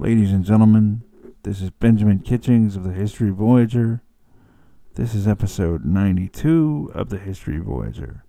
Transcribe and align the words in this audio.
Ladies 0.00 0.30
and 0.30 0.44
gentlemen, 0.44 1.02
this 1.42 1.60
is 1.60 1.70
Benjamin 1.70 2.20
Kitchings 2.20 2.76
of 2.76 2.84
the 2.84 2.92
History 2.92 3.30
Voyager. 3.30 4.00
This 4.94 5.12
is 5.12 5.26
episode 5.26 5.84
92 5.84 6.92
of 6.94 7.08
the 7.08 7.18
History 7.18 7.58
Voyager. 7.58 8.24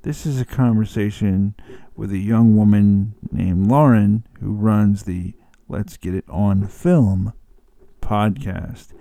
This 0.00 0.24
is 0.24 0.40
a 0.40 0.46
conversation 0.46 1.54
with 1.94 2.10
a 2.10 2.16
young 2.16 2.56
woman 2.56 3.16
named 3.30 3.66
Lauren 3.66 4.26
who 4.40 4.54
runs 4.54 5.02
the 5.02 5.34
Let's 5.68 5.98
Get 5.98 6.14
It 6.14 6.24
On 6.30 6.66
Film 6.66 7.34
podcast. 8.00 8.94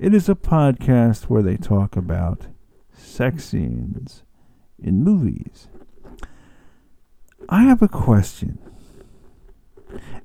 It 0.00 0.14
is 0.14 0.30
a 0.30 0.34
podcast 0.34 1.24
where 1.24 1.42
they 1.42 1.58
talk 1.58 1.94
about 1.94 2.46
sex 2.94 3.44
scenes 3.44 4.22
in 4.78 5.04
movies. 5.04 5.68
I 7.50 7.64
have 7.64 7.82
a 7.82 7.88
question. 7.88 8.65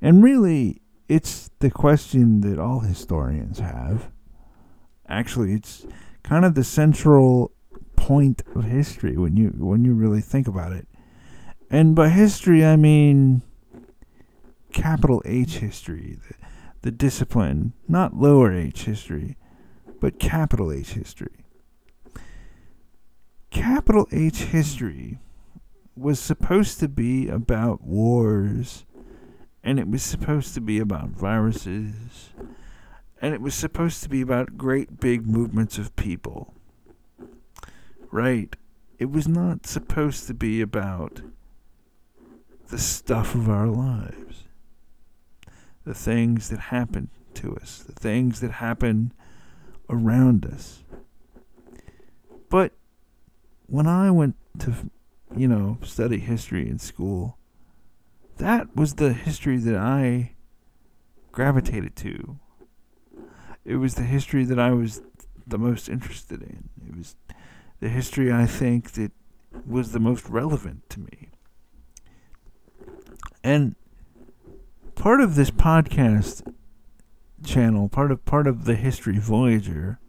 And 0.01 0.23
really, 0.23 0.81
it's 1.07 1.51
the 1.59 1.69
question 1.69 2.41
that 2.41 2.59
all 2.59 2.79
historians 2.79 3.59
have. 3.59 4.09
Actually, 5.07 5.53
it's 5.53 5.85
kind 6.23 6.45
of 6.45 6.55
the 6.55 6.63
central 6.63 7.52
point 7.95 8.41
of 8.55 8.63
history 8.63 9.17
when 9.17 9.35
you 9.38 9.49
when 9.57 9.83
you 9.83 9.93
really 9.93 10.21
think 10.21 10.47
about 10.47 10.71
it. 10.71 10.88
And 11.69 11.95
by 11.95 12.09
history, 12.09 12.66
I 12.66 12.75
mean 12.75 13.41
capital 14.71 15.21
H 15.25 15.57
history, 15.57 16.17
the, 16.27 16.35
the 16.81 16.91
discipline, 16.91 17.73
not 17.88 18.16
lower 18.16 18.53
H 18.53 18.83
history, 18.83 19.38
but 19.99 20.19
capital 20.19 20.71
H 20.71 20.93
history. 20.93 21.45
Capital 23.52 24.07
H 24.11 24.43
history 24.43 25.19
was 25.95 26.19
supposed 26.19 26.80
to 26.80 26.88
be 26.88 27.27
about 27.27 27.83
wars, 27.83 28.85
and 29.63 29.79
it 29.79 29.88
was 29.88 30.03
supposed 30.03 30.53
to 30.53 30.61
be 30.61 30.79
about 30.79 31.09
viruses, 31.09 32.29
and 33.22 33.33
it 33.33 33.41
was 33.41 33.53
supposed 33.53 34.03
to 34.03 34.09
be 34.09 34.22
about 34.22 34.58
great 34.58 34.99
big 34.99 35.27
movements 35.27 35.77
of 35.77 35.95
people. 35.95 36.53
Right? 38.11 38.55
It 38.97 39.11
was 39.11 39.27
not 39.27 39.66
supposed 39.66 40.27
to 40.27 40.33
be 40.33 40.61
about 40.61 41.21
the 42.69 42.77
stuff 42.77 43.36
of 43.36 43.49
our 43.49 43.67
lives, 43.67 44.44
the 45.86 45.93
things 45.93 46.49
that 46.49 46.59
happen 46.59 47.09
to 47.36 47.55
us, 47.55 47.80
the 47.80 47.93
things 47.93 48.39
that 48.41 48.52
happen 48.52 49.14
around 49.89 50.45
us. 50.45 50.83
But 52.49 52.73
when 53.67 53.88
I 53.88 54.11
went 54.11 54.36
to 54.59 54.89
you 55.36 55.47
know, 55.47 55.77
study 55.83 56.19
history 56.19 56.67
in 56.67 56.80
school, 56.80 57.38
that 58.42 58.75
was 58.75 58.95
the 58.95 59.14
history 59.14 59.58
that 59.58 59.75
I 59.75 60.34
gravitated 61.31 61.95
to. 61.97 62.39
It 63.64 63.75
was 63.75 63.95
the 63.95 64.03
history 64.03 64.44
that 64.45 64.59
I 64.59 64.72
was 64.72 65.02
the 65.45 65.59
most 65.59 65.88
interested 65.88 66.42
in. 66.42 66.70
It 66.88 66.98
was 66.98 67.16
the 67.80 67.89
history 67.89 68.33
I 68.33 68.48
think 68.48 68.94
that 68.94 69.11
was 69.66 69.92
the 69.92 70.00
most 70.00 70.28
relevant 70.28 70.89
to 70.89 71.00
me. 71.02 71.30
And 73.44 73.75
part 74.95 75.22
of 75.22 75.36
this 75.36 75.52
podcast 75.52 76.52
channel, 77.44 77.89
part 77.89 78.11
of 78.11 78.26
part 78.26 78.48
of 78.48 78.66
the 78.66 78.76
History 78.76 79.17
Voyager 79.17 80.00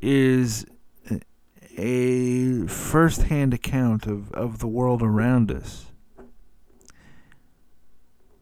is 0.00 0.64
a 1.76 2.66
first 2.66 3.22
hand 3.22 3.54
account 3.54 4.06
of, 4.06 4.30
of 4.32 4.58
the 4.58 4.68
world 4.68 5.02
around 5.02 5.50
us. 5.50 5.91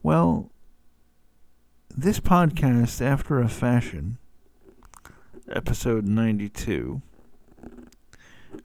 Well, 0.02 0.50
this 1.94 2.20
podcast, 2.20 3.02
after 3.02 3.38
a 3.38 3.50
fashion, 3.50 4.16
episode 5.50 6.06
92, 6.06 7.02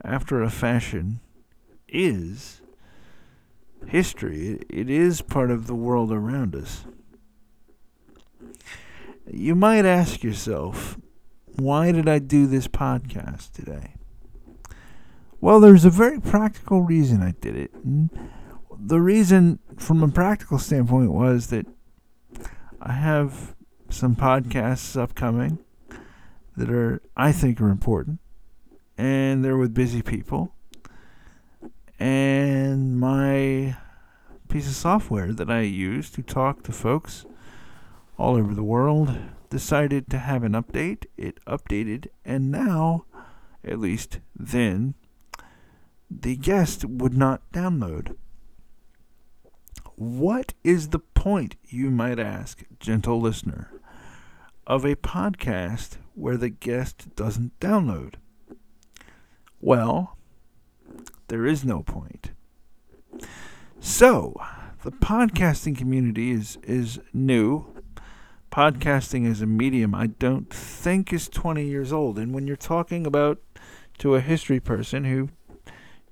after 0.02 0.42
a 0.42 0.50
fashion, 0.50 1.20
is 1.90 2.62
history. 3.86 4.62
It 4.70 4.90
is 4.90 5.22
part 5.22 5.52
of 5.52 5.68
the 5.68 5.76
world 5.76 6.09
around 6.09 6.56
us. 6.56 6.86
You 9.30 9.56
might 9.56 9.84
ask 9.84 10.24
yourself, 10.24 10.98
why 11.58 11.92
did 11.92 12.08
I 12.08 12.20
do 12.20 12.48
this 12.48 12.70
podcast 12.70 13.52
today? 13.52 13.96
Well, 15.42 15.59
there's 15.59 15.84
a 15.84 15.90
very 15.90 16.22
practical 16.22 16.82
reason 16.82 17.22
I 17.22 17.32
did 17.42 17.58
it. 17.58 17.72
The 18.80 19.02
reason, 19.02 19.59
from 19.78 20.03
a 20.03 20.08
practical 20.08 20.59
standpoint, 20.59 21.12
was 21.12 21.47
that 21.47 21.66
I 22.81 22.94
have 22.94 23.56
some 23.90 24.16
podcasts 24.16 24.96
upcoming 25.00 25.59
that 26.56 26.69
are, 26.69 27.02
I 27.18 27.31
think, 27.31 27.59
are 27.59 27.69
important, 27.69 28.19
and 28.97 29.44
they're 29.44 29.58
with 29.58 29.74
busy 29.74 30.02
people. 30.02 30.53
And 32.00 33.00
my 33.00 33.78
piece 34.50 34.68
of 34.68 34.75
software 34.75 35.34
that 35.34 35.50
I 35.50 35.62
use 35.62 36.09
to 36.12 36.22
talk 36.22 36.64
to 36.64 36.72
folks 36.72 37.25
all 38.18 38.35
over 38.35 38.53
the 38.53 38.64
world 38.64 39.18
decided 39.50 40.09
to 40.09 40.19
have 40.19 40.44
an 40.44 40.52
update. 40.52 41.06
It 41.18 41.40
updated, 41.46 42.08
and 42.24 42.52
now, 42.52 43.06
at 43.64 43.80
least 43.80 44.19
then, 44.35 44.94
the 46.12 46.35
guest 46.35 46.85
would 46.85 47.18
not 47.18 47.41
download. 47.52 48.16
What 49.96 50.54
is 50.62 50.90
the 50.90 51.00
point, 51.00 51.56
you 51.64 51.90
might 51.90 52.20
ask, 52.20 52.66
gentle 52.82 53.22
listener, 53.22 53.72
of 54.68 54.84
a 54.84 54.98
podcast 54.98 55.98
where 56.16 56.36
the 56.36 56.50
guest 56.50 57.16
doesn't 57.16 57.58
download? 57.62 58.16
Well, 59.62 60.18
there 61.30 61.46
is 61.46 61.64
no 61.64 61.82
point. 61.82 62.32
So, 63.80 64.36
the 64.84 64.92
podcasting 64.92 65.78
community 65.78 66.32
is, 66.32 66.58
is 66.64 67.00
new. 67.14 67.66
Podcasting 68.52 69.30
as 69.30 69.42
a 69.42 69.46
medium, 69.46 69.96
I 69.96 70.08
don't 70.08 70.54
think 70.54 71.14
is 71.14 71.30
20 71.30 71.66
years 71.66 71.94
old. 71.94 72.20
And 72.20 72.34
when 72.34 72.48
you're 72.48 72.58
talking 72.58 73.08
about 73.08 73.40
to 74.00 74.16
a 74.16 74.22
history 74.22 74.60
person 74.60 75.06
who 75.06 75.30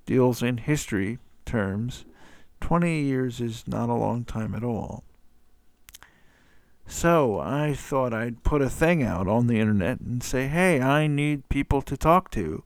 deals 0.06 0.42
in 0.42 0.58
history 0.58 1.20
terms, 1.46 2.06
20 2.64 3.02
years 3.02 3.42
is 3.42 3.68
not 3.68 3.90
a 3.90 3.94
long 3.94 4.24
time 4.24 4.56
at 4.56 4.64
all. 4.64 5.04
So 6.88 7.38
I 7.38 7.74
thought 7.74 8.14
I'd 8.14 8.42
put 8.44 8.62
a 8.62 8.70
thing 8.70 9.04
out 9.04 9.28
on 9.28 9.48
the 9.48 9.60
internet 9.60 10.00
and 10.00 10.24
say, 10.24 10.48
hey, 10.48 10.80
I 10.80 11.08
need 11.08 11.50
people 11.50 11.82
to 11.82 11.98
talk 11.98 12.32
to 12.32 12.64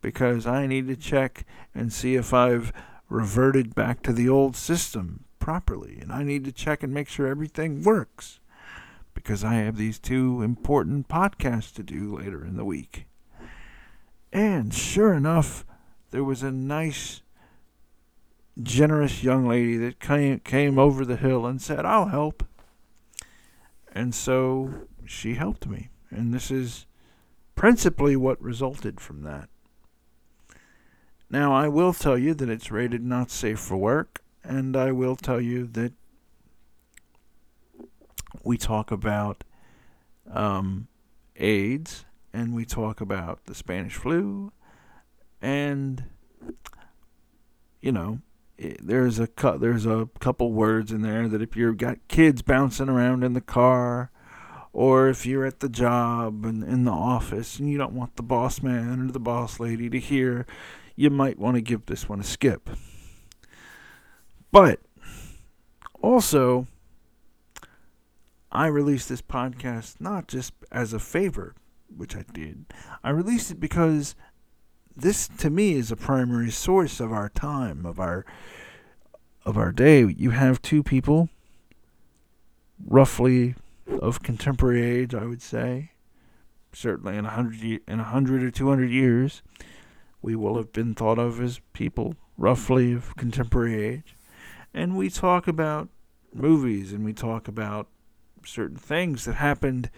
because 0.00 0.46
I 0.46 0.68
need 0.68 0.86
to 0.86 0.94
check 0.94 1.44
and 1.74 1.92
see 1.92 2.14
if 2.14 2.32
I've 2.32 2.72
reverted 3.08 3.74
back 3.74 4.04
to 4.04 4.12
the 4.12 4.28
old 4.28 4.54
system 4.54 5.24
properly. 5.40 5.98
And 6.00 6.12
I 6.12 6.22
need 6.22 6.44
to 6.44 6.52
check 6.52 6.84
and 6.84 6.94
make 6.94 7.08
sure 7.08 7.26
everything 7.26 7.82
works 7.82 8.38
because 9.12 9.42
I 9.42 9.54
have 9.54 9.76
these 9.76 9.98
two 9.98 10.40
important 10.40 11.08
podcasts 11.08 11.74
to 11.74 11.82
do 11.82 12.16
later 12.16 12.44
in 12.44 12.56
the 12.56 12.64
week. 12.64 13.06
And 14.32 14.72
sure 14.72 15.12
enough, 15.12 15.66
there 16.12 16.22
was 16.22 16.44
a 16.44 16.52
nice, 16.52 17.22
generous 18.60 19.22
young 19.22 19.46
lady 19.46 19.76
that 19.78 20.00
came, 20.00 20.40
came 20.40 20.78
over 20.78 21.04
the 21.04 21.16
hill 21.16 21.46
and 21.46 21.60
said, 21.60 21.84
I'll 21.84 22.08
help. 22.08 22.44
And 23.94 24.14
so 24.14 24.86
she 25.06 25.34
helped 25.34 25.66
me. 25.66 25.90
And 26.10 26.32
this 26.32 26.50
is 26.50 26.86
principally 27.54 28.16
what 28.16 28.40
resulted 28.42 29.00
from 29.00 29.22
that. 29.22 29.48
Now, 31.30 31.54
I 31.54 31.68
will 31.68 31.94
tell 31.94 32.18
you 32.18 32.34
that 32.34 32.50
it's 32.50 32.70
rated 32.70 33.02
not 33.02 33.30
safe 33.30 33.58
for 33.58 33.78
work, 33.78 34.22
and 34.44 34.76
I 34.76 34.92
will 34.92 35.16
tell 35.16 35.40
you 35.40 35.66
that 35.68 35.94
we 38.44 38.58
talk 38.58 38.90
about 38.90 39.44
um, 40.30 40.88
AIDS, 41.36 42.04
and 42.34 42.54
we 42.54 42.66
talk 42.66 43.00
about 43.00 43.46
the 43.46 43.54
Spanish 43.54 43.94
flu, 43.94 44.52
and 45.40 46.04
you 47.80 47.92
know 47.92 48.20
there's 48.80 49.18
a 49.18 49.26
cu- 49.26 49.58
there's 49.58 49.86
a 49.86 50.08
couple 50.20 50.52
words 50.52 50.92
in 50.92 51.02
there 51.02 51.28
that 51.28 51.42
if 51.42 51.56
you've 51.56 51.76
got 51.76 51.98
kids 52.08 52.42
bouncing 52.42 52.88
around 52.88 53.24
in 53.24 53.32
the 53.32 53.40
car 53.40 54.10
or 54.72 55.08
if 55.08 55.26
you're 55.26 55.44
at 55.44 55.60
the 55.60 55.68
job 55.68 56.44
and 56.44 56.62
in 56.62 56.84
the 56.84 56.92
office 56.92 57.58
and 57.58 57.70
you 57.70 57.78
don't 57.78 57.92
want 57.92 58.16
the 58.16 58.22
boss 58.22 58.62
man 58.62 59.08
or 59.08 59.12
the 59.12 59.20
boss 59.20 59.60
lady 59.60 59.90
to 59.90 59.98
hear 59.98 60.46
you 60.96 61.10
might 61.10 61.38
want 61.38 61.56
to 61.56 61.60
give 61.60 61.86
this 61.86 62.08
one 62.08 62.20
a 62.20 62.24
skip 62.24 62.70
but 64.50 64.80
also 66.00 66.66
I 68.52 68.66
released 68.66 69.08
this 69.08 69.22
podcast 69.22 69.96
not 69.98 70.28
just 70.28 70.52
as 70.70 70.92
a 70.92 70.98
favor, 70.98 71.54
which 71.88 72.14
I 72.14 72.24
did. 72.34 72.66
I 73.02 73.08
released 73.08 73.50
it 73.50 73.58
because 73.58 74.14
this 74.96 75.28
to 75.38 75.50
me 75.50 75.74
is 75.74 75.90
a 75.90 75.96
primary 75.96 76.50
source 76.50 77.00
of 77.00 77.12
our 77.12 77.28
time, 77.28 77.86
of 77.86 77.98
our 77.98 78.24
of 79.44 79.56
our 79.56 79.72
day. 79.72 80.04
You 80.06 80.30
have 80.30 80.62
two 80.62 80.82
people 80.82 81.28
roughly 82.84 83.54
of 84.00 84.22
contemporary 84.22 84.82
age, 84.82 85.14
I 85.14 85.24
would 85.24 85.42
say. 85.42 85.92
Certainly 86.72 87.16
in 87.16 87.26
a 87.26 87.30
hundred 87.30 87.80
in 87.86 88.00
a 88.00 88.04
hundred 88.04 88.42
or 88.42 88.50
two 88.50 88.68
hundred 88.68 88.90
years, 88.90 89.42
we 90.20 90.36
will 90.36 90.56
have 90.56 90.72
been 90.72 90.94
thought 90.94 91.18
of 91.18 91.40
as 91.40 91.60
people 91.72 92.14
roughly 92.36 92.92
of 92.92 93.16
contemporary 93.16 93.84
age. 93.84 94.16
And 94.72 94.96
we 94.96 95.10
talk 95.10 95.46
about 95.46 95.88
movies 96.34 96.92
and 96.92 97.04
we 97.04 97.12
talk 97.12 97.46
about 97.46 97.88
certain 98.44 98.78
things 98.78 99.26
that 99.26 99.34
happened 99.34 99.90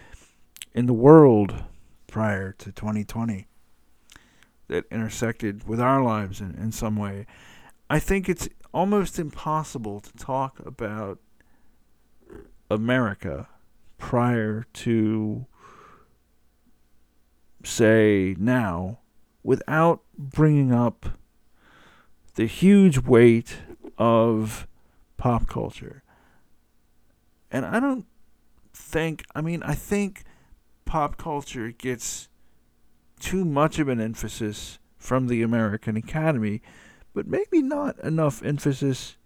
in 0.73 0.85
the 0.85 0.93
world 0.93 1.63
prior 2.07 2.51
to 2.53 2.71
2020 2.71 3.47
that 4.67 4.85
intersected 4.91 5.67
with 5.67 5.79
our 5.79 6.01
lives 6.01 6.41
in, 6.41 6.55
in 6.55 6.71
some 6.71 6.95
way. 6.95 7.25
I 7.89 7.99
think 7.99 8.27
it's 8.27 8.49
almost 8.73 9.19
impossible 9.19 9.99
to 9.99 10.13
talk 10.13 10.59
about 10.65 11.19
America 12.69 13.47
prior 13.97 14.65
to, 14.73 15.45
say, 17.63 18.35
now 18.39 18.99
without 19.43 20.01
bringing 20.17 20.73
up 20.73 21.17
the 22.33 22.47
huge 22.47 22.99
weight 22.99 23.57
of 23.97 24.67
pop 25.17 25.47
culture. 25.47 26.03
And 27.51 27.65
I 27.65 27.79
don't 27.79 28.05
think, 28.73 29.23
I 29.33 29.41
mean, 29.41 29.63
I 29.63 29.73
think 29.75 30.23
pop 30.83 31.17
culture 31.17 31.71
gets 31.71 32.27
too 33.25 33.43
much 33.43 33.79
of 33.79 33.87
an 33.87 33.99
emphasis 33.99 34.77
from 34.99 35.25
the 35.25 35.41
American 35.41 35.97
Academy, 35.97 36.61
but 37.15 37.25
maybe 37.25 37.59
not 37.59 37.97
enough 38.03 38.43
emphasis 38.45 39.17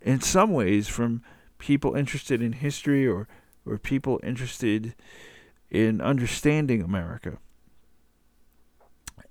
in 0.00 0.20
some 0.20 0.52
ways 0.52 0.86
from 0.86 1.20
people 1.58 1.96
interested 1.96 2.40
in 2.40 2.52
history 2.52 3.08
or, 3.08 3.26
or 3.66 3.78
people 3.78 4.20
interested 4.22 4.94
in 5.70 6.00
understanding 6.00 6.82
America. 6.82 7.38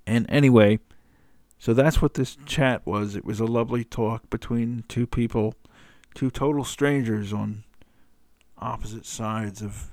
And 0.06 0.26
anyway, 0.28 0.80
so 1.58 1.72
that's 1.72 2.02
what 2.02 2.14
this 2.14 2.36
chat 2.44 2.86
was. 2.86 3.16
It 3.16 3.24
was 3.24 3.40
a 3.40 3.46
lovely 3.46 3.84
talk 3.84 4.28
between 4.28 4.84
two 4.88 5.06
people, 5.06 5.54
two 6.14 6.30
total 6.30 6.64
strangers 6.64 7.32
on 7.32 7.64
opposite 8.58 9.06
sides 9.06 9.62
of 9.62 9.90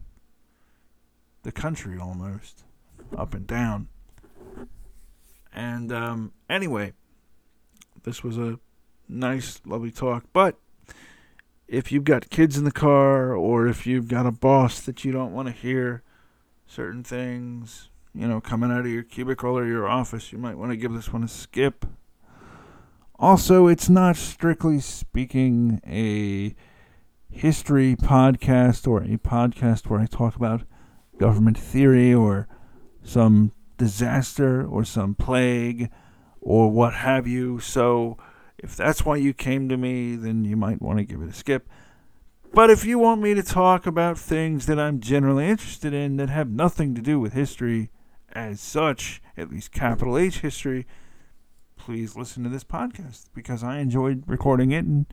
the 1.44 1.54
country 1.54 1.98
almost, 1.98 2.66
up 3.16 3.34
and 3.34 3.46
down. 3.46 3.88
And 5.54 5.92
um, 5.92 6.34
anyway, 6.50 6.94
this 8.04 8.24
was 8.24 8.38
a 8.38 8.60
nice, 9.08 9.60
lovely 9.66 9.92
talk. 9.92 10.26
But 10.34 10.58
if 11.68 11.92
you've 11.92 12.04
got 12.04 12.30
kids 12.30 12.58
in 12.58 12.64
the 12.64 12.72
car 12.72 13.34
or 13.34 13.68
if 13.68 13.86
you've 13.86 14.08
got 14.08 14.26
a 14.26 14.32
boss 14.32 14.80
that 14.82 15.04
you 15.04 15.12
don't 15.12 15.34
want 15.34 15.48
to 15.48 15.54
hear 15.54 16.04
certain 16.66 17.04
things, 17.04 17.90
you 18.14 18.28
know, 18.28 18.40
coming 18.40 18.72
out 18.72 18.82
of 18.82 18.88
your 18.88 19.04
cubicle 19.04 19.58
or 19.58 19.66
your 19.66 19.88
office, 19.88 20.32
you 20.32 20.38
might 20.38 20.58
want 20.58 20.72
to 20.72 20.78
give 20.78 20.94
this 20.94 21.12
one 21.12 21.24
a 21.24 21.28
skip. 21.28 21.86
Also, 23.20 23.68
it's 23.68 23.90
not 23.90 24.16
strictly 24.16 24.80
speaking 24.80 25.82
a 25.88 26.56
history 27.30 27.96
podcast 27.96 28.88
or 28.88 29.02
a 29.02 29.18
podcast 29.18 29.88
where 29.88 30.00
I 30.00 30.06
talk 30.06 30.36
about 30.36 30.64
government 31.18 31.58
theory 31.58 32.14
or 32.14 32.48
some 33.08 33.52
disaster 33.78 34.66
or 34.66 34.84
some 34.84 35.16
plague 35.16 35.90
or 36.42 36.70
what 36.72 36.94
have 36.94 37.28
you. 37.28 37.60
So, 37.60 38.18
if 38.58 38.76
that's 38.76 39.06
why 39.06 39.18
you 39.18 39.34
came 39.34 39.70
to 39.70 39.78
me, 39.78 40.16
then 40.16 40.44
you 40.44 40.56
might 40.56 40.82
want 40.82 41.00
to 41.00 41.06
give 41.06 41.22
it 41.22 41.30
a 41.30 41.34
skip. 41.34 41.70
But 42.54 42.70
if 42.70 42.86
you 42.86 42.98
want 42.98 43.22
me 43.22 43.34
to 43.34 43.44
talk 43.44 43.86
about 43.86 44.18
things 44.18 44.66
that 44.66 44.80
I'm 44.80 45.00
generally 45.00 45.48
interested 45.48 45.94
in 45.94 46.18
that 46.18 46.30
have 46.30 46.50
nothing 46.50 46.96
to 46.96 47.02
do 47.02 47.20
with 47.20 47.34
history 47.34 47.92
as 48.34 48.60
such, 48.60 49.22
at 49.36 49.52
least 49.52 49.72
capital 49.72 50.18
H 50.18 50.40
history, 50.40 50.88
please 51.76 52.16
listen 52.16 52.44
to 52.44 52.50
this 52.50 52.64
podcast 52.64 53.26
because 53.34 53.64
I 53.64 53.78
enjoyed 53.80 54.24
recording 54.26 54.72
it 54.72 54.86
and 54.86 55.06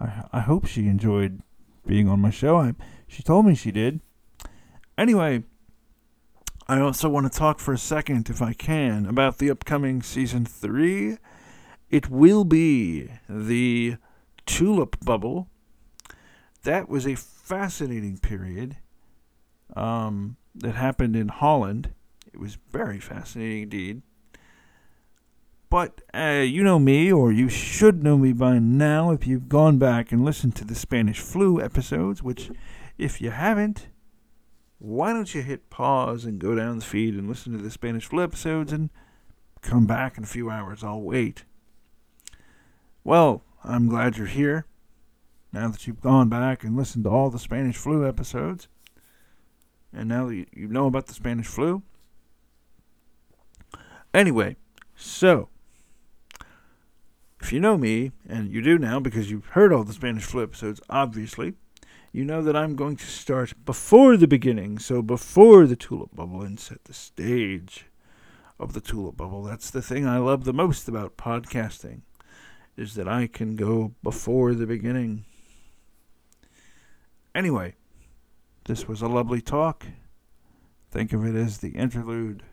I, 0.00 0.24
I 0.32 0.40
hope 0.40 0.66
she 0.66 0.86
enjoyed 0.86 1.42
being 1.86 2.08
on 2.08 2.20
my 2.20 2.30
show. 2.30 2.56
I, 2.56 2.72
she 3.06 3.22
told 3.22 3.46
me 3.46 3.54
she 3.54 3.72
did. 3.72 4.00
Anyway, 4.96 5.42
I 6.68 6.80
also 6.80 7.08
want 7.08 7.30
to 7.30 7.38
talk 7.38 7.60
for 7.60 7.72
a 7.72 7.78
second, 7.78 8.28
if 8.28 8.42
I 8.42 8.52
can, 8.52 9.06
about 9.06 9.38
the 9.38 9.50
upcoming 9.50 10.02
season 10.02 10.44
three. 10.44 11.18
It 11.90 12.10
will 12.10 12.44
be 12.44 13.08
the 13.28 13.98
Tulip 14.46 14.96
Bubble. 15.04 15.48
That 16.64 16.88
was 16.88 17.06
a 17.06 17.14
fascinating 17.14 18.18
period 18.18 18.78
um, 19.76 20.36
that 20.56 20.74
happened 20.74 21.14
in 21.14 21.28
Holland. 21.28 21.92
It 22.32 22.40
was 22.40 22.58
very 22.72 22.98
fascinating 22.98 23.62
indeed. 23.62 24.02
But 25.70 26.00
uh, 26.12 26.44
you 26.44 26.64
know 26.64 26.80
me, 26.80 27.12
or 27.12 27.30
you 27.30 27.48
should 27.48 28.02
know 28.02 28.18
me 28.18 28.32
by 28.32 28.58
now 28.58 29.12
if 29.12 29.24
you've 29.24 29.48
gone 29.48 29.78
back 29.78 30.10
and 30.10 30.24
listened 30.24 30.56
to 30.56 30.64
the 30.64 30.74
Spanish 30.74 31.20
flu 31.20 31.60
episodes, 31.60 32.24
which, 32.24 32.50
if 32.98 33.20
you 33.20 33.30
haven't, 33.30 33.86
why 34.78 35.12
don't 35.12 35.34
you 35.34 35.42
hit 35.42 35.70
pause 35.70 36.24
and 36.24 36.38
go 36.38 36.54
down 36.54 36.78
the 36.78 36.84
feed 36.84 37.14
and 37.14 37.28
listen 37.28 37.52
to 37.52 37.58
the 37.58 37.70
Spanish 37.70 38.06
flu 38.06 38.22
episodes 38.22 38.72
and 38.72 38.90
come 39.62 39.86
back 39.86 40.18
in 40.18 40.24
a 40.24 40.26
few 40.26 40.50
hours? 40.50 40.84
I'll 40.84 41.00
wait. 41.00 41.44
Well, 43.02 43.42
I'm 43.64 43.88
glad 43.88 44.16
you're 44.16 44.26
here. 44.26 44.66
Now 45.52 45.68
that 45.68 45.86
you've 45.86 46.00
gone 46.00 46.28
back 46.28 46.64
and 46.64 46.76
listened 46.76 47.04
to 47.04 47.10
all 47.10 47.30
the 47.30 47.38
Spanish 47.38 47.76
flu 47.76 48.06
episodes, 48.06 48.68
and 49.92 50.08
now 50.08 50.26
that 50.26 50.34
you 50.52 50.68
know 50.68 50.86
about 50.86 51.06
the 51.06 51.14
Spanish 51.14 51.46
flu. 51.46 51.82
Anyway, 54.12 54.56
so 54.94 55.48
if 57.40 57.52
you 57.52 57.60
know 57.60 57.78
me, 57.78 58.12
and 58.28 58.50
you 58.52 58.60
do 58.60 58.76
now 58.76 59.00
because 59.00 59.30
you've 59.30 59.46
heard 59.46 59.72
all 59.72 59.84
the 59.84 59.92
Spanish 59.92 60.24
flu 60.24 60.42
episodes, 60.42 60.80
obviously, 60.90 61.54
you 62.16 62.24
know 62.24 62.40
that 62.40 62.56
I'm 62.56 62.76
going 62.76 62.96
to 62.96 63.04
start 63.04 63.52
before 63.66 64.16
the 64.16 64.26
beginning, 64.26 64.78
so 64.78 65.02
before 65.02 65.66
the 65.66 65.76
tulip 65.76 66.16
bubble, 66.16 66.40
and 66.40 66.58
set 66.58 66.84
the 66.84 66.94
stage 66.94 67.84
of 68.58 68.72
the 68.72 68.80
tulip 68.80 69.18
bubble. 69.18 69.42
That's 69.42 69.68
the 69.68 69.82
thing 69.82 70.06
I 70.06 70.16
love 70.16 70.44
the 70.44 70.54
most 70.54 70.88
about 70.88 71.18
podcasting, 71.18 72.00
is 72.74 72.94
that 72.94 73.06
I 73.06 73.26
can 73.26 73.54
go 73.54 73.92
before 74.02 74.54
the 74.54 74.66
beginning. 74.66 75.26
Anyway, 77.34 77.74
this 78.64 78.88
was 78.88 79.02
a 79.02 79.08
lovely 79.08 79.42
talk. 79.42 79.84
Think 80.90 81.12
of 81.12 81.22
it 81.22 81.34
as 81.34 81.58
the 81.58 81.72
interlude 81.72 82.44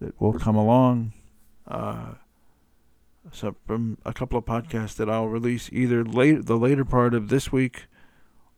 that 0.00 0.20
will 0.20 0.32
come 0.32 0.56
along. 0.56 1.12
Uh, 1.68 2.14
so 3.30 3.54
from 3.68 3.98
a 4.04 4.12
couple 4.12 4.36
of 4.36 4.44
podcasts 4.46 4.96
that 4.96 5.08
I'll 5.08 5.28
release 5.28 5.70
either 5.72 6.02
late 6.02 6.46
the 6.46 6.58
later 6.58 6.84
part 6.84 7.14
of 7.14 7.28
this 7.28 7.52
week 7.52 7.84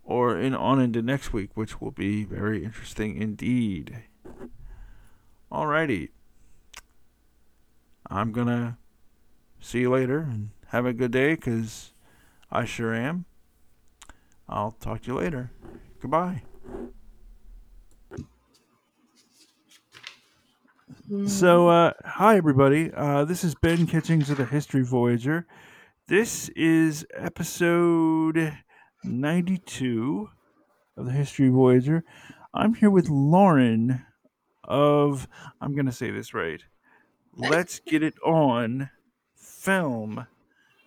or 0.05 0.39
in 0.39 0.55
on 0.55 0.81
into 0.81 1.03
next 1.03 1.33
week, 1.33 1.51
which 1.55 1.81
will 1.81 1.91
be 1.91 2.25
very 2.25 2.65
interesting 2.65 3.21
indeed. 3.21 4.05
Alrighty. 5.51 6.11
I'm 8.11 8.33
gonna 8.33 8.79
see 9.61 9.81
you 9.81 9.91
later 9.91 10.19
and 10.19 10.51
have 10.69 10.85
a 10.87 10.93
good 10.93 11.11
day 11.11 11.35
because 11.35 11.93
I 12.51 12.65
sure 12.65 12.95
am. 12.95 13.25
I'll 14.49 14.73
talk 14.73 15.03
to 15.03 15.13
you 15.13 15.19
later. 15.19 15.51
Goodbye. 16.01 16.43
So, 21.27 21.69
uh, 21.69 21.93
hi 22.05 22.37
everybody. 22.37 22.91
Uh, 22.95 23.25
this 23.25 23.45
is 23.45 23.55
Ben 23.55 23.87
Kitchings 23.87 24.31
of 24.31 24.39
the 24.39 24.45
History 24.45 24.83
Voyager. 24.83 25.47
This 26.07 26.49
is 26.51 27.07
episode 27.15 28.55
92 29.05 30.29
of 30.97 31.07
the 31.07 31.13
History 31.13 31.49
Voyager. 31.49 32.05
I'm 32.53 32.75
here 32.75 32.91
with 32.91 33.09
Lauren 33.09 34.05
of, 34.63 35.29
I'm 35.61 35.75
going 35.75 35.87
to 35.87 35.93
say 35.93 36.11
this 36.11 36.35
right, 36.35 36.63
Let's 37.37 37.81
Get 37.81 38.03
It 38.03 38.15
On 38.25 38.89
Film. 39.35 40.27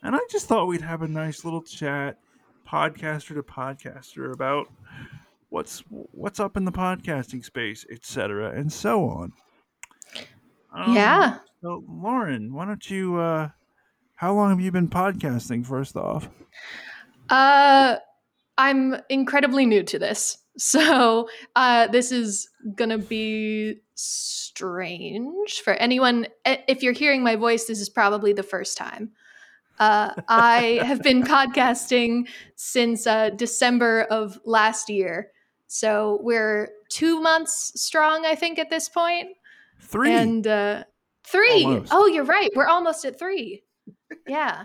And 0.03 0.15
I 0.15 0.19
just 0.29 0.47
thought 0.47 0.67
we'd 0.67 0.81
have 0.81 1.01
a 1.01 1.07
nice 1.07 1.43
little 1.43 1.62
chat, 1.62 2.17
podcaster 2.67 3.36
to 3.36 3.43
podcaster, 3.43 4.33
about 4.33 4.67
what's 5.50 5.83
what's 5.89 6.39
up 6.39 6.55
in 6.57 6.65
the 6.65 6.71
podcasting 6.71 7.43
space, 7.43 7.86
etc., 7.91 8.51
and 8.51 8.71
so 8.71 9.09
on. 9.09 9.33
Um, 10.74 10.95
yeah. 10.95 11.39
So, 11.62 11.83
Lauren, 11.89 12.53
why 12.53 12.65
don't 12.65 12.89
you? 12.89 13.17
Uh, 13.17 13.50
how 14.15 14.33
long 14.33 14.51
have 14.51 14.62
you 14.62 14.71
been 14.71 14.88
podcasting? 14.88 15.65
First 15.65 15.95
off. 15.97 16.29
Uh, 17.29 17.97
I'm 18.57 18.97
incredibly 19.09 19.65
new 19.65 19.83
to 19.83 19.99
this, 19.99 20.37
so 20.57 21.29
uh, 21.55 21.87
this 21.87 22.11
is 22.11 22.49
gonna 22.75 22.97
be 22.97 23.81
strange 23.95 25.61
for 25.61 25.73
anyone. 25.73 26.27
If 26.45 26.83
you're 26.83 26.93
hearing 26.93 27.23
my 27.23 27.35
voice, 27.35 27.65
this 27.65 27.79
is 27.79 27.89
probably 27.89 28.33
the 28.33 28.43
first 28.43 28.77
time. 28.77 29.11
Uh, 29.79 30.13
I 30.27 30.79
have 30.83 31.03
been 31.03 31.23
podcasting 31.23 32.27
since 32.55 33.05
uh, 33.05 33.29
December 33.31 34.03
of 34.03 34.39
last 34.45 34.89
year. 34.89 35.31
So 35.67 36.19
we're 36.21 36.69
two 36.89 37.21
months 37.21 37.79
strong, 37.79 38.25
I 38.25 38.35
think, 38.35 38.57
at 38.57 38.69
this 38.69 38.89
point. 38.89 39.29
Three. 39.81 40.11
And 40.11 40.47
uh, 40.47 40.83
three. 41.23 41.65
Almost. 41.65 41.91
Oh, 41.93 42.07
you're 42.07 42.23
right. 42.23 42.49
We're 42.55 42.67
almost 42.67 43.05
at 43.05 43.19
three. 43.19 43.63
Yeah. 44.27 44.63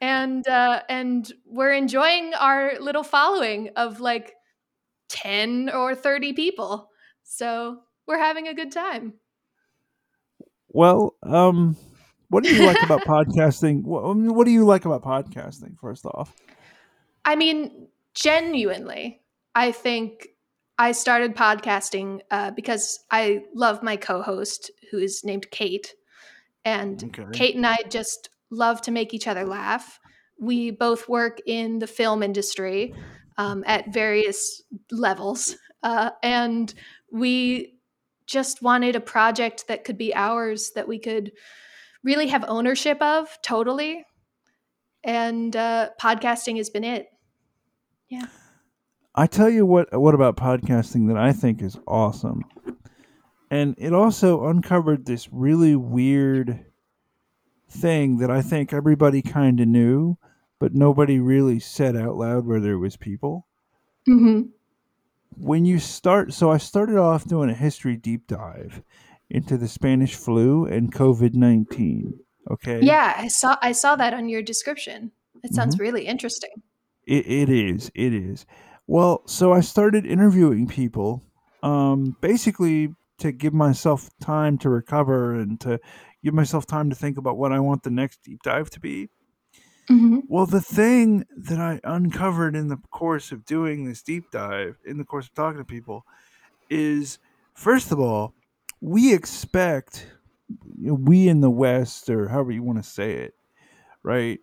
And 0.00 0.46
uh, 0.48 0.82
and 0.88 1.30
we're 1.46 1.72
enjoying 1.72 2.34
our 2.34 2.78
little 2.80 3.02
following 3.04 3.70
of 3.76 4.00
like 4.00 4.34
10 5.08 5.70
or 5.70 5.94
30 5.94 6.32
people. 6.32 6.90
So 7.22 7.80
we're 8.06 8.18
having 8.18 8.48
a 8.48 8.54
good 8.54 8.72
time. 8.72 9.14
well, 10.68 11.14
um, 11.22 11.76
what 12.28 12.42
do 12.42 12.50
you 12.50 12.62
like 12.62 12.82
about 12.82 13.04
podcasting? 13.04 13.82
What, 13.84 14.16
what 14.16 14.44
do 14.44 14.50
you 14.50 14.64
like 14.64 14.84
about 14.84 15.02
podcasting? 15.02 15.78
First 15.78 16.06
off, 16.06 16.34
I 17.24 17.36
mean, 17.36 17.88
genuinely, 18.14 19.22
I 19.54 19.72
think 19.72 20.28
I 20.78 20.92
started 20.92 21.36
podcasting 21.36 22.20
uh, 22.30 22.50
because 22.50 23.00
I 23.10 23.44
love 23.54 23.82
my 23.82 23.96
co 23.96 24.22
host, 24.22 24.70
who 24.90 24.98
is 24.98 25.24
named 25.24 25.50
Kate. 25.50 25.94
And 26.64 27.02
Okay. 27.04 27.24
Kate 27.32 27.56
and 27.56 27.66
I 27.66 27.78
just 27.88 28.30
love 28.52 28.80
to 28.82 28.92
make 28.92 29.12
each 29.12 29.26
other 29.26 29.44
laugh. 29.44 29.98
We 30.38 30.70
both 30.70 31.08
work 31.08 31.40
in 31.46 31.80
the 31.80 31.86
film 31.88 32.22
industry 32.22 32.94
um, 33.38 33.64
at 33.66 33.92
various 33.92 34.62
levels. 34.92 35.56
Uh, 35.82 36.10
and 36.22 36.72
we 37.10 37.78
just 38.26 38.62
wanted 38.62 38.94
a 38.94 39.00
project 39.00 39.66
that 39.66 39.82
could 39.82 39.98
be 39.98 40.14
ours 40.14 40.70
that 40.76 40.86
we 40.86 40.98
could 40.98 41.32
really 42.04 42.28
have 42.28 42.44
ownership 42.46 43.02
of 43.02 43.28
totally. 43.42 44.04
And 45.02 45.56
uh, 45.56 45.90
podcasting 46.00 46.58
has 46.58 46.70
been 46.70 46.84
it. 46.84 47.06
Yeah. 48.08 48.26
I 49.14 49.26
tell 49.26 49.50
you 49.50 49.66
what. 49.66 49.88
What 49.98 50.14
about 50.14 50.36
podcasting 50.36 51.08
that 51.08 51.16
I 51.16 51.32
think 51.32 51.60
is 51.60 51.76
awesome, 51.86 52.44
and 53.50 53.74
it 53.76 53.92
also 53.92 54.46
uncovered 54.46 55.04
this 55.04 55.28
really 55.30 55.76
weird 55.76 56.64
thing 57.72 58.18
that 58.18 58.30
I 58.30 58.42
think 58.42 58.72
everybody 58.72 59.22
kind 59.22 59.58
of 59.60 59.68
knew, 59.68 60.18
but 60.60 60.74
nobody 60.74 61.18
really 61.18 61.58
said 61.58 61.96
out 61.96 62.16
loud 62.16 62.46
where 62.46 62.60
there 62.60 62.78
was 62.78 62.96
people. 62.96 63.46
Mm-hmm. 64.08 64.48
when 65.36 65.64
you 65.64 65.78
start 65.78 66.32
so 66.32 66.50
i 66.50 66.58
started 66.58 66.96
off 66.98 67.24
doing 67.24 67.48
a 67.48 67.54
history 67.54 67.96
deep 67.96 68.26
dive 68.26 68.82
into 69.30 69.56
the 69.56 69.68
spanish 69.68 70.14
flu 70.16 70.66
and 70.66 70.92
covid-19 70.92 72.12
okay 72.50 72.80
Yeah, 72.82 73.14
I 73.16 73.28
saw 73.28 73.56
I 73.62 73.70
saw 73.72 73.94
that 73.96 74.12
on 74.12 74.28
your 74.28 74.42
description. 74.42 75.12
It 75.44 75.54
sounds 75.54 75.76
Mm-hmm. 75.76 75.82
really 75.82 76.06
interesting. 76.06 76.50
it, 77.06 77.24
it 77.26 77.48
is 77.48 77.90
it 77.94 78.12
is 78.12 78.44
well 78.88 79.22
so 79.26 79.52
i 79.52 79.60
started 79.60 80.04
interviewing 80.04 80.66
people 80.66 81.22
um 81.62 82.16
basically 82.20 82.94
to 83.18 83.30
give 83.30 83.54
myself 83.54 84.10
time 84.20 84.58
to 84.58 84.68
recover 84.68 85.34
and 85.36 85.60
to 85.60 85.78
give 86.24 86.34
myself 86.34 86.66
time 86.66 86.88
to 86.90 86.96
think 86.96 87.18
about 87.18 87.36
what 87.36 87.52
i 87.52 87.58
want 87.58 87.82
the 87.82 87.90
next 87.90 88.22
deep 88.22 88.42
dive 88.42 88.70
to 88.70 88.80
be 88.80 89.08
Mm-hmm. 89.90 90.20
Well, 90.28 90.46
the 90.46 90.60
thing 90.60 91.26
that 91.36 91.58
I 91.58 91.80
uncovered 91.82 92.54
in 92.54 92.68
the 92.68 92.76
course 92.92 93.32
of 93.32 93.44
doing 93.44 93.84
this 93.84 94.00
deep 94.00 94.30
dive, 94.30 94.76
in 94.86 94.96
the 94.96 95.04
course 95.04 95.26
of 95.26 95.34
talking 95.34 95.58
to 95.58 95.64
people, 95.64 96.06
is 96.70 97.18
first 97.52 97.90
of 97.90 97.98
all, 97.98 98.32
we 98.80 99.12
expect, 99.12 100.06
you 100.78 100.86
know, 100.92 100.94
we 100.94 101.26
in 101.26 101.40
the 101.40 101.50
West, 101.50 102.08
or 102.08 102.28
however 102.28 102.52
you 102.52 102.62
want 102.62 102.82
to 102.82 102.88
say 102.88 103.12
it, 103.14 103.34
right? 104.04 104.38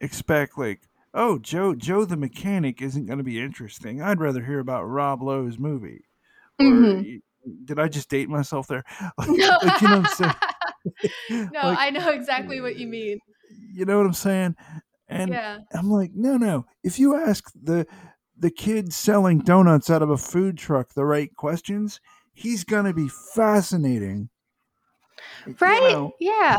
Expect 0.00 0.58
like, 0.58 0.80
oh, 1.14 1.38
Joe, 1.38 1.74
Joe 1.76 2.04
the 2.04 2.16
mechanic 2.16 2.82
isn't 2.82 3.06
going 3.06 3.18
to 3.18 3.24
be 3.24 3.40
interesting. 3.40 4.02
I'd 4.02 4.20
rather 4.20 4.44
hear 4.44 4.58
about 4.58 4.82
Rob 4.84 5.22
Lowe's 5.22 5.56
movie. 5.58 6.04
Or, 6.58 6.64
Mhm. 6.66 7.02
y- 7.04 7.20
did 7.64 7.78
I 7.78 7.86
just 7.86 8.10
date 8.10 8.28
myself 8.28 8.66
there? 8.66 8.84
Like, 9.16 9.28
you 9.28 9.38
know 9.38 9.56
what 9.60 9.82
I'm 9.92 10.06
saying? 10.06 10.34
no, 11.30 11.48
Like, 11.62 11.78
I 11.78 11.90
know 11.90 12.10
exactly 12.10 12.60
what 12.60 12.76
you 12.76 12.86
mean. 12.86 13.18
You 13.74 13.84
know 13.84 13.98
what 13.98 14.06
I'm 14.06 14.12
saying? 14.12 14.56
And 15.08 15.30
yeah. 15.30 15.58
I'm 15.72 15.90
like, 15.90 16.12
no, 16.14 16.36
no. 16.36 16.66
If 16.82 16.98
you 16.98 17.14
ask 17.16 17.44
the 17.54 17.86
the 18.36 18.50
kid 18.50 18.92
selling 18.92 19.40
donuts 19.40 19.90
out 19.90 20.02
of 20.02 20.10
a 20.10 20.16
food 20.16 20.58
truck 20.58 20.94
the 20.94 21.04
right 21.04 21.34
questions, 21.36 22.00
he's 22.32 22.64
gonna 22.64 22.92
be 22.92 23.08
fascinating. 23.08 24.30
You 25.46 25.54
Right? 25.60 25.80
know, 25.90 26.12
Yeah. 26.20 26.56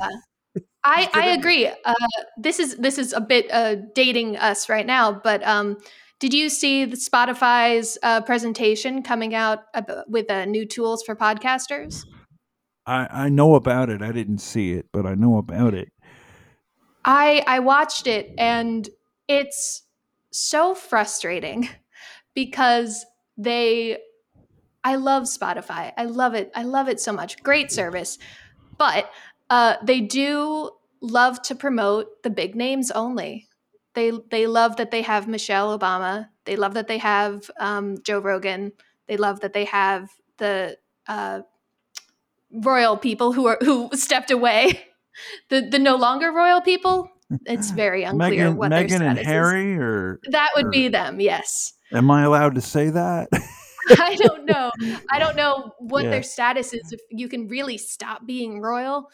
I 0.83 1.09
I 1.13 1.27
agree. 1.29 1.67
Uh, 1.67 1.93
this 2.37 2.59
is 2.59 2.77
this 2.77 2.97
is 2.97 3.13
a 3.13 3.21
bit 3.21 3.51
uh, 3.51 3.75
dating 3.95 4.37
us 4.37 4.69
right 4.69 4.85
now, 4.85 5.11
but 5.11 5.43
um, 5.45 5.77
did 6.19 6.33
you 6.33 6.49
see 6.49 6.85
the 6.85 6.97
Spotify's 6.97 7.97
uh, 8.03 8.21
presentation 8.21 9.03
coming 9.03 9.35
out 9.35 9.65
with 10.07 10.29
uh, 10.31 10.45
new 10.45 10.65
tools 10.65 11.03
for 11.03 11.15
podcasters? 11.15 12.05
I 12.89 13.25
I 13.25 13.29
know 13.29 13.55
about 13.55 13.89
it. 13.89 14.01
I 14.01 14.11
didn't 14.11 14.39
see 14.39 14.73
it, 14.73 14.87
but 14.91 15.05
I 15.05 15.13
know 15.13 15.37
about 15.37 15.73
it. 15.73 15.91
I 17.05 17.43
I 17.45 17.59
watched 17.59 18.07
it 18.07 18.33
and 18.37 18.89
it's 19.27 19.83
so 20.31 20.73
frustrating 20.73 21.69
because 22.33 23.05
they 23.37 23.99
I 24.83 24.95
love 24.95 25.23
Spotify. 25.23 25.91
I 25.97 26.05
love 26.05 26.33
it. 26.33 26.51
I 26.55 26.63
love 26.63 26.87
it 26.87 26.99
so 26.99 27.11
much. 27.11 27.43
Great 27.43 27.71
service. 27.71 28.17
But 28.77 29.11
uh, 29.49 29.75
they 29.83 30.01
do 30.01 30.71
love 31.01 31.41
to 31.43 31.55
promote 31.55 32.23
the 32.23 32.29
big 32.29 32.55
names 32.55 32.89
only. 32.91 33.47
They 33.93 34.11
they 34.31 34.47
love 34.47 34.77
that 34.77 34.91
they 34.91 35.03
have 35.03 35.27
Michelle 35.27 35.77
Obama. 35.77 36.29
They 36.45 36.55
love 36.55 36.73
that 36.73 36.87
they 36.87 36.97
have 36.97 37.51
um, 37.59 37.97
Joe 38.03 38.19
Rogan. 38.19 38.71
They 39.07 39.17
love 39.17 39.41
that 39.41 39.53
they 39.53 39.65
have 39.65 40.09
the 40.37 40.77
uh, 41.07 41.41
royal 42.51 42.97
people 42.97 43.33
who 43.33 43.47
are 43.47 43.57
who 43.61 43.89
stepped 43.93 44.31
away. 44.31 44.83
The 45.49 45.61
the 45.69 45.79
no 45.79 45.97
longer 45.97 46.31
royal 46.31 46.61
people. 46.61 47.09
It's 47.45 47.71
very 47.85 48.03
unclear 48.03 48.51
Meghan, 48.51 48.55
what 48.55 48.71
Meghan 48.71 48.99
their 48.99 49.09
and 49.09 49.17
status 49.17 49.21
is. 49.21 49.27
Harry, 49.27 49.75
or 49.77 50.19
That 50.29 50.49
would 50.55 50.67
or- 50.67 50.69
be 50.69 50.87
them. 50.87 51.19
Yes. 51.19 51.73
am 51.91 52.09
I 52.09 52.23
allowed 52.23 52.55
to 52.55 52.61
say 52.61 52.89
that? 52.89 53.27
I 53.89 54.15
don't 54.15 54.45
know. 54.45 54.71
I 55.11 55.19
don't 55.19 55.35
know 55.35 55.73
what 55.79 56.05
Yeah. 56.05 56.11
their 56.11 56.23
status 56.23 56.73
is 56.73 56.93
if 56.93 57.01
you 57.11 57.27
can 57.27 57.49
really 57.49 57.77
stop 57.77 58.25
being 58.25 58.61
royal. 58.61 59.09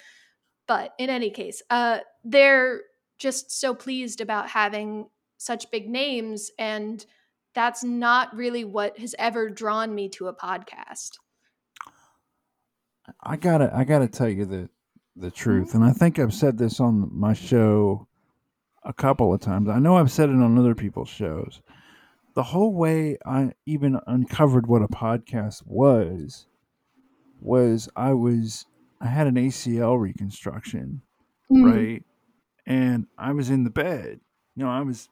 But 0.68 0.94
in 1.00 1.10
any 1.10 1.32
case, 1.32 1.64
uh, 1.72 2.00
they're 2.24 2.82
just 3.18 3.50
so 3.52 3.74
pleased 3.74 4.22
about 4.22 4.50
having 4.50 5.08
such 5.38 5.72
big 5.72 5.90
names, 5.90 6.52
and 6.60 7.04
that's 7.56 7.84
not 7.84 8.36
really 8.36 8.64
what 8.66 9.00
has 9.00 9.16
ever 9.18 9.50
drawn 9.50 9.96
me 9.96 10.10
to 10.10 10.28
a 10.28 10.36
podcast. 10.36 11.12
I 13.24 13.36
gotta 13.38 13.72
I 13.76 13.84
gotta 13.84 14.08
tell 14.08 14.30
you 14.30 14.46
the 14.46 14.70
the 15.16 15.32
truth, 15.32 15.74
and 15.76 15.84
I 15.84 15.92
think 15.92 16.20
I've 16.20 16.34
said 16.34 16.58
this 16.58 16.80
on 16.80 17.10
my 17.12 17.34
show 17.34 18.08
a 18.84 18.94
couple 18.94 19.34
of 19.34 19.40
times. 19.42 19.70
I 19.70 19.80
know 19.80 19.98
I've 19.98 20.12
said 20.12 20.30
it 20.30 20.34
on 20.34 20.58
other 20.58 20.76
people's 20.76 21.10
shows. 21.10 21.62
The 22.36 22.44
whole 22.44 22.74
way 22.74 23.18
I 23.26 23.54
even 23.66 24.00
uncovered 24.08 24.68
what 24.68 24.82
a 24.82 24.88
podcast 24.88 25.64
was 25.66 26.48
was 27.40 27.88
I 27.96 28.14
was 28.14 28.66
I 29.00 29.08
had 29.08 29.28
an 29.28 29.36
ACL 29.36 30.00
reconstruction, 30.00 31.02
Mm. 31.52 31.72
right? 31.72 32.04
And 32.66 33.06
I 33.18 33.32
was 33.34 33.50
in 33.52 33.64
the 33.64 33.70
bed. 33.70 34.20
You 34.56 34.64
know, 34.66 34.72
I 34.72 34.82
was 34.82 35.10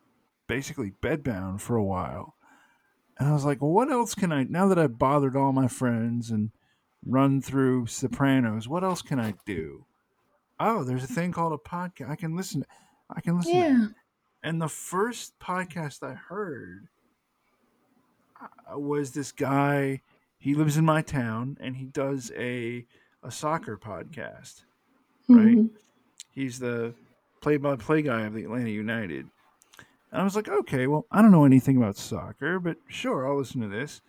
basically 0.48 0.92
bedbound 1.02 1.62
for 1.62 1.76
a 1.76 1.84
while. 1.84 2.36
And 3.20 3.30
I 3.30 3.34
was 3.34 3.46
like, 3.46 3.62
well, 3.62 3.72
what 3.72 3.92
else 3.92 4.16
can 4.16 4.32
I, 4.32 4.44
now 4.44 4.68
that 4.68 4.80
I've 4.80 4.98
bothered 4.98 5.38
all 5.38 5.52
my 5.54 5.68
friends 5.68 6.32
and 6.32 6.50
run 7.06 7.42
through 7.42 7.88
Sopranos, 7.88 8.68
what 8.68 8.84
else 8.84 9.02
can 9.02 9.20
I 9.20 9.34
do? 9.46 9.86
Oh, 10.60 10.84
there's 10.84 11.04
a 11.04 11.08
thing 11.08 11.32
called 11.32 11.54
a 11.54 11.58
podcast. 11.58 12.10
I 12.10 12.16
can 12.16 12.36
listen. 12.36 12.66
I 13.10 13.22
can 13.22 13.38
listen. 13.38 13.56
Yeah. 13.56 13.88
and 14.44 14.62
the 14.62 14.68
first 14.70 15.38
podcast 15.40 16.04
I 16.04 16.14
heard 16.14 16.88
uh, 18.42 18.78
was 18.80 19.12
this 19.12 19.32
guy. 19.32 20.02
He 20.38 20.56
lives 20.56 20.78
in 20.78 20.86
my 20.86 21.02
town, 21.02 21.58
and 21.62 21.76
he 21.76 21.86
does 21.86 22.32
a 22.38 22.86
a 23.24 23.32
soccer 23.32 23.78
podcast. 23.78 24.64
Right. 25.30 25.58
Mhm. 25.58 25.70
He's 26.32 26.60
the 26.60 26.94
play-by-play 27.42 28.02
guy 28.02 28.22
of 28.24 28.34
the 28.34 28.44
Atlanta 28.44 28.70
United. 28.70 29.28
And 30.12 30.22
I 30.22 30.24
was 30.24 30.36
like, 30.36 30.48
okay, 30.50 30.88
well, 30.88 31.06
I 31.12 31.22
don't 31.22 31.32
know 31.32 31.46
anything 31.46 31.78
about 31.78 31.96
soccer, 31.98 32.60
but 32.60 32.78
sure, 32.88 33.26
I'll 33.28 33.38
listen 33.38 33.62
to 33.62 33.68
this. 33.68 34.02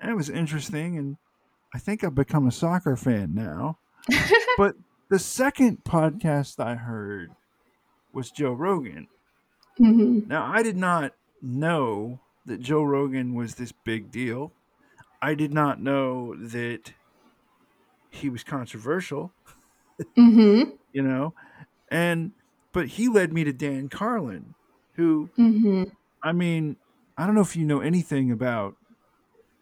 And 0.00 0.10
it 0.10 0.14
was 0.14 0.28
interesting, 0.30 0.96
and 0.98 1.16
I 1.74 1.78
think 1.78 2.04
I've 2.04 2.14
become 2.14 2.46
a 2.46 2.52
soccer 2.52 2.96
fan 2.96 3.34
now. 3.34 3.78
but 4.56 4.76
the 5.10 5.18
second 5.18 5.84
podcast 5.84 6.58
I 6.64 6.74
heard 6.76 7.32
was 8.12 8.30
Joe 8.30 8.52
Rogan. 8.52 9.08
Mhm. 9.80 10.26
Now, 10.26 10.50
I 10.50 10.62
did 10.62 10.76
not 10.76 11.12
know 11.42 12.20
that 12.46 12.60
Joe 12.60 12.82
Rogan 12.82 13.34
was 13.34 13.56
this 13.56 13.72
big 13.72 14.10
deal. 14.10 14.52
I 15.20 15.34
did 15.34 15.52
not 15.52 15.80
know 15.80 16.34
that 16.36 16.92
he 18.10 18.30
was 18.30 18.44
controversial, 18.44 19.32
Mhm. 20.16 20.78
you 20.92 21.02
know. 21.02 21.34
And 21.90 22.32
but 22.72 22.88
he 22.88 23.08
led 23.08 23.32
me 23.32 23.44
to 23.44 23.52
Dan 23.52 23.88
Carlin, 23.88 24.54
who 24.94 25.28
hmm 25.36 25.84
I 26.22 26.32
mean, 26.32 26.76
I 27.16 27.26
don't 27.26 27.34
know 27.34 27.40
if 27.42 27.56
you 27.56 27.64
know 27.64 27.80
anything 27.80 28.30
about 28.30 28.76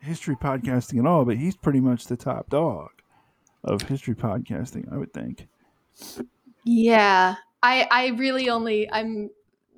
history 0.05 0.37
podcasting 0.37 0.99
at 0.99 1.07
all, 1.07 1.25
but 1.25 1.37
he's 1.37 1.57
pretty 1.57 1.81
much 1.81 2.07
the 2.07 2.17
top 2.17 2.51
dog 2.51 2.91
of 3.63 3.83
history 3.83 4.15
podcasting, 4.15 4.93
I 4.93 4.97
would 4.99 5.13
think. 5.13 5.49
Yeah. 6.65 7.37
I 7.63 7.87
I 7.91 8.07
really 8.09 8.51
only 8.51 8.91
I'm 8.91 9.31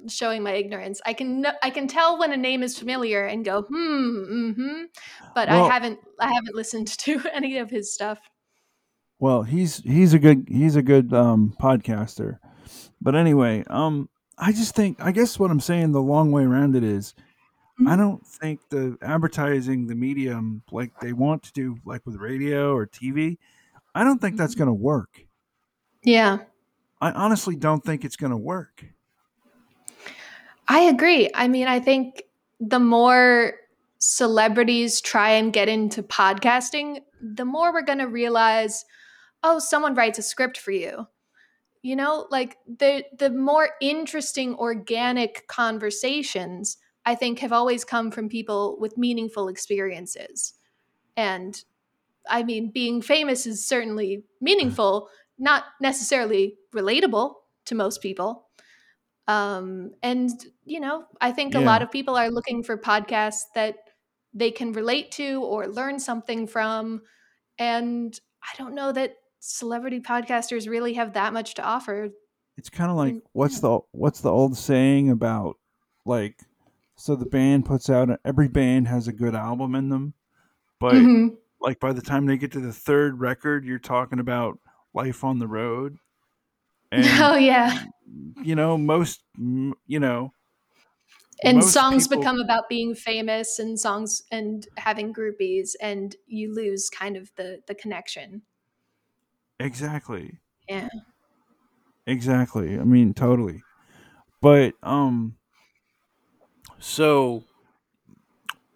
showing 0.08 0.42
my 0.42 0.52
ignorance. 0.52 1.00
I 1.06 1.12
can 1.12 1.46
I 1.62 1.70
can 1.70 1.88
tell 1.88 2.18
when 2.18 2.32
a 2.32 2.36
name 2.36 2.62
is 2.62 2.78
familiar 2.78 3.24
and 3.24 3.44
go 3.44 3.62
hmm 3.62 4.52
hmm 4.52 4.82
but 5.34 5.48
Well- 5.48 5.64
I 5.64 5.72
haven't 5.72 6.00
I 6.20 6.32
haven't 6.32 6.54
listened 6.54 6.88
to 6.98 7.20
any 7.32 7.58
of 7.58 7.70
his 7.70 7.92
stuff. 7.92 8.18
Well, 9.18 9.44
he's 9.44 9.78
he's 9.78 10.12
a 10.12 10.18
good 10.18 10.46
he's 10.48 10.76
a 10.76 10.82
good 10.82 11.12
um, 11.14 11.54
podcaster. 11.60 12.38
But 13.00 13.14
anyway, 13.14 13.64
um, 13.68 14.08
I 14.36 14.52
just 14.52 14.74
think 14.74 14.98
I 15.00 15.12
guess 15.12 15.38
what 15.38 15.50
I'm 15.50 15.60
saying 15.60 15.92
the 15.92 16.02
long 16.02 16.32
way 16.32 16.42
around 16.42 16.76
it 16.76 16.84
is, 16.84 17.14
I 17.78 17.82
Mhm. 17.82 17.98
don't 17.98 18.26
think 18.26 18.60
the 18.70 18.96
advertising 19.02 19.86
the 19.86 19.94
medium 19.94 20.62
like 20.72 20.98
they 21.00 21.12
want 21.12 21.42
to 21.44 21.52
do 21.52 21.76
like 21.84 22.06
with 22.06 22.16
radio 22.16 22.74
or 22.74 22.86
TV. 22.86 23.38
I 23.94 24.02
don't 24.04 24.20
think 24.20 24.36
that's 24.36 24.54
going 24.54 24.68
to 24.68 24.72
work. 24.74 25.24
Yeah. 26.02 26.38
I 27.00 27.10
honestly 27.12 27.56
don't 27.56 27.84
think 27.84 28.04
it's 28.04 28.16
going 28.16 28.30
to 28.30 28.36
work. 28.36 28.84
I 30.68 30.80
agree. 30.80 31.30
I 31.34 31.48
mean, 31.48 31.68
I 31.68 31.80
think 31.80 32.22
the 32.60 32.80
more 32.80 33.54
celebrities 33.98 35.00
try 35.00 35.30
and 35.30 35.52
get 35.52 35.68
into 35.68 36.02
podcasting, 36.02 37.02
the 37.20 37.44
more 37.44 37.72
we're 37.72 37.82
going 37.82 37.98
to 37.98 38.08
realize, 38.08 38.84
oh, 39.42 39.58
someone 39.58 39.94
writes 39.94 40.18
a 40.18 40.22
script 40.22 40.58
for 40.58 40.72
you. 40.72 41.06
You 41.82 41.94
know, 41.96 42.26
like 42.30 42.56
the 42.66 43.04
the 43.16 43.30
more 43.30 43.70
interesting 43.80 44.54
organic 44.56 45.46
conversations 45.46 46.78
I 47.06 47.14
think 47.14 47.38
have 47.38 47.52
always 47.52 47.84
come 47.84 48.10
from 48.10 48.28
people 48.28 48.76
with 48.80 48.98
meaningful 48.98 49.48
experiences. 49.48 50.54
And 51.16 51.58
I 52.28 52.42
mean, 52.42 52.72
being 52.72 53.00
famous 53.00 53.46
is 53.46 53.66
certainly 53.66 54.24
meaningful, 54.40 55.08
not 55.38 55.64
necessarily 55.80 56.56
relatable 56.74 57.34
to 57.66 57.74
most 57.76 58.02
people. 58.02 58.48
Um, 59.28 59.92
and 60.02 60.30
you 60.64 60.80
know, 60.80 61.04
I 61.20 61.32
think 61.32 61.54
a 61.54 61.60
lot 61.60 61.82
of 61.82 61.90
people 61.90 62.16
are 62.16 62.30
looking 62.30 62.62
for 62.62 62.76
podcasts 62.76 63.44
that 63.54 63.76
they 64.34 64.50
can 64.50 64.72
relate 64.72 65.12
to 65.12 65.42
or 65.42 65.66
learn 65.66 65.98
something 65.98 66.46
from. 66.46 67.02
And 67.58 68.18
I 68.42 68.56
don't 68.58 68.74
know 68.74 68.92
that 68.92 69.14
celebrity 69.40 70.00
podcasters 70.00 70.68
really 70.68 70.94
have 70.94 71.14
that 71.14 71.32
much 71.32 71.54
to 71.54 71.62
offer. 71.62 72.10
It's 72.56 72.68
kind 72.68 72.90
of 72.90 72.96
like 72.96 73.16
what's 73.32 73.60
the 73.60 73.80
what's 73.92 74.20
the 74.20 74.30
old 74.30 74.56
saying 74.56 75.10
about 75.10 75.56
like 76.04 76.38
so 76.96 77.16
the 77.16 77.26
band 77.26 77.66
puts 77.66 77.90
out 77.90 78.20
every 78.24 78.48
band 78.48 78.88
has 78.88 79.08
a 79.08 79.12
good 79.12 79.34
album 79.34 79.74
in 79.74 79.88
them, 79.88 80.14
but 80.80 81.08
Mhm. 81.08 81.38
like 81.60 81.80
by 81.80 81.92
the 81.92 82.02
time 82.02 82.26
they 82.26 82.38
get 82.38 82.52
to 82.52 82.60
the 82.60 82.72
third 82.72 83.20
record, 83.20 83.64
you're 83.66 83.78
talking 83.80 84.20
about 84.20 84.60
life 84.94 85.24
on 85.24 85.38
the 85.40 85.48
road, 85.48 85.98
and 86.92 87.20
oh 87.20 87.36
yeah, 87.36 87.86
you 88.42 88.54
know 88.54 88.78
most 88.78 89.22
you 89.38 90.00
know 90.00 90.32
and 91.44 91.62
songs 91.62 92.08
people- 92.08 92.18
become 92.18 92.40
about 92.40 92.68
being 92.68 92.94
famous, 92.94 93.58
and 93.58 93.78
songs 93.78 94.22
and 94.30 94.66
having 94.78 95.12
groupies, 95.12 95.70
and 95.80 96.16
you 96.26 96.52
lose 96.54 96.88
kind 96.90 97.16
of 97.16 97.30
the 97.36 97.62
the 97.66 97.74
connection. 97.74 98.42
exactly 99.60 100.40
Yeah. 100.68 100.88
exactly. 102.06 102.78
I 102.78 102.84
mean 102.84 103.14
totally, 103.14 103.62
but 104.42 104.74
um, 104.82 105.38
so 106.86 107.42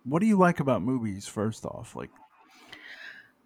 what 0.04 0.20
do 0.20 0.26
you 0.26 0.36
like 0.36 0.60
about 0.60 0.82
movies? 0.82 1.26
First 1.26 1.64
off, 1.64 1.94
like 1.94 2.10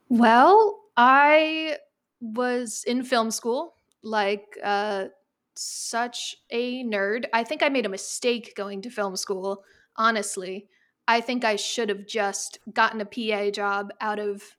Well, 0.09 0.85
I 0.97 1.79
was 2.21 2.85
in 2.85 3.03
film 3.03 3.31
school, 3.31 3.75
like 4.03 4.59
uh, 4.63 5.09
such 5.55 6.37
a 6.51 6.85
nerd. 6.85 7.27
I 7.33 7.45
think 7.45 7.63
I 7.63 7.69
made 7.69 7.87
a 7.87 7.91
mistake 7.91 8.55
going 8.55 8.83
to 8.83 8.91
film 8.91 9.17
school, 9.17 9.65
honestly. 9.97 10.69
I 11.07 11.21
think 11.21 11.45
I 11.45 11.57
should 11.57 11.89
have 11.89 12.07
just 12.07 12.59
gotten 12.73 13.01
a 13.01 13.05
PA 13.05 13.51
job 13.51 13.93
out 14.01 14.19
of 14.19 14.57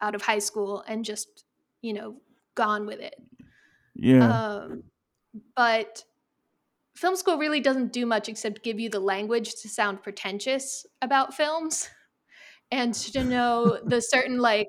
out 0.00 0.14
of 0.14 0.22
high 0.22 0.38
school 0.38 0.84
and 0.86 1.04
just, 1.04 1.44
you 1.82 1.92
know, 1.92 2.20
gone 2.54 2.86
with 2.86 3.00
it. 3.00 3.16
yeah, 3.94 4.30
Um, 4.30 4.84
but 5.54 6.04
film 6.98 7.14
school 7.14 7.38
really 7.38 7.60
doesn't 7.60 7.92
do 7.92 8.04
much 8.04 8.28
except 8.28 8.64
give 8.64 8.80
you 8.80 8.90
the 8.90 9.00
language 9.00 9.54
to 9.54 9.68
sound 9.68 10.02
pretentious 10.02 10.84
about 11.00 11.32
films 11.32 11.88
and 12.70 12.92
to 12.92 13.22
know 13.22 13.78
the 13.84 14.00
certain 14.14 14.38
like 14.38 14.68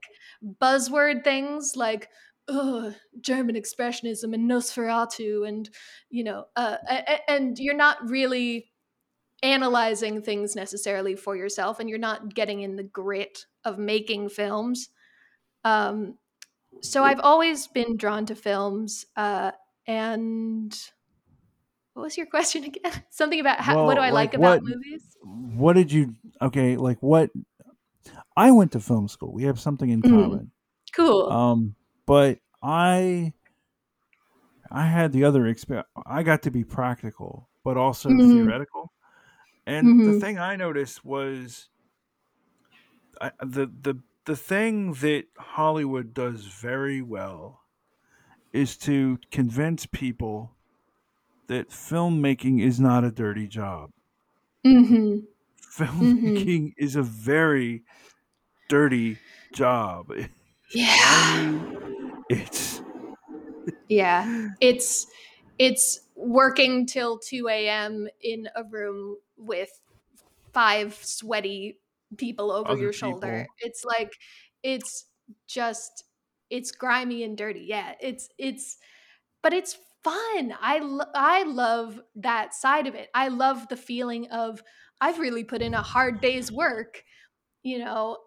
buzzword 0.61 1.23
things 1.23 1.73
like 1.75 2.07
German 3.21 3.55
expressionism 3.55 4.33
and 4.33 4.49
Nosferatu 4.49 5.47
and 5.47 5.69
you 6.09 6.23
know 6.23 6.45
uh, 6.55 6.77
and 7.27 7.57
you're 7.59 7.75
not 7.75 7.97
really 8.09 8.71
analyzing 9.41 10.21
things 10.21 10.55
necessarily 10.55 11.15
for 11.15 11.35
yourself 11.35 11.79
and 11.79 11.89
you're 11.89 11.97
not 11.97 12.33
getting 12.33 12.61
in 12.61 12.75
the 12.75 12.83
grit 12.83 13.45
of 13.63 13.77
making 13.77 14.29
films. 14.29 14.89
Um, 15.63 16.17
so 16.81 17.03
I've 17.03 17.19
always 17.21 17.67
been 17.67 17.97
drawn 17.97 18.25
to 18.27 18.35
films 18.35 19.05
uh, 19.15 19.51
and 19.87 20.77
what 21.93 22.03
was 22.03 22.17
your 22.17 22.27
question 22.27 22.63
again 22.69 23.03
something 23.09 23.39
about 23.39 23.59
how, 23.59 23.85
what 23.85 23.95
do 23.95 24.01
I 24.01 24.09
like, 24.11 24.33
like 24.33 24.33
about 24.35 24.61
what- 24.61 24.63
movies 24.63 25.17
what 25.21 25.73
did 25.73 25.91
you 25.91 26.15
okay 26.41 26.77
like 26.77 26.97
what 27.01 27.29
i 28.37 28.51
went 28.51 28.71
to 28.71 28.79
film 28.79 29.07
school 29.07 29.33
we 29.33 29.43
have 29.43 29.59
something 29.59 29.89
in 29.89 30.01
Mhm. 30.01 30.09
common 30.11 30.51
cool 30.93 31.31
um 31.31 31.75
but 32.05 32.39
i 32.63 33.33
i 34.71 34.85
had 34.85 35.11
the 35.11 35.23
other 35.23 35.47
experience 35.47 35.87
i 36.05 36.23
got 36.23 36.41
to 36.43 36.51
be 36.51 36.63
practical 36.63 37.49
but 37.63 37.77
also 37.77 38.09
Mhm. 38.09 38.31
theoretical 38.31 38.91
and 39.67 40.03
the 40.05 40.13
Mhm. 40.13 40.21
thing 40.21 40.39
i 40.39 40.55
noticed 40.55 41.03
was 41.05 41.69
I, 43.21 43.31
the 43.41 43.65
the 43.67 44.01
the 44.25 44.35
thing 44.35 44.93
that 44.95 45.25
hollywood 45.37 46.13
does 46.13 46.45
very 46.45 47.01
well 47.01 47.61
is 48.53 48.77
to 48.79 49.19
convince 49.31 49.85
people 49.85 50.55
that 51.49 51.69
filmmaking 51.69 52.61
is 52.61 52.79
not 52.79 53.03
a 53.03 53.11
dirty 53.11 53.47
job 53.47 53.91
hmm 54.63 55.25
filmmaking 55.61 56.73
is 56.77 56.95
a 56.95 57.03
very 57.03 57.83
dirty 58.69 59.21
job. 59.53 60.11
yeah 60.73 61.65
It's 62.29 62.81
Yeah, 63.87 64.27
it's 64.59 65.07
it's 65.57 65.99
working 66.15 66.85
till 66.85 67.19
two 67.19 67.47
a.m. 67.49 68.07
in 68.21 68.47
a 68.55 68.63
room 68.63 69.17
with 69.37 69.69
five 70.53 70.95
sweaty 70.95 71.79
people 72.17 72.51
over 72.51 72.73
Other 72.73 72.77
your 72.77 72.93
shoulder. 72.93 73.45
people. 73.45 73.53
It's 73.59 73.83
like 73.85 74.13
it's 74.63 75.07
just 75.47 76.05
it's 76.49 76.71
grimy 76.71 77.23
and 77.23 77.37
dirty. 77.37 77.61
Yeah, 77.61 77.95
it's 78.01 78.29
it's 78.37 78.77
but 79.43 79.53
it's 79.53 79.79
fun. 80.03 80.53
I 80.61 80.79
lo- 80.79 81.11
I 81.15 81.43
love 81.43 81.99
that 82.15 82.53
side 82.53 82.87
of 82.87 82.95
it. 82.95 83.09
I 83.13 83.27
love 83.29 83.67
the 83.69 83.77
feeling 83.77 84.27
of 84.31 84.63
I've 85.01 85.19
really 85.19 85.43
put 85.43 85.61
in 85.61 85.73
a 85.73 85.81
hard 85.81 86.21
day's 86.21 86.51
work, 86.51 87.03
you 87.63 87.79
know, 87.79 88.17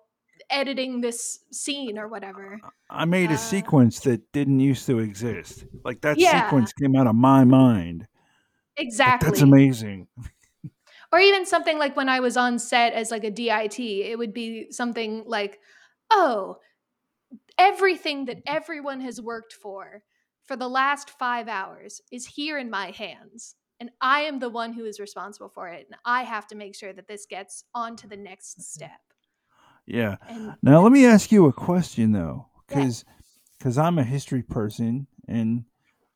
editing 0.50 1.00
this 1.00 1.40
scene 1.52 1.98
or 1.98 2.08
whatever. 2.08 2.60
I 2.90 3.04
made 3.04 3.30
a 3.30 3.34
Uh, 3.34 3.36
sequence 3.36 4.00
that 4.00 4.32
didn't 4.32 4.60
used 4.60 4.86
to 4.86 4.98
exist. 4.98 5.64
Like 5.84 6.00
that 6.02 6.18
Yeah. 6.18 6.44
sequence 6.44 6.72
came 6.72 6.96
out 6.96 7.06
of 7.06 7.14
my 7.14 7.44
mind. 7.44 8.08
Like, 8.78 8.86
Exactly. 8.86 9.28
that's 9.30 9.42
amazing. 9.42 10.08
or 11.12 11.20
even 11.20 11.44
something 11.46 11.78
like 11.78 11.96
when 11.96 12.08
I 12.08 12.20
was 12.20 12.36
on 12.36 12.58
set 12.58 12.92
as 12.94 13.10
like 13.10 13.24
a 13.24 13.30
DIT, 13.30 13.78
it 14.02 14.18
would 14.18 14.32
be 14.32 14.70
something 14.70 15.24
like, 15.26 15.60
oh, 16.10 16.58
everything 17.58 18.24
that 18.26 18.42
everyone 18.46 19.00
has 19.00 19.20
worked 19.20 19.52
for 19.52 20.02
for 20.52 20.56
the 20.58 20.68
last 20.68 21.08
five 21.08 21.48
hours 21.48 22.02
is 22.10 22.26
here 22.26 22.58
in 22.58 22.68
my 22.68 22.90
hands. 22.90 23.54
And 23.80 23.90
I 24.02 24.20
am 24.20 24.38
the 24.38 24.50
one 24.50 24.74
who 24.74 24.84
is 24.84 25.00
responsible 25.00 25.48
for 25.48 25.66
it. 25.68 25.86
And 25.90 25.98
I 26.04 26.24
have 26.24 26.46
to 26.48 26.54
make 26.54 26.74
sure 26.74 26.92
that 26.92 27.08
this 27.08 27.24
gets 27.24 27.64
on 27.74 27.96
to 27.96 28.06
the 28.06 28.18
next 28.18 28.60
step. 28.60 29.00
Yeah. 29.86 30.16
And 30.28 30.54
Now 30.62 30.82
let 30.82 30.92
me 30.92 31.06
ask 31.06 31.32
you 31.32 31.46
a 31.46 31.54
question 31.54 32.12
though, 32.12 32.50
Yeah. 32.68 32.90
because 33.58 33.78
I'm 33.78 33.98
a 33.98 34.04
history 34.04 34.42
person 34.42 35.06
and 35.26 35.64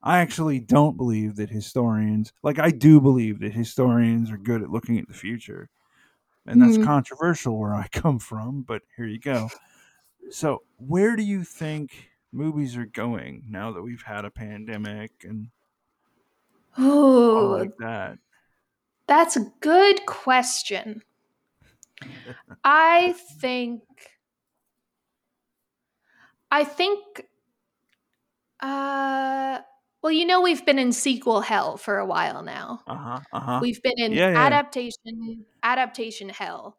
I 0.02 0.18
actually 0.18 0.60
don't 0.60 0.98
believe 0.98 1.36
that 1.36 1.48
historians 1.48 2.34
like 2.42 2.58
I 2.58 2.72
do 2.72 3.00
believe 3.00 3.40
that 3.40 3.54
historians 3.54 4.30
are 4.30 4.36
good 4.36 4.60
at 4.62 4.68
looking 4.68 4.98
at 4.98 5.08
the 5.08 5.14
future. 5.14 5.70
And 6.46 6.60
that's 6.60 6.76
Mhm. 6.76 6.84
controversial 6.84 7.58
where 7.58 7.74
I 7.74 7.88
come 7.92 8.18
from, 8.18 8.64
but 8.64 8.82
here 8.98 9.06
you 9.06 9.18
go. 9.18 9.48
So 10.30 10.62
where 10.76 11.16
do 11.16 11.22
you 11.22 11.42
think 11.42 12.10
movies 12.36 12.76
are 12.76 12.86
going 12.86 13.44
now 13.48 13.72
that 13.72 13.82
we've 13.82 14.02
had 14.02 14.24
a 14.24 14.30
pandemic 14.30 15.24
and 15.24 15.50
oh 16.78 17.58
like 17.58 17.76
that? 17.78 18.18
that's 19.08 19.36
a 19.36 19.52
good 19.60 20.06
question. 20.06 21.02
I 22.64 23.12
think 23.40 23.82
I 26.50 26.64
think 26.64 27.28
uh 28.60 29.60
well, 30.02 30.12
you 30.12 30.24
know 30.26 30.40
we've 30.40 30.64
been 30.64 30.78
in 30.78 30.92
sequel 30.92 31.40
hell 31.40 31.76
for 31.76 31.98
a 31.98 32.06
while 32.06 32.42
now. 32.42 32.84
Uh 32.86 32.96
huh. 32.96 33.20
Uh 33.32 33.40
huh. 33.40 33.62
We've 33.62 33.82
been 33.82 33.98
in 33.98 34.12
Yeah, 34.12 34.30
yeah. 34.30 34.60
adaptation 34.60 35.46
adaptation 35.62 36.28
hell. 36.30 36.78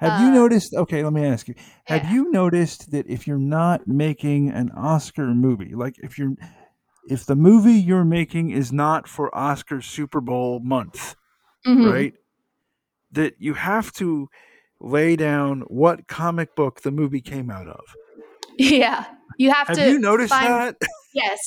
Have 0.00 0.20
you 0.22 0.28
uh, 0.28 0.34
noticed? 0.34 0.74
Okay, 0.74 1.04
let 1.04 1.12
me 1.12 1.24
ask 1.24 1.46
you. 1.46 1.54
Have 1.84 2.04
Yeah. 2.04 2.12
you 2.12 2.30
noticed 2.32 2.90
that 2.90 3.06
if 3.08 3.26
you're 3.26 3.38
not 3.38 3.86
making 3.86 4.48
an 4.50 4.70
Oscar 4.70 5.26
movie, 5.34 5.74
like 5.74 5.96
if 5.98 6.18
you're, 6.18 6.32
if 7.08 7.26
the 7.26 7.36
movie 7.36 7.74
you're 7.74 8.04
making 8.04 8.50
is 8.50 8.72
not 8.72 9.06
for 9.06 9.34
Oscar 9.36 9.80
Super 9.82 10.20
Bowl 10.20 10.60
month, 10.60 11.16
Mhm. 11.66 11.92
right? 11.92 12.14
That 13.12 13.34
you 13.38 13.54
have 13.54 13.92
to 13.94 14.28
lay 14.80 15.16
down 15.16 15.60
what 15.62 16.08
comic 16.08 16.56
book 16.56 16.80
the 16.80 16.90
movie 16.90 17.20
came 17.20 17.50
out 17.50 17.68
of. 17.68 17.84
Yeah. 18.56 19.04
You 19.38 19.50
have, 19.52 19.68
Have 19.68 19.76
to 19.76 19.90
you 19.90 19.98
noticed 19.98 20.30
find 20.32 20.48
that? 20.48 20.76
Yes. 21.12 21.38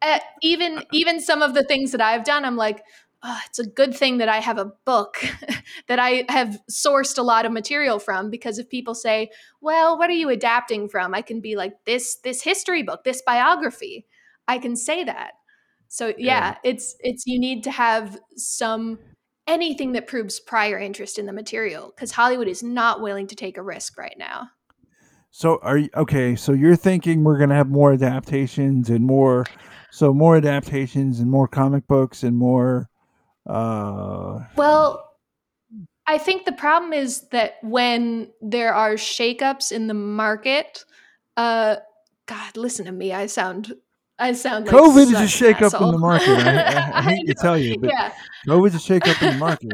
Uh, 0.00 0.18
even 0.42 0.82
even 0.90 1.20
some 1.20 1.42
of 1.42 1.54
the 1.54 1.62
things 1.64 1.92
that 1.92 2.00
I've 2.00 2.24
done, 2.24 2.44
I'm 2.44 2.56
like, 2.56 2.82
oh, 3.22 3.38
it's 3.46 3.58
a 3.58 3.66
good 3.66 3.94
thing 3.96 4.18
that 4.18 4.28
I 4.28 4.38
have 4.38 4.58
a 4.58 4.72
book 4.84 5.16
that 5.88 5.98
I 5.98 6.24
have 6.28 6.58
sourced 6.70 7.18
a 7.18 7.22
lot 7.22 7.46
of 7.46 7.52
material 7.52 7.98
from 7.98 8.30
because 8.30 8.58
if 8.58 8.68
people 8.68 8.94
say, 8.94 9.30
"Well, 9.60 9.98
what 9.98 10.10
are 10.10 10.14
you 10.14 10.28
adapting 10.28 10.88
from?" 10.88 11.14
I 11.14 11.22
can 11.22 11.40
be 11.40 11.56
like, 11.56 11.72
"This 11.84 12.16
this 12.16 12.42
history 12.42 12.82
book, 12.82 13.04
this 13.04 13.22
biography." 13.24 14.06
I 14.48 14.58
can 14.58 14.76
say 14.76 15.04
that. 15.04 15.32
So 15.88 16.08
yeah, 16.08 16.14
Yeah. 16.18 16.54
it's 16.64 16.96
it's 17.00 17.24
you 17.26 17.38
need 17.38 17.64
to 17.64 17.70
have 17.70 18.18
some 18.36 18.98
anything 19.46 19.92
that 19.92 20.06
proves 20.06 20.40
prior 20.40 20.78
interest 20.78 21.18
in 21.18 21.26
the 21.26 21.32
material 21.32 21.92
because 21.94 22.12
Hollywood 22.12 22.48
is 22.48 22.62
not 22.62 23.00
willing 23.00 23.26
to 23.26 23.34
take 23.36 23.56
a 23.58 23.62
risk 23.62 23.98
right 23.98 24.16
now. 24.18 24.48
So 25.30 25.58
are 25.62 25.78
you 25.78 25.88
okay? 25.96 26.36
So 26.36 26.52
you're 26.52 26.76
thinking 26.76 27.24
we're 27.24 27.38
gonna 27.38 27.54
have 27.54 27.68
more 27.70 27.92
adaptations 27.92 28.90
and 28.90 29.04
more, 29.04 29.46
so 29.90 30.12
more 30.12 30.36
adaptations 30.36 31.20
and 31.20 31.30
more 31.30 31.48
comic 31.48 31.86
books 31.86 32.22
and 32.22 32.36
more. 32.36 32.88
Uh 33.46 34.40
Well, 34.56 35.12
I 36.06 36.18
think 36.18 36.44
the 36.44 36.52
problem 36.52 36.92
is 36.92 37.28
that 37.28 37.54
when 37.62 38.30
there 38.40 38.74
are 38.74 38.94
shakeups 38.94 39.72
in 39.72 39.86
the 39.86 39.94
market, 39.94 40.84
uh, 41.36 41.76
God, 42.26 42.56
listen 42.56 42.86
to 42.86 42.92
me. 42.92 43.12
I 43.12 43.26
sound, 43.26 43.72
I 44.18 44.32
sound 44.32 44.66
like 44.66 44.74
COVID 44.74 45.02
is 45.02 45.10
a 45.10 45.12
such 45.12 45.20
an 45.22 45.28
shake 45.28 45.62
up 45.62 45.80
in 45.80 45.90
the 45.90 45.98
market. 45.98 46.28
I, 46.28 46.62
I, 46.62 46.98
I 46.98 47.02
hate 47.14 47.26
to 47.26 47.34
tell 47.34 47.56
you, 47.56 47.78
but 47.78 47.90
yeah. 47.90 48.12
COVID's 48.48 48.74
a 48.74 48.80
shake 48.80 49.06
up 49.06 49.22
in 49.22 49.34
the 49.34 49.38
market. 49.38 49.72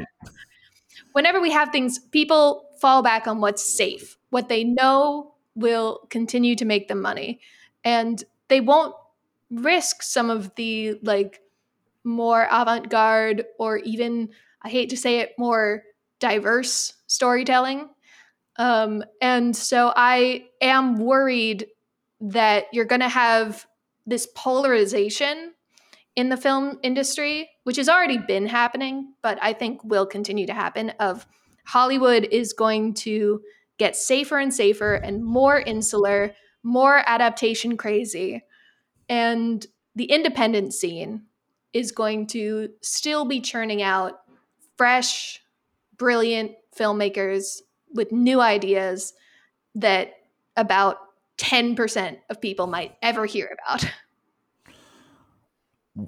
Whenever 1.12 1.40
we 1.40 1.50
have 1.50 1.70
things, 1.70 1.98
people 1.98 2.68
fall 2.80 3.02
back 3.02 3.26
on 3.26 3.40
what's 3.40 3.76
safe, 3.76 4.16
what 4.30 4.48
they 4.48 4.64
know 4.64 5.34
will 5.54 6.06
continue 6.10 6.54
to 6.56 6.64
make 6.64 6.88
them 6.88 7.00
money, 7.00 7.40
and 7.84 8.22
they 8.48 8.60
won't 8.60 8.94
risk 9.50 10.02
some 10.02 10.30
of 10.30 10.54
the 10.56 10.98
like 11.02 11.40
more 12.08 12.48
avant-garde 12.50 13.44
or 13.58 13.76
even 13.78 14.30
I 14.62 14.70
hate 14.70 14.90
to 14.90 14.96
say 14.96 15.20
it, 15.20 15.34
more 15.38 15.84
diverse 16.18 16.94
storytelling. 17.06 17.88
Um, 18.56 19.04
and 19.20 19.54
so 19.54 19.92
I 19.94 20.46
am 20.60 20.96
worried 20.96 21.68
that 22.20 22.64
you're 22.72 22.84
going 22.84 23.02
to 23.02 23.08
have 23.08 23.66
this 24.06 24.26
polarization 24.34 25.52
in 26.16 26.28
the 26.28 26.36
film 26.36 26.80
industry, 26.82 27.48
which 27.62 27.76
has 27.76 27.88
already 27.88 28.18
been 28.18 28.46
happening, 28.46 29.12
but 29.22 29.38
I 29.40 29.52
think 29.52 29.84
will 29.84 30.06
continue 30.06 30.46
to 30.46 30.54
happen. 30.54 30.90
Of 30.98 31.24
Hollywood 31.64 32.26
is 32.32 32.52
going 32.52 32.94
to 32.94 33.40
get 33.78 33.94
safer 33.94 34.38
and 34.38 34.52
safer 34.52 34.94
and 34.94 35.24
more 35.24 35.60
insular, 35.60 36.34
more 36.64 37.04
adaptation 37.06 37.76
crazy, 37.76 38.42
and 39.08 39.64
the 39.94 40.06
independent 40.06 40.74
scene 40.74 41.27
is 41.72 41.92
going 41.92 42.26
to 42.28 42.70
still 42.82 43.24
be 43.24 43.40
churning 43.40 43.82
out 43.82 44.20
fresh, 44.76 45.40
brilliant 45.96 46.52
filmmakers 46.76 47.60
with 47.92 48.12
new 48.12 48.40
ideas 48.40 49.12
that 49.74 50.14
about 50.56 50.98
10% 51.38 52.18
of 52.30 52.40
people 52.40 52.66
might 52.66 52.96
ever 53.02 53.26
hear 53.26 53.56
about. 53.66 53.84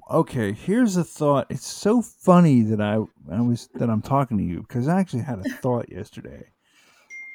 Okay, 0.08 0.52
here's 0.52 0.96
a 0.96 1.02
thought. 1.02 1.46
It's 1.50 1.66
so 1.66 2.00
funny 2.00 2.62
that 2.62 2.80
I 2.80 2.94
I 3.28 3.40
was 3.40 3.68
that 3.74 3.90
I'm 3.90 4.02
talking 4.02 4.38
to 4.38 4.44
you 4.44 4.60
because 4.60 4.86
I 4.86 5.00
actually 5.00 5.22
had 5.22 5.40
a 5.40 5.42
thought 5.62 5.90
yesterday. 5.90 6.44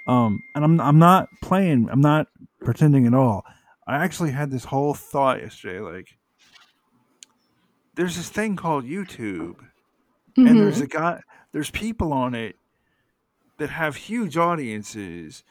Um, 0.07 0.39
and 0.53 0.63
I'm 0.63 0.79
I'm 0.79 0.99
not 0.99 1.27
playing. 1.41 1.89
I'm 1.91 2.01
not 2.01 2.27
pretending 2.61 3.07
at 3.07 3.13
all. 3.13 3.43
I 3.87 3.97
actually 3.97 4.31
had 4.31 4.51
this 4.51 4.63
whole 4.63 4.93
thought 4.93 5.41
yesterday. 5.41 5.79
Like, 5.79 6.17
there's 7.95 8.17
this 8.17 8.29
thing 8.29 8.55
called 8.55 8.85
YouTube, 8.85 9.55
and 10.37 10.59
there's 10.59 10.81
a 10.81 10.87
guy. 10.87 11.21
There's 11.51 11.71
people 11.71 12.11
on 12.13 12.35
it 12.35 12.55
that 13.57 13.69
have 13.69 13.95
huge 13.95 14.37
audiences. 14.37 15.43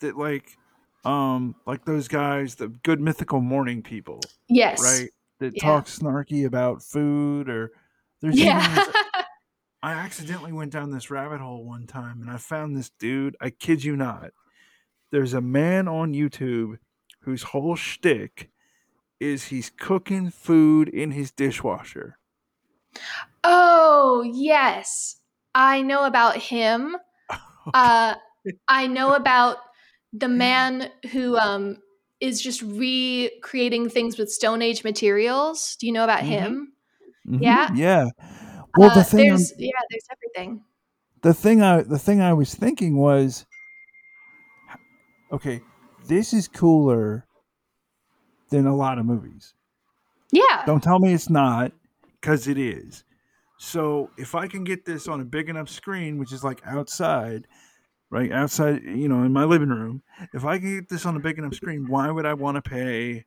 That 0.00 0.16
like, 0.16 0.56
um, 1.04 1.54
like 1.66 1.84
those 1.84 2.08
guys, 2.08 2.56
the 2.56 2.68
good 2.68 3.00
mythical 3.00 3.40
morning 3.40 3.82
people, 3.82 4.20
yes. 4.48 4.82
right? 4.82 5.10
That 5.38 5.54
Yeah. 5.56 5.62
talk 5.62 5.86
snarky 5.86 6.44
about 6.44 6.82
food 6.82 7.48
or 7.48 7.72
there's 8.20 8.38
Yeah. 8.38 8.84
I 9.84 9.94
accidentally 9.94 10.52
went 10.52 10.72
down 10.72 10.92
this 10.92 11.10
rabbit 11.10 11.40
hole 11.40 11.64
one 11.64 11.88
time 11.88 12.20
and 12.20 12.30
I 12.30 12.36
found 12.36 12.76
this 12.76 12.90
dude. 12.90 13.36
I 13.40 13.50
kid 13.50 13.82
you 13.82 13.96
not. 13.96 14.30
There's 15.10 15.34
a 15.34 15.40
man 15.40 15.88
on 15.88 16.14
YouTube 16.14 16.78
whose 17.20 17.42
whole 17.42 17.74
shtick 17.74 18.50
is 19.22 19.46
he's 19.46 19.70
cooking 19.70 20.30
food 20.30 20.88
in 20.88 21.12
his 21.12 21.30
dishwasher. 21.30 22.18
oh, 23.44 24.22
yes. 24.34 25.16
I 25.54 25.82
know 25.82 26.04
about 26.04 26.36
him. 26.36 26.96
Uh, 27.74 28.16
I 28.68 28.86
know 28.88 29.14
about 29.14 29.58
the 30.12 30.28
man 30.28 30.90
who 31.12 31.36
um, 31.38 31.78
is 32.20 32.42
just 32.42 32.60
recreating 32.60 33.88
things 33.88 34.18
with 34.18 34.30
Stone 34.32 34.62
Age 34.62 34.82
materials. 34.84 35.76
Do 35.78 35.86
you 35.86 35.92
know 35.92 36.04
about 36.04 36.20
Mhm. 36.20 36.26
him? 36.26 36.72
Mhm, 37.26 37.42
Yeah. 37.42 37.68
Yeah. 37.74 38.04
Well, 38.76 38.90
Uh, 38.90 38.94
the 38.94 39.04
thing, 39.04 39.30
I'm- 39.30 39.38
there's 39.38 39.52
yeah, 39.58 39.80
there's 39.90 40.06
everything. 40.10 40.64
the 41.22 41.32
thing 41.34 41.62
I, 41.62 41.82
the 41.82 41.98
thing 41.98 42.20
I 42.20 42.32
was 42.34 42.54
thinking 42.54 42.96
was, 42.96 43.46
okay, 45.30 45.62
this 46.08 46.32
is 46.32 46.48
cooler 46.48 47.26
than 48.52 48.66
a 48.66 48.76
lot 48.76 48.98
of 48.98 49.06
movies. 49.06 49.54
Yeah. 50.30 50.64
Don't 50.66 50.82
tell 50.82 50.98
me 50.98 51.12
it's 51.12 51.28
not, 51.28 51.72
because 52.20 52.46
it 52.46 52.58
is. 52.58 53.04
So 53.58 54.10
if 54.16 54.34
I 54.34 54.46
can 54.46 54.64
get 54.64 54.84
this 54.84 55.08
on 55.08 55.20
a 55.20 55.24
big 55.24 55.48
enough 55.48 55.68
screen, 55.68 56.18
which 56.18 56.32
is 56.32 56.44
like 56.44 56.60
outside, 56.66 57.46
right 58.10 58.30
outside, 58.30 58.82
you 58.84 59.08
know, 59.08 59.22
in 59.22 59.32
my 59.32 59.44
living 59.44 59.68
room, 59.68 60.02
if 60.32 60.44
I 60.44 60.58
can 60.58 60.76
get 60.80 60.88
this 60.88 61.06
on 61.06 61.16
a 61.16 61.20
big 61.20 61.38
enough 61.38 61.54
screen, 61.54 61.86
why 61.88 62.10
would 62.10 62.26
I 62.26 62.34
want 62.34 62.56
to 62.56 62.62
pay 62.62 63.24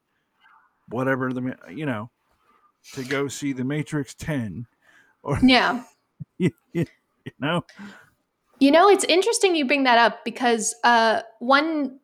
whatever 0.89 1.33
the 1.33 1.57
you 1.73 1.85
know 1.85 2.11
to 2.93 3.03
go 3.03 3.27
see 3.27 3.53
The 3.53 3.63
Matrix 3.63 4.13
Ten 4.13 4.67
or 5.23 5.39
Yeah. 5.41 5.83
you 6.37 6.51
know? 7.39 7.65
You 8.59 8.71
know, 8.71 8.89
it's 8.89 9.03
interesting 9.05 9.55
you 9.55 9.65
bring 9.65 9.83
that 9.83 9.97
up 9.97 10.23
because 10.23 10.75
uh, 10.83 11.21
one 11.39 11.99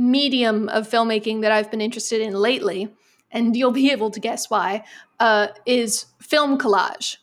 medium 0.00 0.68
of 0.70 0.88
filmmaking 0.88 1.42
that 1.42 1.52
I've 1.52 1.70
been 1.70 1.80
interested 1.80 2.20
in 2.22 2.32
lately, 2.32 2.88
and 3.30 3.54
you'll 3.54 3.70
be 3.70 3.90
able 3.92 4.10
to 4.10 4.18
guess 4.18 4.48
why, 4.48 4.84
uh, 5.20 5.48
is 5.66 6.06
film 6.20 6.58
collage. 6.58 7.18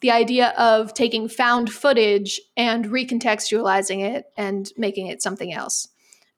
The 0.00 0.10
idea 0.10 0.48
of 0.58 0.92
taking 0.92 1.28
found 1.28 1.70
footage 1.72 2.40
and 2.56 2.86
recontextualizing 2.86 4.02
it 4.02 4.26
and 4.36 4.70
making 4.76 5.06
it 5.06 5.22
something 5.22 5.54
else. 5.54 5.88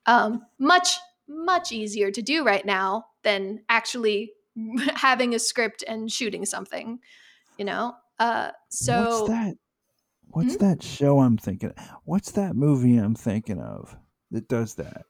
Um, 0.06 0.44
much, 0.58 0.98
much 1.26 1.72
easier 1.72 2.10
to 2.10 2.22
do 2.22 2.44
right 2.44 2.64
now 2.64 3.06
than 3.24 3.62
actually 3.68 4.32
having 4.94 5.34
a 5.34 5.38
script 5.38 5.82
and 5.88 6.12
shooting 6.12 6.44
something, 6.44 7.00
you 7.56 7.64
know? 7.64 7.94
Uh, 8.18 8.50
so. 8.68 9.04
what's 9.04 9.28
that? 9.30 9.54
What's 10.30 10.56
that 10.58 10.82
show 10.82 11.20
I'm 11.20 11.38
thinking? 11.38 11.72
What's 12.04 12.32
that 12.32 12.54
movie 12.54 12.98
I'm 12.98 13.14
thinking 13.14 13.58
of 13.58 13.96
that 14.30 14.46
does 14.46 14.74
that? 14.74 15.06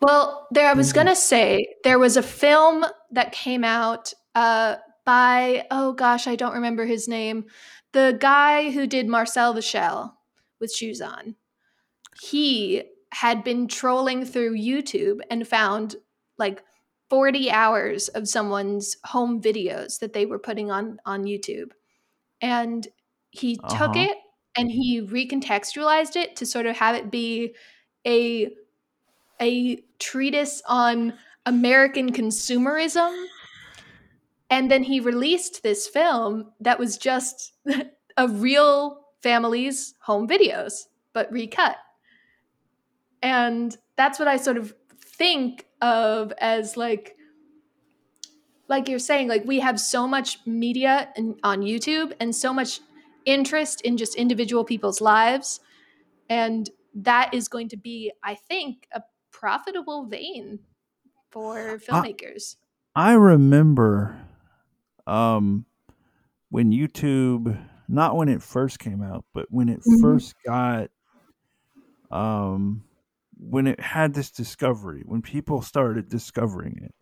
Well, 0.00 0.46
there 0.50 0.68
I 0.68 0.74
was 0.74 0.92
Mhm. 0.92 0.94
gonna 0.94 1.16
say 1.16 1.66
there 1.84 1.98
was 1.98 2.16
a 2.16 2.22
film 2.22 2.84
that 3.10 3.32
came 3.32 3.64
out 3.64 4.12
uh, 4.34 4.76
by 5.04 5.66
oh 5.70 5.92
gosh, 5.92 6.26
I 6.28 6.36
don't 6.36 6.54
remember 6.54 6.84
his 6.86 7.08
name. 7.08 7.46
The 7.92 8.16
guy 8.20 8.70
who 8.70 8.86
did 8.86 9.08
Marcel 9.08 9.52
the 9.52 9.62
Shell 9.62 10.16
with 10.60 10.72
shoes 10.72 11.00
on. 11.00 11.36
He 12.20 12.84
had 13.12 13.44
been 13.44 13.68
trolling 13.68 14.24
through 14.26 14.56
YouTube 14.56 15.20
and 15.30 15.48
found 15.48 15.96
like 16.38 16.62
40 17.10 17.50
hours 17.50 18.08
of 18.08 18.28
someone's 18.28 18.96
home 19.04 19.40
videos 19.42 19.98
that 20.00 20.12
they 20.12 20.26
were 20.26 20.38
putting 20.38 20.70
on 20.70 20.98
on 21.06 21.24
YouTube. 21.24 21.72
and 22.42 22.88
he 23.30 23.56
took 23.68 23.96
Uh-huh. 23.96 24.00
it 24.10 24.18
and 24.56 24.70
he 24.70 25.00
recontextualized 25.02 26.16
it 26.16 26.36
to 26.36 26.46
sort 26.46 26.66
of 26.66 26.76
have 26.76 26.94
it 26.96 27.10
be 27.10 27.54
a 28.06 28.50
a 29.40 29.82
treatise 29.98 30.62
on 30.66 31.14
American 31.46 32.12
consumerism. 32.12 33.26
And 34.50 34.70
then 34.70 34.82
he 34.82 35.00
released 35.00 35.62
this 35.62 35.86
film 35.86 36.52
that 36.60 36.78
was 36.78 36.96
just 36.96 37.52
a 38.16 38.28
real 38.28 39.00
family's 39.22 39.94
home 40.00 40.28
videos, 40.28 40.84
but 41.12 41.30
recut. 41.32 41.76
And 43.22 43.76
that's 43.96 44.18
what 44.18 44.28
I 44.28 44.36
sort 44.36 44.56
of 44.56 44.74
think 45.00 45.66
of 45.80 46.32
as 46.38 46.76
like 46.76 47.16
like 48.68 48.88
you're 48.88 48.98
saying 48.98 49.28
like 49.28 49.44
we 49.44 49.60
have 49.60 49.80
so 49.80 50.06
much 50.06 50.38
media 50.46 51.08
in, 51.16 51.36
on 51.42 51.62
YouTube 51.62 52.12
and 52.20 52.34
so 52.34 52.52
much 52.52 52.80
interest 53.24 53.80
in 53.82 53.96
just 53.96 54.14
individual 54.14 54.64
people's 54.64 55.00
lives 55.00 55.60
and 56.28 56.70
that 56.94 57.32
is 57.32 57.48
going 57.48 57.68
to 57.68 57.76
be 57.76 58.12
I 58.22 58.34
think 58.34 58.86
a 58.92 59.02
profitable 59.38 60.06
vein 60.06 60.60
for 61.30 61.78
filmmakers. 61.78 62.56
I 62.94 63.12
remember 63.14 64.20
um 65.06 65.66
when 66.50 66.72
YouTube 66.72 67.58
not 67.88 68.16
when 68.16 68.28
it 68.28 68.42
first 68.42 68.78
came 68.78 69.02
out, 69.02 69.24
but 69.34 69.46
when 69.50 69.68
it 69.68 69.82
Mhm. 69.86 69.98
first 70.00 70.34
got 70.46 70.90
um 72.10 72.84
when 73.40 73.66
it 73.66 73.78
had 73.80 74.14
this 74.14 74.30
discovery, 74.30 75.02
when 75.06 75.22
people 75.22 75.62
started 75.62 76.08
discovering 76.08 76.78
it, 76.82 76.94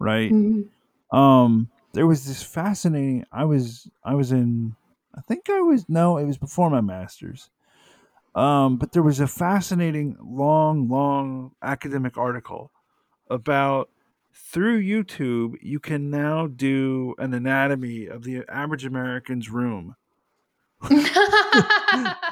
right? 0.00 0.34
Mhm. 0.34 0.68
Um 1.12 1.70
there 1.94 2.06
was 2.06 2.26
this 2.26 2.42
fascinating 2.42 3.24
I 3.32 3.44
was 3.46 3.88
I 4.04 4.14
was 4.14 4.32
in 4.32 4.76
I 5.16 5.22
think 5.22 5.50
I 5.50 5.60
was 5.60 5.88
no, 5.88 6.18
it 6.18 6.26
was 6.26 6.38
before 6.38 6.70
my 6.70 6.82
masters. 6.82 7.50
Um 8.34 8.76
but 8.76 8.92
there 8.92 9.02
was 9.02 9.20
a 9.20 9.26
fascinating 9.26 10.16
long 10.20 10.88
long 10.88 11.52
academic 11.62 12.16
article 12.18 12.70
about 13.30 13.90
through 14.34 14.82
YouTube, 14.82 15.54
you 15.62 15.78
can 15.78 16.10
now 16.10 16.48
do 16.48 17.14
an 17.18 17.32
anatomy 17.32 18.06
of 18.06 18.24
the 18.24 18.42
average 18.48 18.84
American's 18.84 19.48
room. 19.50 19.94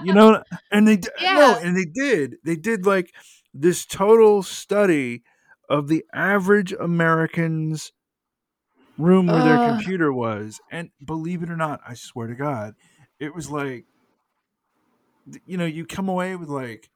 You 0.02 0.12
know, 0.12 0.42
and 0.72 0.88
they 0.88 0.96
d- 0.96 1.08
no, 1.22 1.56
and 1.62 1.76
they 1.76 1.84
did. 1.84 2.36
They 2.44 2.56
did 2.56 2.84
like 2.84 3.14
this 3.54 3.86
total 3.86 4.42
study 4.42 5.22
of 5.68 5.86
the 5.86 6.04
average 6.12 6.72
American's 6.72 7.92
room 8.98 9.26
where 9.28 9.42
their 9.42 9.58
computer 9.58 10.12
was, 10.12 10.60
and 10.70 10.90
believe 11.04 11.42
it 11.42 11.50
or 11.50 11.56
not, 11.56 11.80
I 11.86 11.94
swear 11.94 12.26
to 12.26 12.34
God, 12.34 12.74
it 13.20 13.34
was 13.34 13.48
like, 13.50 13.84
you 15.46 15.56
know, 15.56 15.66
you 15.66 15.86
come 15.86 16.08
away 16.08 16.36
with 16.36 16.48
like. 16.48 16.90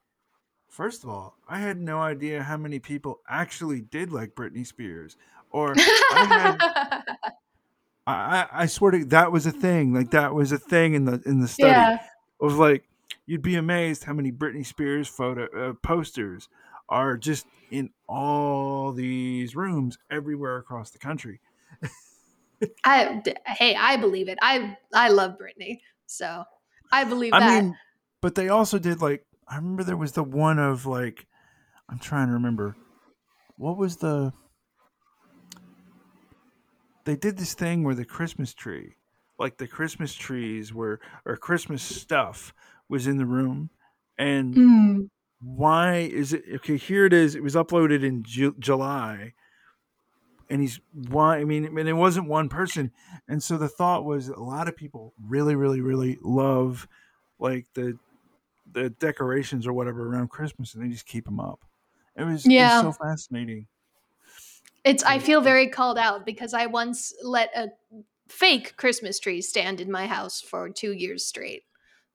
First 0.68 1.04
of 1.04 1.08
all, 1.08 1.38
I 1.48 1.60
had 1.60 1.78
no 1.80 2.00
idea 2.00 2.42
how 2.42 2.58
many 2.58 2.80
people 2.80 3.20
actually 3.26 3.80
did 3.80 4.12
like 4.12 4.34
Britney 4.34 4.66
Spears, 4.66 5.16
or 5.50 5.74
I 6.12 6.24
had 6.24 7.00
I, 8.06 8.46
I 8.52 8.66
swear 8.66 8.92
to 8.92 9.04
that 9.06 9.32
was 9.32 9.46
a 9.46 9.52
thing. 9.52 9.92
Like 9.92 10.10
that 10.10 10.34
was 10.34 10.52
a 10.52 10.58
thing 10.58 10.94
in 10.94 11.04
the 11.04 11.20
in 11.26 11.40
the 11.40 11.48
study. 11.48 11.72
yeah. 11.72 11.94
It 11.94 12.44
was 12.44 12.54
like 12.54 12.84
you'd 13.26 13.42
be 13.42 13.56
amazed 13.56 14.04
how 14.04 14.12
many 14.12 14.30
Britney 14.30 14.64
Spears 14.64 15.08
photo 15.08 15.46
uh, 15.70 15.72
posters 15.74 16.48
are 16.88 17.16
just 17.16 17.46
in 17.70 17.90
all 18.08 18.92
these 18.92 19.56
rooms 19.56 19.98
everywhere 20.10 20.56
across 20.56 20.90
the 20.90 20.98
country. 20.98 21.40
I 22.84 23.22
hey, 23.46 23.74
I 23.74 23.96
believe 23.96 24.28
it. 24.28 24.38
I 24.40 24.76
I 24.94 25.08
love 25.08 25.36
Britney, 25.36 25.80
so 26.06 26.44
I 26.92 27.04
believe 27.04 27.32
I 27.32 27.40
that. 27.40 27.62
mean, 27.64 27.76
but 28.20 28.34
they 28.34 28.48
also 28.48 28.78
did 28.78 29.00
like 29.00 29.26
I 29.48 29.56
remember 29.56 29.84
there 29.84 29.96
was 29.96 30.12
the 30.12 30.24
one 30.24 30.58
of 30.58 30.86
like 30.86 31.26
I'm 31.88 31.98
trying 32.00 32.28
to 32.28 32.34
remember 32.34 32.78
what 33.56 33.76
was 33.78 33.98
the 33.98 34.34
they 37.04 37.16
did 37.16 37.36
this 37.36 37.54
thing 37.54 37.84
where 37.84 37.94
the 37.94 38.04
Christmas 38.04 38.52
tree, 38.54 38.96
like 39.38 39.58
the 39.58 39.68
Christmas 39.68 40.14
trees 40.14 40.72
were 40.72 41.00
or 41.24 41.36
Christmas 41.36 41.82
stuff 41.82 42.52
was 42.88 43.06
in 43.06 43.16
the 43.16 43.26
room, 43.26 43.70
and 44.18 44.60
Mm. 44.60 45.08
why 45.40 45.98
is 45.98 46.32
it 46.32 46.44
okay 46.54 46.76
here 46.78 47.06
it 47.06 47.12
is 47.12 47.34
it 47.34 47.42
was 47.42 47.54
uploaded 47.56 48.04
in 48.04 48.22
Ju- 48.24 48.56
july 48.58 49.34
and 50.48 50.60
he's 50.60 50.80
why 50.92 51.38
i 51.38 51.44
mean 51.44 51.64
and 51.64 51.88
it 51.88 51.92
wasn't 51.94 52.26
one 52.26 52.48
person 52.48 52.92
and 53.28 53.42
so 53.42 53.56
the 53.56 53.68
thought 53.68 54.04
was 54.04 54.28
a 54.28 54.38
lot 54.40 54.68
of 54.68 54.76
people 54.76 55.12
really 55.20 55.54
really 55.54 55.80
really 55.80 56.18
love 56.22 56.88
like 57.38 57.66
the 57.74 57.98
the 58.72 58.90
decorations 58.90 59.66
or 59.66 59.72
whatever 59.72 60.08
around 60.08 60.28
christmas 60.30 60.74
and 60.74 60.84
they 60.84 60.88
just 60.88 61.06
keep 61.06 61.24
them 61.24 61.40
up 61.40 61.60
it 62.16 62.24
was, 62.24 62.46
Yeah. 62.46 62.80
it 62.80 62.84
was 62.86 62.96
so 62.96 63.04
fascinating 63.04 63.66
It's 64.84 65.02
I 65.02 65.18
feel 65.18 65.40
very 65.40 65.68
called 65.68 65.98
out 65.98 66.24
because 66.24 66.54
I 66.54 66.66
once 66.66 67.12
let 67.22 67.50
a 67.56 67.68
fake 68.28 68.76
Christmas 68.76 69.18
tree 69.18 69.42
stand 69.42 69.80
in 69.80 69.90
my 69.90 70.06
house 70.06 70.40
for 70.40 70.68
2 70.70 70.92
years 70.92 71.26
straight. 71.26 71.62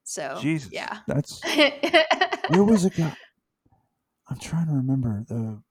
So, 0.03 0.37
jesus 0.41 0.71
yeah. 0.71 0.99
that's 1.07 1.39
there 2.49 2.63
was 2.63 2.85
a 2.85 2.89
guy 2.89 3.13
i'm 4.29 4.39
trying 4.39 4.65
to 4.67 4.73
remember 4.73 5.23
the 5.27 5.61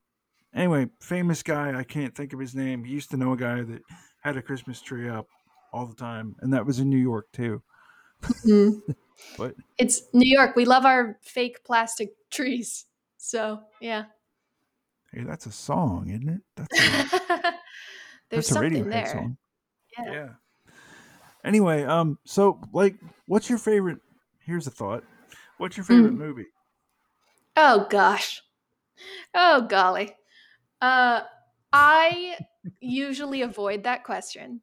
anyway 0.55 0.87
famous 1.01 1.43
guy 1.43 1.77
i 1.79 1.83
can't 1.83 2.15
think 2.15 2.33
of 2.33 2.39
his 2.39 2.55
name 2.55 2.85
he 2.85 2.93
used 2.93 3.11
to 3.11 3.17
know 3.17 3.33
a 3.33 3.37
guy 3.37 3.63
that 3.63 3.83
had 4.23 4.37
a 4.37 4.43
christmas 4.43 4.81
tree 4.81 5.09
up 5.09 5.27
all 5.73 5.85
the 5.87 5.95
time 5.97 6.37
and 6.41 6.53
that 6.53 6.65
was 6.65 6.79
in 6.79 6.89
new 6.89 6.97
york 6.97 7.27
too 7.33 7.61
Mhm. 8.47 8.81
But 9.37 9.55
It's 9.79 10.03
New 10.13 10.29
York. 10.31 10.57
We 10.57 10.65
love 10.65 10.85
our 10.85 11.19
fake 11.23 11.65
plastic 11.65 12.15
trees. 12.31 12.87
So, 13.17 13.61
yeah. 13.81 14.05
hey, 15.13 15.25
that's 15.25 15.47
a 15.47 15.53
song, 15.53 16.09
isn't 16.11 16.29
it? 16.29 16.41
That's 16.57 16.79
a, 16.79 16.83
There's 18.31 18.47
that's 18.47 18.51
a 18.51 18.55
something 18.55 18.85
Radiohead 18.85 18.91
there. 18.91 19.07
song. 19.13 19.37
Yeah. 19.99 20.13
Yeah. 20.13 20.29
Anyway, 21.45 21.85
um, 21.85 22.19
so 22.25 22.61
like, 22.73 22.97
what's 23.27 23.49
your 23.49 23.59
favorite? 23.59 23.99
Here's 24.41 24.67
a 24.67 24.71
thought. 24.71 25.05
What's 25.59 25.77
your 25.77 25.85
favorite 25.85 26.15
Mm. 26.15 26.19
movie? 26.19 26.47
Oh 27.57 27.87
gosh. 27.91 28.43
Oh 29.35 29.63
golly. 29.63 30.15
Uh 30.81 31.23
I 31.73 32.39
usually 32.81 33.43
avoid 33.43 33.85
that 33.85 34.05
question 34.05 34.61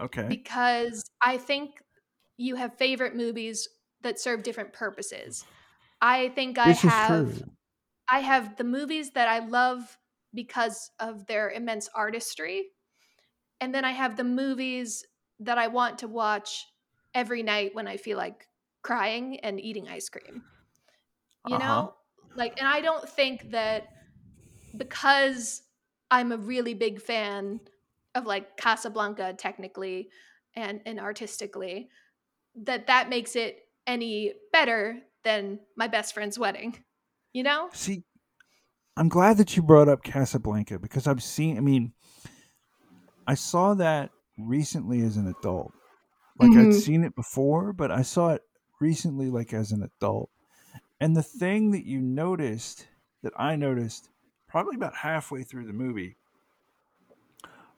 Okay. 0.00 0.26
because 0.28 1.04
I 1.22 1.36
think 1.38 1.81
you 2.42 2.56
have 2.56 2.76
favorite 2.76 3.16
movies 3.16 3.68
that 4.02 4.20
serve 4.20 4.42
different 4.42 4.72
purposes. 4.72 5.46
I 6.00 6.30
think 6.30 6.58
I 6.58 6.72
this 6.72 6.74
have. 6.74 7.42
I 8.08 8.20
have 8.20 8.56
the 8.56 8.64
movies 8.64 9.12
that 9.12 9.28
I 9.28 9.40
love 9.40 9.98
because 10.34 10.90
of 11.00 11.26
their 11.26 11.50
immense 11.50 11.88
artistry. 11.94 12.70
And 13.60 13.74
then 13.74 13.84
I 13.84 13.92
have 13.92 14.16
the 14.16 14.24
movies 14.24 15.06
that 15.40 15.58
I 15.58 15.68
want 15.68 15.98
to 16.00 16.08
watch 16.08 16.66
every 17.14 17.42
night 17.42 17.74
when 17.74 17.88
I 17.88 17.96
feel 17.96 18.18
like 18.18 18.48
crying 18.82 19.40
and 19.40 19.60
eating 19.60 19.88
ice 19.88 20.08
cream. 20.08 20.44
You 21.44 21.56
Uh-huh. 21.56 21.58
know? 21.58 21.94
Like 22.34 22.54
and 22.58 22.68
I 22.68 22.80
don't 22.80 23.08
think 23.08 23.50
that 23.50 23.88
because 24.76 25.62
I'm 26.10 26.32
a 26.32 26.36
really 26.38 26.74
big 26.74 27.00
fan 27.00 27.60
of 28.14 28.26
like 28.26 28.56
Casablanca 28.56 29.34
technically 29.38 30.10
and 30.54 30.82
and 30.86 31.00
artistically 31.00 31.90
that 32.54 32.86
that 32.86 33.08
makes 33.08 33.36
it 33.36 33.68
any 33.86 34.34
better 34.52 35.02
than 35.24 35.60
my 35.76 35.86
best 35.88 36.14
friend's 36.14 36.38
wedding. 36.38 36.84
You 37.32 37.42
know? 37.44 37.70
See, 37.72 38.04
I'm 38.96 39.08
glad 39.10 39.38
that 39.38 39.56
you 39.56 39.62
brought 39.62 39.88
up 39.88 40.04
Casablanca 40.04 40.78
because 40.78 41.06
I've 41.06 41.22
seen. 41.22 41.56
I 41.58 41.60
mean, 41.60 41.94
I 43.26 43.34
saw 43.34 43.74
that 43.74 44.12
recently 44.38 45.00
as 45.02 45.16
an 45.16 45.26
adult. 45.26 45.72
Like 46.38 46.56
I'd 46.56 46.72
Mhm. 46.72 46.74
seen 46.74 47.04
it 47.04 47.14
before, 47.16 47.72
but 47.72 47.90
I 47.90 48.02
saw 48.02 48.30
it 48.34 48.42
recently, 48.80 49.30
like 49.30 49.52
as 49.54 49.72
an 49.72 49.82
adult. 49.82 50.30
And 51.00 51.16
the 51.16 51.22
thing 51.24 51.72
that 51.72 51.86
you 51.86 52.00
noticed, 52.00 52.88
that 53.22 53.34
I 53.36 53.56
noticed, 53.56 54.10
probably 54.48 54.76
about 54.76 54.96
halfway 54.96 55.44
through 55.44 55.66
the 55.66 55.72
movie, 55.74 56.18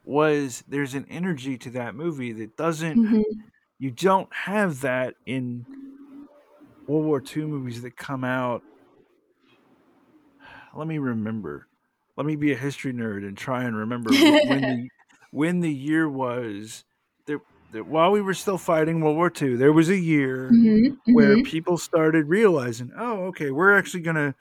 was 0.05 0.63
there's 0.69 0.95
an 0.95 1.07
energy 1.09 1.57
to 1.59 1.71
that 1.71 1.95
movie 1.95 2.33
that 2.33 2.57
doesn't. 2.57 3.03
Mhm. 3.03 3.45
You 3.85 3.90
don't 3.90 4.33
have 4.33 4.81
that 4.81 5.14
in 5.27 5.66
World 6.87 7.05
War 7.05 7.20
II 7.20 7.44
movies 7.44 7.83
that 7.83 7.99
come 7.99 8.25
out. 8.25 8.62
Let 10.75 10.87
me 10.87 10.97
remember. 10.97 11.66
Let 12.16 12.25
me 12.25 12.35
be 12.37 12.51
a 12.53 12.57
history 12.57 12.94
nerd 12.94 13.29
and 13.29 13.37
try 13.37 13.64
and 13.64 13.77
remember 13.77 14.11
when 14.11 14.62
the 14.62 14.88
when 15.33 15.61
the 15.61 15.70
year 15.70 16.09
was. 16.09 16.85
There, 17.27 17.40
there, 17.73 17.85
while 17.85 18.11
we 18.11 18.23
were 18.23 18.33
still 18.33 18.57
fighting 18.57 19.03
World 19.03 19.16
War 19.16 19.31
II, 19.31 19.57
there 19.57 19.73
was 19.75 19.90
a 19.90 19.99
year 19.99 20.51
Mhm. 20.51 20.97
where 21.12 21.37
Mhm. 21.37 21.44
people 21.44 21.77
started 21.77 22.27
realizing, 22.27 22.90
oh, 22.97 23.25
okay, 23.27 23.51
we're 23.51 23.77
actually 23.77 24.01
gonna, 24.03 24.35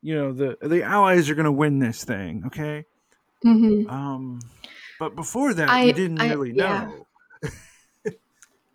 you 0.00 0.14
know, 0.14 0.32
the 0.32 0.56
the 0.62 0.82
Allies 0.82 1.28
are 1.28 1.34
gonna 1.34 1.52
win 1.52 1.78
this 1.78 2.04
thing, 2.04 2.44
okay. 2.46 2.86
Mhm. 3.44 3.90
Um, 3.90 4.40
but 4.98 5.14
before 5.14 5.52
that, 5.52 5.68
I- 5.68 5.84
you 5.84 5.92
didn't 5.92 6.20
I- 6.20 6.30
really 6.30 6.54
yeah. 6.54 6.86
know. 6.86 7.07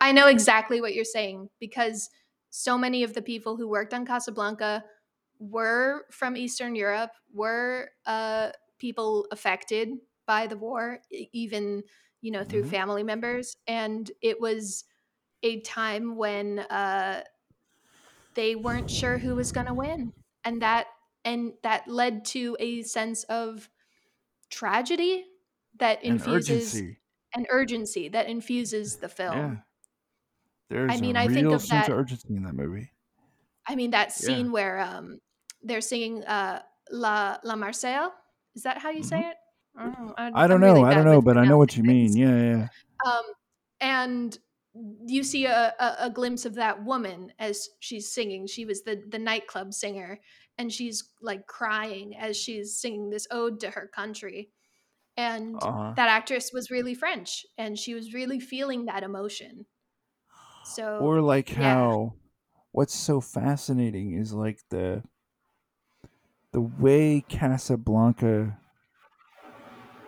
I 0.00 0.12
know 0.12 0.26
exactly 0.26 0.80
what 0.80 0.94
you're 0.94 1.04
saying 1.04 1.50
because 1.60 2.10
so 2.50 2.76
many 2.78 3.02
of 3.02 3.14
the 3.14 3.22
people 3.22 3.56
who 3.56 3.68
worked 3.68 3.94
on 3.94 4.06
Casablanca 4.06 4.84
were 5.38 6.06
from 6.10 6.36
Eastern 6.36 6.74
Europe, 6.76 7.10
were 7.32 7.90
uh, 8.06 8.52
people 8.78 9.26
affected 9.30 9.90
by 10.26 10.46
the 10.46 10.56
war, 10.56 11.00
even 11.10 11.82
you 12.20 12.30
know 12.30 12.44
through 12.44 12.64
Mhm. 12.64 12.64
family 12.64 13.02
members, 13.02 13.56
and 13.66 14.10
it 14.22 14.40
was 14.40 14.84
a 15.42 15.60
time 15.62 16.16
when 16.16 16.60
uh, 16.60 17.24
they 18.34 18.54
weren't 18.54 18.90
sure 18.90 19.18
who 19.18 19.34
was 19.36 19.52
going 19.52 19.66
to 19.66 19.74
win, 19.74 20.12
and 20.44 20.60
that 20.62 20.88
and 21.24 21.54
that 21.62 21.88
led 21.88 22.24
to 22.24 22.56
a 22.60 22.82
sense 22.82 23.24
of 23.24 23.70
tragedy 24.50 25.26
that 25.76 26.04
infuses 26.04 26.82
urgency. 26.82 26.98
an 27.34 27.46
urgency 27.50 28.08
that 28.08 28.28
infuses 28.28 28.98
the 28.98 29.08
film. 29.10 29.54
Yeah. 29.54 29.64
There's 30.70 31.00
mean, 31.00 31.16
a 31.16 31.20
I 31.20 31.26
think 31.28 31.46
real 31.46 31.54
of 31.54 31.62
sense 31.62 31.86
that- 31.86 31.92
of 31.92 31.98
urgency 31.98 32.34
in 32.34 32.42
that 32.44 32.54
movie. 32.54 32.90
I 33.66 33.74
mean 33.76 33.90
that 33.92 34.08
Yeah. 34.08 34.12
scene 34.26 34.52
where 34.52 34.80
um 34.80 35.18
they're 35.62 35.80
singing 35.80 36.22
uh 36.24 36.62
La 36.90 37.38
La 37.44 37.54
Marseillaise. 37.54 38.10
Is 38.54 38.62
that 38.64 38.78
how 38.78 38.90
you 38.90 39.02
say 39.02 39.20
it? 39.20 39.36
I 39.76 39.84
don't 39.84 40.06
know. 40.06 40.14
Mm-hmm. 40.18 40.36
I 40.36 40.46
don't 40.46 40.60
really 40.60 40.82
know. 40.82 40.86
I 40.88 40.94
don't 40.94 41.04
know, 41.04 41.20
but 41.22 41.36
I 41.36 41.44
know 41.44 41.58
what 41.58 41.76
you 41.76 41.82
mean. 41.82 42.16
Yeah, 42.16 42.36
yeah. 42.36 42.68
Um, 43.04 43.24
and 43.80 44.38
you 45.06 45.22
see 45.24 45.46
a, 45.46 45.74
a, 45.80 45.96
a 46.06 46.10
glimpse 46.10 46.44
of 46.44 46.54
that 46.54 46.84
woman 46.84 47.32
as 47.38 47.68
she's 47.80 48.12
singing. 48.12 48.46
She 48.46 48.64
was 48.64 48.82
the 48.82 49.02
the 49.08 49.18
nightclub 49.18 49.72
singer, 49.74 50.20
and 50.58 50.72
she's 50.72 51.02
like 51.20 51.46
crying 51.46 52.16
as 52.16 52.36
she's 52.36 52.76
singing 52.76 53.10
this 53.10 53.26
ode 53.30 53.60
to 53.60 53.70
her 53.70 53.90
country. 53.92 54.50
And 55.16 55.56
Uh-huh. 55.62 55.94
that 55.96 56.08
actress 56.08 56.52
was 56.52 56.70
really 56.70 56.94
French, 56.94 57.46
and 57.56 57.78
she 57.78 57.94
was 57.94 58.12
really 58.14 58.40
feeling 58.40 58.84
that 58.86 59.02
emotion. 59.02 59.66
So 60.64 60.82
Or 60.98 61.20
like 61.20 61.50
yeah. 61.54 61.76
how 61.76 62.16
what's 62.72 62.94
so 62.94 63.20
fascinating 63.20 64.12
is 64.12 64.32
like 64.32 64.60
the 64.70 65.04
the 66.52 66.60
way 66.62 67.20
Casablanca 67.28 68.58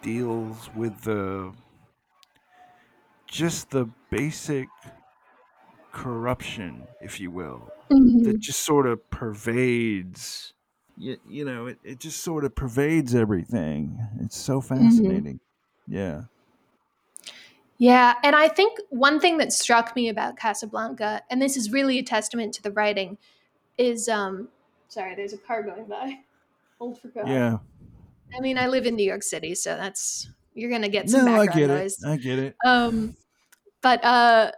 deals 0.03 0.71
with 0.75 1.03
the 1.03 1.53
just 3.27 3.71
the 3.71 3.87
basic 4.11 4.69
corruption, 5.93 6.89
if 7.01 7.21
you 7.21 7.31
will, 7.31 7.73
Mhm. 7.91 8.23
that 8.23 8.41
just 8.41 8.61
sort 8.65 8.87
of 8.87 9.09
pervades 9.11 10.53
you, 10.99 11.19
you 11.29 11.45
know, 11.45 11.67
it, 11.67 11.79
it 11.85 12.01
just 12.01 12.23
sort 12.23 12.45
of 12.45 12.55
pervades 12.55 13.15
everything. 13.15 13.99
It's 14.21 14.37
so 14.37 14.63
fascinating. 14.63 15.41
Yeah. 15.87 16.25
Yeah, 17.79 18.15
and 18.23 18.35
I 18.35 18.49
think 18.49 18.79
one 18.91 19.21
thing 19.21 19.39
that 19.39 19.53
struck 19.53 19.95
me 19.95 20.09
about 20.09 20.37
Casablanca, 20.37 21.23
and 21.31 21.41
this 21.43 21.57
is 21.57 21.71
really 21.71 21.99
a 21.99 22.03
testament 22.03 22.55
to 22.55 22.63
the 22.63 22.71
writing, 22.71 23.19
is 23.77 24.09
um 24.09 24.49
sorry, 24.89 25.15
there's 25.15 25.33
a 25.33 25.39
car 25.39 25.63
going 25.63 25.85
by. 25.85 26.19
Old 26.81 27.01
for 27.01 27.09
God. 27.09 27.29
Yeah. 27.29 27.59
I 28.37 28.41
mean, 28.41 28.59
I 28.59 28.67
live 28.67 28.87
in 28.87 28.97
New 28.97 29.05
York 29.05 29.23
City, 29.23 29.55
so 29.55 29.77
that's 29.77 30.29
you're 30.55 30.71
gonna 30.71 30.89
get 30.89 31.11
some 31.11 31.25
No, 31.27 31.35
I 31.35 31.47
background 31.47 31.59
get 31.69 31.71
it. 31.71 31.81
noise. 31.81 32.05
I 32.05 32.17
get 32.17 32.39
it. 32.39 32.57
Um, 32.65 33.17
but 33.83 34.03
uh, 34.05 34.53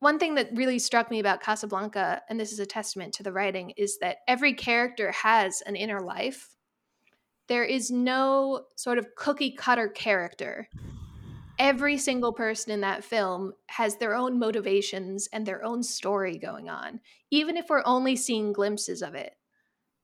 one 0.00 0.18
thing 0.18 0.34
that 0.34 0.50
really 0.54 0.78
struck 0.78 1.10
me 1.10 1.20
about 1.20 1.40
Casablanca, 1.40 2.22
and 2.28 2.38
this 2.38 2.52
is 2.52 2.58
a 2.58 2.66
testament 2.66 3.14
to 3.14 3.22
the 3.22 3.32
writing, 3.32 3.70
is 3.76 3.98
that 3.98 4.18
every 4.26 4.52
character 4.52 5.12
has 5.12 5.62
an 5.62 5.76
inner 5.76 6.00
life. 6.00 6.50
There 7.46 7.64
is 7.64 7.90
no 7.90 8.64
sort 8.76 8.98
of 8.98 9.14
cookie 9.16 9.52
cutter 9.52 9.88
character. 9.88 10.68
Every 11.58 11.98
single 11.98 12.32
person 12.32 12.72
in 12.72 12.82
that 12.82 13.02
film 13.02 13.52
has 13.66 13.96
their 13.96 14.14
own 14.14 14.38
motivations 14.38 15.28
and 15.32 15.44
their 15.44 15.64
own 15.64 15.82
story 15.82 16.38
going 16.38 16.68
on, 16.68 17.00
even 17.30 17.56
if 17.56 17.68
we're 17.68 17.82
only 17.84 18.14
seeing 18.14 18.52
glimpses 18.52 19.02
of 19.02 19.14
it. 19.14 19.34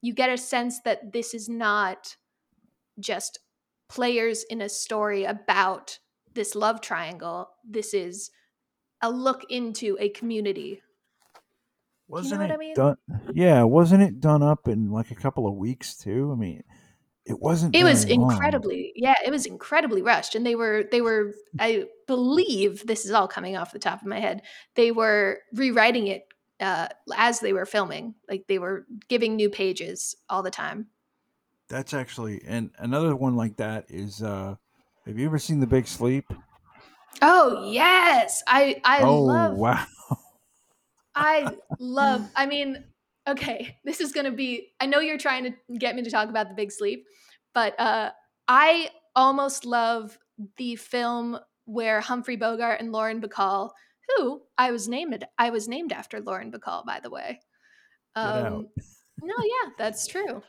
You 0.03 0.13
get 0.15 0.31
a 0.31 0.37
sense 0.37 0.81
that 0.81 1.13
this 1.13 1.33
is 1.33 1.49
not 1.49 2.17
just 2.99 3.39
players 3.89 4.45
in 4.45 4.61
a 4.61 4.69
story 4.69 5.25
about 5.25 5.99
this 6.35 6.55
love 6.55 6.81
triangle. 6.81 7.49
This 7.65 7.95
is 7.95 8.31
a 9.01 9.11
look 9.11 9.45
into 9.49 9.97
a 10.01 10.09
community. 10.09 10.83
Wasn't 12.09 12.41
what 12.41 12.51
it 12.51 12.55
I 12.55 12.57
mean? 12.57 12.75
done? 12.75 12.97
Yeah, 13.33 13.63
wasn't 13.63 14.03
it 14.03 14.21
done 14.21 14.43
up 14.43 14.69
in 14.69 14.91
like 14.91 15.11
a 15.11 15.15
couple 15.15 15.47
of 15.47 15.55
weeks 15.55 15.97
too? 15.97 16.31
I 16.33 16.39
mean, 16.39 16.63
it 17.27 17.41
wasn't. 17.41 17.77
It 17.77 17.85
was 17.85 18.05
long. 18.05 18.05
incredibly, 18.05 18.93
yeah, 18.95 19.15
it 19.25 19.31
was 19.31 19.47
incredibly 19.47 20.01
rushed, 20.01 20.37
and 20.37 20.47
they 20.47 20.55
were, 20.55 20.85
they 20.93 21.01
were, 21.01 21.35
I 21.59 21.87
believe 22.07 22.87
this 22.87 23.05
is 23.05 23.11
all 23.11 23.27
coming 23.27 23.57
off 23.57 23.73
the 23.73 23.81
top 23.81 24.01
of 24.01 24.07
my 24.07 24.21
head. 24.21 24.43
They 24.77 24.93
were 24.93 25.41
rewriting 25.53 26.07
it 26.07 26.29
uh, 26.61 26.89
as 27.17 27.41
they 27.41 27.53
were 27.53 27.67
filming, 27.67 28.15
like 28.29 28.47
they 28.47 28.61
were 28.61 28.87
giving 29.09 29.35
new 29.35 29.51
pages 29.51 30.15
all 30.31 30.43
the 30.43 30.53
time. 30.53 30.91
That's 31.69 31.95
actually, 31.95 32.43
and 32.45 32.71
another 32.79 33.15
one 33.17 33.37
like 33.37 33.57
that 33.57 33.91
is. 33.91 34.23
uh 34.23 34.57
Have 35.07 35.19
you 35.19 35.27
ever 35.27 35.39
seen 35.39 35.61
The 35.61 35.67
Big 35.67 35.87
Sleep? 35.87 36.33
Oh 37.23 37.71
yes, 37.71 38.43
I, 38.47 38.81
I 38.85 39.05
oh 39.05 39.25
love 39.25 39.59
wow! 39.59 39.87
I 41.15 41.59
love, 41.79 42.31
I 42.35 42.47
mean, 42.47 42.85
okay, 43.27 43.77
this 43.85 44.01
is 44.01 44.13
going 44.13 44.27
to 44.27 44.33
be, 44.33 44.73
I 44.81 44.87
know 44.87 45.01
you're 45.01 45.19
trying 45.19 45.45
to 45.45 45.79
get 45.79 45.97
me 45.97 46.03
to 46.03 46.11
talk 46.11 46.29
about 46.29 46.49
the 46.49 46.55
big 46.55 46.73
sleep, 46.73 47.07
but 47.55 47.79
uh, 47.81 48.11
I 48.49 48.91
almost 49.17 49.65
love 49.65 50.19
the 50.57 50.77
film 50.77 51.39
where 51.65 52.01
Humphrey 52.01 52.37
Bogart 52.37 52.81
and 52.81 52.93
Lauren 52.93 53.21
Bacall, 53.21 53.71
who 54.09 54.43
I 54.59 54.71
was 54.71 54.89
named, 54.89 55.25
I 55.39 55.51
was 55.51 55.69
named 55.69 55.93
after 55.93 56.21
Lauren 56.21 56.53
Bacall, 56.53 56.85
by 56.85 57.01
the 57.01 57.11
way. 57.11 57.41
Um, 58.17 58.69
no, 59.23 59.35
yeah, 59.39 59.71
that's 59.79 60.07
true. 60.07 60.43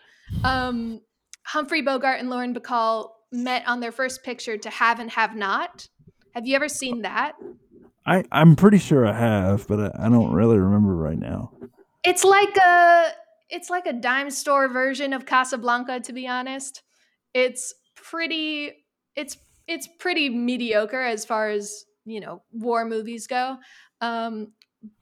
Um, 0.43 1.01
Humphrey 1.43 1.81
Bogart 1.81 2.19
and 2.19 2.29
Lauren 2.29 2.53
Bacall 2.53 3.09
met 3.31 3.67
on 3.67 3.79
their 3.79 3.91
first 3.91 4.23
picture 4.23 4.57
to 4.57 4.69
Have 4.69 4.99
and 4.99 5.09
Have 5.11 5.35
Not. 5.35 5.87
Have 6.33 6.45
you 6.45 6.55
ever 6.55 6.67
seen 6.67 7.03
that? 7.03 7.33
I 8.05 8.23
I'm 8.31 8.55
pretty 8.55 8.77
sure 8.77 9.05
I 9.05 9.13
have, 9.13 9.67
but 9.67 9.79
I, 9.79 10.05
I 10.05 10.09
don't 10.09 10.33
really 10.33 10.57
remember 10.57 10.95
right 10.95 11.17
now. 11.17 11.51
It's 12.05 12.23
like 12.23 12.55
a 12.57 13.11
it's 13.49 13.69
like 13.69 13.85
a 13.85 13.93
dime 13.93 14.29
store 14.31 14.67
version 14.67 15.13
of 15.13 15.25
Casablanca 15.25 15.99
to 16.01 16.13
be 16.13 16.27
honest. 16.27 16.81
It's 17.33 17.73
pretty 17.95 18.73
it's 19.15 19.37
it's 19.67 19.87
pretty 19.99 20.29
mediocre 20.29 21.01
as 21.01 21.25
far 21.25 21.49
as, 21.49 21.85
you 22.05 22.19
know, 22.19 22.43
war 22.51 22.85
movies 22.85 23.27
go. 23.27 23.57
Um 24.01 24.53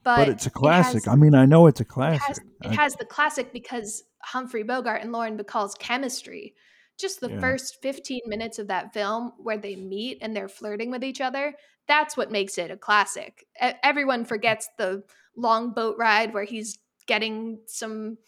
but, 0.02 0.16
But, 0.16 0.28
it's 0.30 0.46
a 0.46 0.48
it 0.48 0.52
classic. 0.54 1.04
has- 1.04 1.08
I 1.08 1.14
mean, 1.16 1.34
I 1.34 1.44
know 1.44 1.66
it's 1.66 1.80
a 1.80 1.82
it 1.82 1.88
classic. 1.88 2.22
has, 2.22 2.38
it 2.38 2.44
I- 2.70 2.74
has 2.82 2.94
the 2.96 3.04
classic 3.04 3.52
because 3.52 4.02
Humphrey 4.22 4.62
Bogart 4.62 5.02
and 5.02 5.12
Lauren 5.12 5.36
Bacall's 5.36 5.74
chemistry. 5.74 6.54
Just 6.96 7.20
the 7.20 7.28
Yeah. 7.30 7.40
first 7.40 7.82
15 7.82 8.20
minutes 8.26 8.58
of 8.58 8.68
that 8.68 8.94
film 8.94 9.32
where 9.36 9.58
they 9.58 9.76
meet 9.76 10.18
and 10.22 10.34
they're 10.34 10.48
flirting 10.48 10.90
with 10.90 11.04
each 11.04 11.20
other, 11.20 11.54
that's 11.86 12.16
what 12.16 12.30
makes 12.30 12.56
it 12.56 12.70
a 12.70 12.78
classic. 12.78 13.44
Everyone 13.60 14.24
forgets 14.24 14.70
the 14.78 15.02
long 15.36 15.72
boat 15.74 15.96
ride 15.98 16.32
where 16.32 16.44
he's 16.44 16.78
getting 17.06 17.60
some 17.66 18.18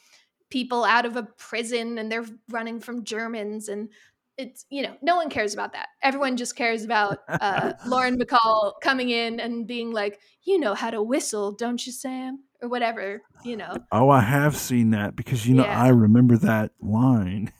people 0.51 0.85
out 0.85 1.07
of 1.07 1.17
a 1.17 1.25
prison 1.25 1.99
and 1.99 2.11
they're 2.11 2.25
running 2.51 2.81
from 2.81 3.05
Germans 3.05 3.69
and 3.69 3.89
it's 4.39 4.67
you 4.71 4.83
know 4.83 4.95
no 5.03 5.17
one 5.17 5.31
cares 5.31 5.55
about 5.55 5.73
that 5.73 5.89
everyone 6.03 6.37
just 6.37 6.57
cares 6.57 6.85
about 6.85 7.19
uh, 7.41 7.73
lauren 7.87 8.19
bacall 8.19 8.75
coming 8.83 9.09
in 9.09 9.41
and 9.41 9.67
being 9.67 9.93
like 9.93 10.21
you 10.45 10.59
know 10.61 10.75
how 10.75 10.91
to 10.91 11.03
whistle 11.03 11.53
don't 11.53 11.87
you 11.87 11.93
sam 11.93 12.45
or 12.61 12.69
whatever 12.69 13.23
you 13.45 13.57
know 13.57 13.75
oh, 13.93 14.11
I 14.11 14.21
have 14.21 14.55
seen 14.57 14.91
that 14.91 15.17
because 15.17 15.47
you 15.47 15.55
know 15.55 15.65
Yeah. 15.65 15.83
I 15.83 15.89
remember 15.89 16.37
that 16.37 16.73
line. 16.81 17.51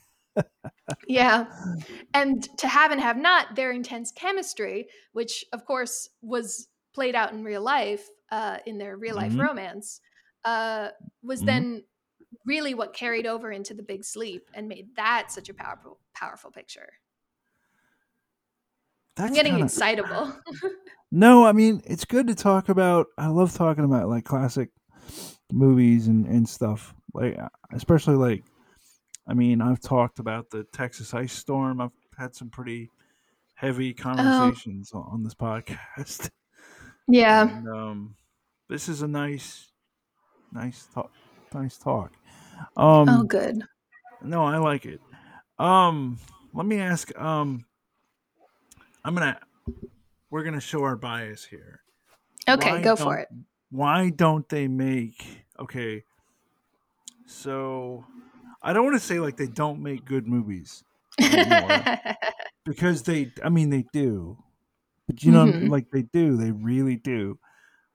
yeah 1.07 1.45
and 2.13 2.47
to 2.59 2.67
have 2.67 2.91
and 2.91 3.01
have 3.01 3.17
not 3.17 3.55
their 3.55 3.71
intense 3.71 4.11
chemistry 4.11 4.87
which 5.13 5.45
of 5.53 5.65
course 5.65 6.09
was 6.21 6.67
played 6.93 7.15
out 7.15 7.33
in 7.33 7.43
real 7.43 7.61
life 7.61 8.07
uh, 8.31 8.57
in 8.65 8.77
their 8.77 8.97
real 8.97 9.15
life 9.15 9.33
Mhm. 9.33 9.39
romance 9.39 9.99
uh, 10.47 10.89
was 11.23 11.41
Mhm. 11.41 11.45
then 11.45 11.83
really 12.45 12.73
what 12.73 12.93
carried 12.93 13.25
over 13.27 13.51
into 13.51 13.73
the 13.73 13.83
big 13.83 14.03
sleep 14.05 14.49
and 14.53 14.67
made 14.67 14.87
that 14.95 15.31
such 15.31 15.49
a 15.49 15.53
powerful 15.53 15.99
powerful 16.13 16.49
picture 16.51 16.89
That's 19.15 19.29
i'm 19.29 19.35
getting 19.35 19.53
kinda- 19.53 19.65
excitable 19.65 20.33
No, 21.09 21.45
I 21.45 21.53
mean 21.53 21.81
it's 21.85 22.03
good 22.03 22.27
to 22.27 22.35
talk 22.35 22.67
about. 22.67 23.07
I 23.17 23.27
love 23.27 23.53
talking 23.53 23.85
about 23.85 24.09
like 24.09 24.25
classic 24.25 24.71
movies 25.53 26.07
and 26.07 26.25
and 26.27 26.47
stuff. 26.49 26.93
Like 27.13 27.39
uh, 27.39 27.47
especially 27.71 28.15
like, 28.17 28.43
I 29.25 29.33
mean 29.33 29.61
I've 29.61 29.79
talked 29.79 30.19
about 30.19 30.49
the 30.49 30.65
Texas 30.65 31.13
Ice 31.13 31.31
Storm. 31.31 31.79
I've 31.79 31.93
had 32.17 32.35
some 32.35 32.49
pretty 32.49 32.89
heavy 33.55 33.93
conversations 33.93 34.91
on- 34.91 35.07
on 35.09 35.23
this 35.23 35.33
podcast. 35.33 36.29
yeah 37.07 37.47
And, 37.57 37.67
um, 37.69 38.15
this 38.67 38.89
is 38.89 39.01
a 39.01 39.07
nice, 39.07 39.71
nice 40.51 40.87
talk. 40.93 41.11
Nice 41.53 41.77
talk. 41.77 42.11
Um, 42.75 43.09
oh 43.09 43.23
good 43.23 43.61
no, 44.23 44.43
I 44.43 44.57
like 44.57 44.85
it. 44.85 44.99
Um, 45.59 46.17
let 46.53 46.65
me 46.65 46.79
ask. 46.79 47.15
Um, 47.19 47.65
I'm 49.03 49.13
gonna. 49.13 49.39
We're 50.29 50.43
gonna 50.43 50.59
show 50.59 50.83
our 50.83 50.95
bias 50.95 51.45
here. 51.45 51.81
Okay, 52.49 52.71
Why 52.71 52.81
go 52.81 52.95
for 52.95 53.17
it. 53.17 53.29
Why 53.69 54.09
don't 54.09 54.47
they 54.49 54.67
make 54.67 55.45
okay? 55.59 56.03
So 57.25 58.05
I 58.61 58.73
don't 58.73 58.85
want 58.85 58.99
to 58.99 59.05
say 59.05 59.19
like 59.19 59.37
they 59.37 59.47
don't 59.47 59.81
make 59.81 60.05
good 60.05 60.27
movies 60.27 60.83
anymore. 61.19 61.83
because 62.65 63.03
they 63.03 63.31
i 63.43 63.47
mean 63.49 63.69
they 63.69 63.85
do 63.93 64.37
but 65.07 65.23
you 65.23 65.31
know 65.31 65.45
Mhm. 65.47 65.69
like 65.69 65.89
they 65.89 66.01
do 66.01 66.35
they 66.35 66.51
really 66.51 66.97
do 66.97 67.39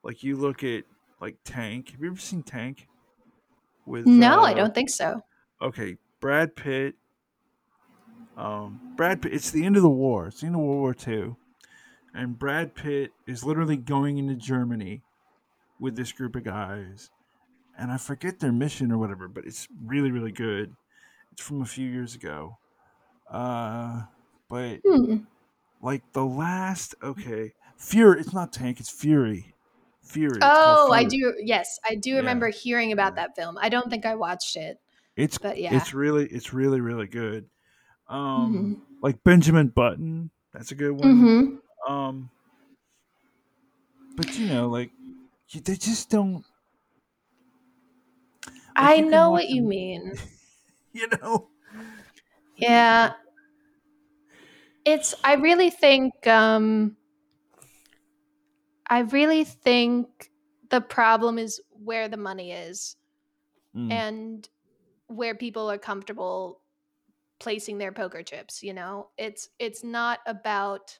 like 0.02 0.22
you 0.22 0.34
look 0.36 0.64
at 0.64 0.84
like 1.22 1.38
tank? 1.44 1.92
Have 1.92 2.02
you 2.02 2.08
ever 2.10 2.20
seen 2.20 2.44
tank? 2.44 2.88
With 3.86 4.06
no, 4.06 4.42
I 4.42 4.52
uh, 4.52 4.54
don't 4.54 4.74
think 4.74 4.90
so. 4.90 5.22
okay 5.62 5.96
brad 6.20 6.54
pitt 6.56 6.96
um 8.36 8.94
brad 8.96 9.22
pitt 9.22 9.32
it's 9.32 9.50
the 9.50 9.64
end 9.64 9.76
of 9.76 9.82
the 9.82 9.88
war. 9.90 10.28
It's 10.28 10.40
the 10.40 10.46
end 10.46 10.56
of 10.56 10.62
world 10.62 10.80
war 10.80 10.96
ii 11.08 11.34
and 12.14 12.38
brad 12.38 12.74
pitt 12.74 13.12
is 13.26 13.44
literally 13.44 13.76
going 13.76 14.18
into 14.18 14.34
germany 14.36 15.02
with 15.80 15.96
this 15.96 16.12
group 16.12 16.36
of 16.36 16.44
guys. 16.44 17.10
And 17.78 17.90
i 17.92 17.96
forget 17.98 18.40
their 18.40 18.52
mission 18.52 18.92
or 18.92 18.98
whatever 18.98 19.28
but 19.28 19.44
it's 19.46 19.68
really 19.84 20.10
really 20.10 20.32
good. 20.32 20.76
It's 21.32 21.42
from 21.42 21.62
a 21.62 21.66
few 21.66 21.88
years 21.88 22.14
ago. 22.14 22.58
Uh 23.30 24.04
but 24.48 24.82
Hmm. 24.86 25.24
like 25.80 26.12
the 26.12 26.24
last 26.24 26.94
okay 27.02 27.54
fury 27.76 28.20
it's 28.20 28.32
not 28.32 28.52
tank 28.52 28.80
it's 28.80 28.90
fury 28.90 29.51
fury 30.02 30.50
Oh, 30.50 30.90
called 30.90 30.90
I 30.92 31.04
do. 31.04 31.34
Yes, 31.38 31.78
I 31.88 31.94
do 31.94 32.16
Yeah. 32.16 32.16
remember 32.16 32.48
hearing 32.48 32.92
about 32.92 33.14
Yeah. 33.14 33.16
that 33.16 33.34
film. 33.36 33.56
I 33.60 33.68
don't 33.68 33.88
think 33.90 34.04
I 34.04 34.14
watched 34.14 34.56
it, 34.56 34.80
it's 35.16 35.38
but 35.40 35.58
yeah. 35.58 35.86
it's 35.86 35.94
really 35.94 36.26
it's 36.28 36.52
really 36.52 36.80
really 36.80 37.06
good 37.06 37.48
um 38.08 38.70
Mhm. 38.70 38.82
like 39.02 39.22
benjamin 39.24 39.68
button 39.68 40.30
that's 40.52 40.72
a 40.72 40.76
good 40.76 40.92
one 40.92 41.30
Mhm. 41.30 41.60
um 41.88 42.30
but 44.16 44.38
you 44.38 44.46
know 44.46 44.68
like 44.68 44.92
you, 45.50 45.60
they 45.60 45.76
just 45.76 46.10
don't 46.10 46.44
I 48.76 49.00
know 49.00 49.30
what 49.30 49.48
you 49.48 49.62
mean. 49.62 50.12
you 50.92 51.08
know 51.08 51.50
Yeah. 52.56 53.14
It's 54.84 55.14
I 55.24 55.34
really 55.34 55.70
think 55.70 56.26
um 56.26 56.96
I 58.92 59.00
really 59.00 59.44
think 59.44 60.30
the 60.68 60.80
problem 60.80 61.38
is 61.38 61.60
where 61.70 62.08
the 62.08 62.16
money 62.18 62.52
is 62.52 62.96
Mm, 63.76 63.90
and 63.90 64.48
where 65.06 65.34
people 65.34 65.70
are 65.70 65.78
comfortable 65.78 66.60
placing 67.40 67.78
their 67.78 67.92
poker 67.92 68.22
chips, 68.22 68.62
you 68.62 68.74
know? 68.74 69.08
It's 69.16 69.48
it's 69.58 69.82
not 69.82 70.20
about 70.26 70.98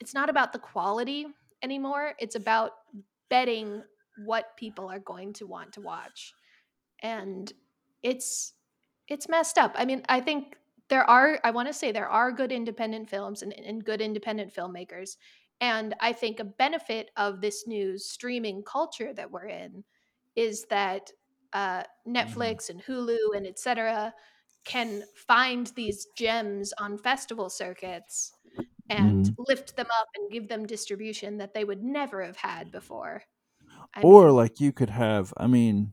it's 0.00 0.14
not 0.14 0.30
about 0.30 0.52
the 0.52 0.58
quality 0.58 1.26
anymore. 1.62 2.14
It's 2.18 2.36
about 2.36 2.72
betting 3.28 3.82
what 4.24 4.56
people 4.56 4.88
are 4.88 5.00
going 5.00 5.32
to 5.34 5.46
want 5.46 5.72
to 5.72 5.80
watch. 5.80 6.34
And 7.00 7.52
it's 8.02 8.54
it's 9.08 9.28
messed 9.28 9.58
up. 9.58 9.74
I 9.76 9.84
mean, 9.84 10.04
I 10.08 10.20
think 10.20 10.56
there 10.88 11.04
are 11.04 11.40
I 11.42 11.50
want 11.50 11.68
to 11.68 11.74
say 11.74 11.90
there 11.90 12.08
are 12.08 12.30
good 12.30 12.52
independent 12.52 13.10
films 13.10 13.42
and, 13.42 13.52
and 13.52 13.84
good 13.84 14.00
independent 14.00 14.54
filmmakers. 14.54 15.16
And 15.60 15.94
I 16.00 16.12
think 16.12 16.38
a 16.38 16.44
benefit 16.44 17.10
of 17.16 17.40
this 17.40 17.66
new 17.66 17.98
streaming 17.98 18.62
culture 18.62 19.12
that 19.14 19.30
we're 19.30 19.46
in 19.48 19.84
is 20.36 20.64
that 20.70 21.10
uh, 21.52 21.82
Netflix 22.06 22.70
and 22.70 22.82
Hulu 22.82 23.36
and 23.36 23.46
etc. 23.46 24.14
can 24.64 25.02
find 25.16 25.66
these 25.74 26.06
gems 26.16 26.72
on 26.78 26.98
festival 26.98 27.50
circuits 27.50 28.32
and 28.90 29.34
lift 29.48 29.76
them 29.76 29.86
up 30.00 30.08
and 30.16 30.30
give 30.30 30.48
them 30.48 30.66
distribution 30.66 31.38
that 31.38 31.54
they 31.54 31.64
would 31.64 31.82
never 31.82 32.22
have 32.22 32.36
had 32.36 32.70
before. 32.70 33.22
I 33.94 34.02
or 34.02 34.26
mean, 34.26 34.36
like 34.36 34.60
you 34.60 34.72
could 34.72 34.90
have 34.90 35.32
i 35.36 35.46
mean 35.46 35.92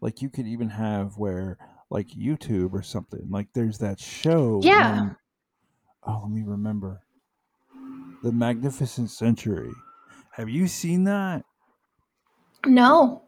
like 0.00 0.22
you 0.22 0.30
could 0.30 0.46
even 0.46 0.70
have 0.70 1.16
where 1.18 1.58
like 1.90 2.08
youtube 2.08 2.72
or 2.72 2.82
something 2.82 3.28
like 3.30 3.48
there's 3.52 3.78
that 3.78 4.00
show 4.00 4.60
Yeah. 4.62 5.10
oh 6.06 6.20
let 6.22 6.30
me 6.30 6.42
remember 6.42 7.02
the 8.22 8.32
magnificent 8.32 9.10
century. 9.10 9.72
Have 10.32 10.48
you 10.48 10.68
seen 10.68 11.04
that? 11.04 11.44
No. 12.64 13.24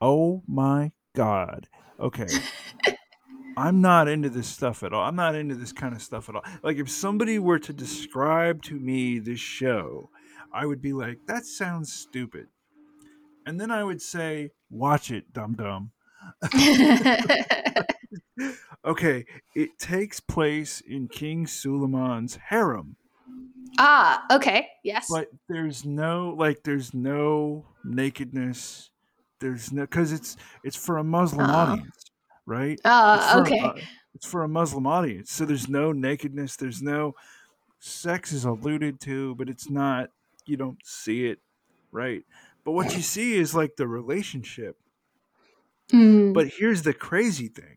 oh 0.00 0.42
my 0.46 0.92
god. 1.14 1.68
Okay. 2.00 2.26
I'm 3.58 3.80
not 3.80 4.08
into 4.08 4.28
this 4.28 4.48
stuff 4.48 4.82
at 4.82 4.92
all. 4.92 5.02
I'm 5.04 5.16
not 5.16 5.34
into 5.34 5.54
this 5.54 5.72
kind 5.72 5.94
of 5.94 6.02
stuff 6.02 6.28
at 6.28 6.34
all. 6.34 6.44
Like 6.62 6.78
if 6.78 6.90
somebody 6.90 7.38
were 7.38 7.58
to 7.58 7.72
describe 7.72 8.62
to 8.64 8.74
me 8.74 9.18
this 9.18 9.40
show 9.40 10.10
i 10.52 10.64
would 10.64 10.80
be 10.80 10.92
like 10.92 11.18
that 11.26 11.44
sounds 11.44 11.92
stupid. 11.92 12.46
And 13.44 13.60
then 13.60 13.70
i 13.70 13.84
would 13.84 14.00
say 14.00 14.50
watch 14.70 15.10
it 15.10 15.32
dum 15.32 15.54
dum. 15.54 15.92
Okay. 18.84 19.24
It 19.56 19.78
takes 19.80 20.20
place 20.20 20.80
in 20.80 21.08
king 21.08 21.46
suleiman's 21.46 22.36
harem 22.36 22.96
ah, 23.78 24.24
okay. 24.36 24.68
Yes. 24.84 25.08
but 25.10 25.28
there's 25.48 25.84
no 25.84 26.34
like 26.38 26.62
there's 26.64 26.94
no 26.94 27.64
nakedness 27.84 28.90
there's 29.40 29.72
no 29.72 29.82
because 29.82 30.12
it's 30.12 30.36
it's 30.64 30.76
for 30.76 30.98
a 30.98 31.04
muslim 31.04 31.48
Oh. 31.50 31.54
audience 31.54 32.10
right 32.46 32.80
Ah, 32.84 33.40
okay. 33.40 33.58
uh, 33.60 33.72
it's 34.14 34.26
for 34.26 34.42
a 34.44 34.48
muslim 34.48 34.86
audience 34.86 35.30
so 35.30 35.44
there's 35.44 35.68
no 35.68 35.92
nakedness 35.92 36.56
there's 36.56 36.80
no 36.82 37.14
sex 37.80 38.32
is 38.32 38.44
alluded 38.44 39.00
to 39.00 39.34
but 39.36 39.48
it's 39.48 39.68
not 39.70 40.10
you 40.46 40.56
don't 40.56 40.78
see 40.84 41.26
it 41.26 41.38
right 41.92 42.24
but 42.64 42.72
what 42.72 42.94
you 42.96 43.02
see 43.02 43.34
is 43.36 43.54
like 43.54 43.76
the 43.76 43.86
relationship 43.88 44.76
Mm. 45.92 46.34
but 46.34 46.48
here's 46.48 46.82
the 46.82 46.92
crazy 46.92 47.46
thing 47.46 47.76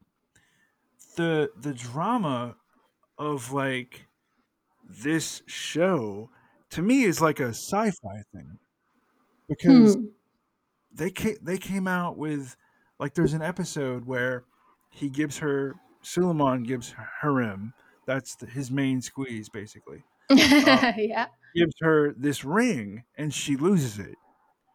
the 1.16 1.52
the 1.56 1.74
drama 1.76 2.56
of 3.20 3.52
like 3.52 4.08
this 4.90 5.42
show 5.48 6.30
to 6.72 6.82
me 6.82 7.04
is 7.04 7.22
like 7.22 7.40
a 7.40 7.50
sci-fi 7.50 8.24
thing 8.34 8.60
because 9.48 9.96
Hmm. 9.96 10.06
they 10.92 11.12
came, 11.12 11.38
they 11.42 11.58
came 11.58 11.88
out 11.88 12.18
with 12.18 12.56
like 13.00 13.14
there's 13.14 13.34
an 13.34 13.42
episode 13.42 14.06
where 14.06 14.44
he 14.92 15.10
gives 15.10 15.38
her 15.40 15.76
Suleiman 16.02 16.64
gives 16.64 16.92
her 16.92 17.08
Hurrem 17.22 17.74
that's 18.06 18.36
the, 18.36 18.46
his 18.48 18.72
main 18.72 19.02
squeeze 19.02 19.50
basically 19.50 20.04
yeah. 20.32 21.28
gives 21.56 21.76
her 21.82 22.14
this 22.18 22.44
ring 22.46 23.04
and 23.18 23.34
she 23.34 23.56
loses 23.56 24.00
it 24.00 24.16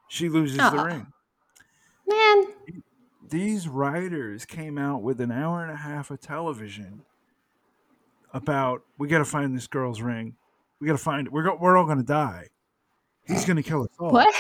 she 0.09 0.29
loses 0.29 0.59
the 0.59 0.83
ring 0.85 1.07
Man. 2.07 2.45
these 3.29 3.69
writers 3.69 4.45
came 4.45 4.79
out 4.79 5.03
with 5.03 5.21
an 5.21 5.33
hour 5.33 5.63
and 5.63 5.73
a 5.73 5.77
half 5.77 6.11
of 6.11 6.21
television 6.21 7.03
about 8.35 8.83
we 8.99 9.09
got 9.09 9.19
to 9.19 9.25
find 9.25 9.57
this 9.57 9.67
girl's 9.67 10.03
ring. 10.03 10.35
We 10.81 10.87
got 10.87 10.93
to 10.95 11.03
find 11.03 11.27
it. 11.27 11.33
We're 11.33 11.45
go- 11.45 11.57
we're 11.59 11.79
all 11.79 11.87
going 11.87 11.99
to 11.99 12.05
die. 12.05 12.49
He's 13.27 13.47
going 13.47 13.57
to 13.57 13.63
kill 13.63 13.83
us 13.85 13.89
all. 13.99 14.11
What? 14.11 14.35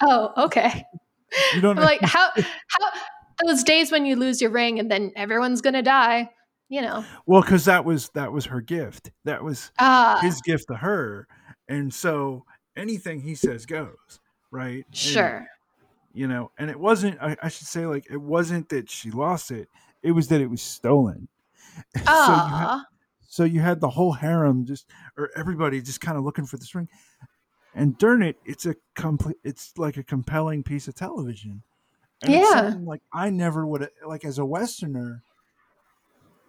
Oh, 0.00 0.32
okay. 0.44 0.84
You 1.52 1.60
don't 1.60 1.76
like 1.90 2.00
how 2.00 2.30
how 2.36 2.90
those 3.44 3.62
days 3.64 3.92
when 3.92 4.06
you 4.06 4.16
lose 4.16 4.40
your 4.40 4.50
ring 4.50 4.78
and 4.78 4.90
then 4.90 5.12
everyone's 5.16 5.60
gonna 5.60 5.82
die, 5.82 6.30
you 6.68 6.80
know. 6.80 7.04
well 7.26 7.42
cuz 7.42 7.64
that 7.64 7.84
was 7.84 8.08
that 8.10 8.32
was 8.32 8.46
her 8.46 8.60
gift. 8.60 9.10
That 9.24 9.42
was 9.42 9.70
Ah, 9.78 10.18
his 10.22 10.40
gift 10.42 10.68
to 10.68 10.76
her. 10.76 11.26
And 11.68 11.92
so 11.92 12.44
anything 12.76 13.20
he 13.20 13.34
says 13.34 13.66
goes, 13.66 14.20
right? 14.52 14.84
And, 14.86 14.96
sure. 14.96 15.46
you 16.12 16.28
know, 16.28 16.52
and 16.58 16.70
it 16.70 16.78
wasn't 16.78 17.20
I, 17.20 17.36
I 17.42 17.48
should 17.48 17.66
say 17.66 17.86
like 17.86 18.06
it 18.10 18.20
wasn't 18.20 18.68
that 18.68 18.88
she 18.88 19.10
lost 19.10 19.50
it. 19.50 19.68
It 20.02 20.12
was 20.12 20.28
that 20.28 20.40
it 20.40 20.48
was 20.48 20.62
stolen. 20.62 21.28
so 21.96 22.02
you 22.02 22.82
So 23.34 23.42
you 23.42 23.62
had 23.62 23.80
the 23.80 23.90
whole 23.90 24.12
harem 24.12 24.64
just, 24.64 24.88
or 25.18 25.28
everybody 25.34 25.82
just 25.82 26.00
kind 26.00 26.16
of 26.16 26.22
looking 26.22 26.46
for 26.46 26.56
this 26.56 26.72
ring. 26.72 26.88
And 27.74 27.98
darn 27.98 28.22
it, 28.22 28.36
it's 28.44 28.64
a 28.64 28.76
complete, 28.94 29.38
it's 29.42 29.76
like 29.76 29.96
a 29.96 30.04
compelling 30.04 30.62
piece 30.62 30.86
of 30.86 30.94
television. 30.94 31.64
And 32.22 32.32
Yeah. 32.32 32.76
like 32.84 33.00
I 33.12 33.30
never 33.30 33.66
would 33.66 33.80
have, 33.80 33.90
like 34.06 34.24
as 34.24 34.38
a 34.38 34.44
Westerner, 34.44 35.24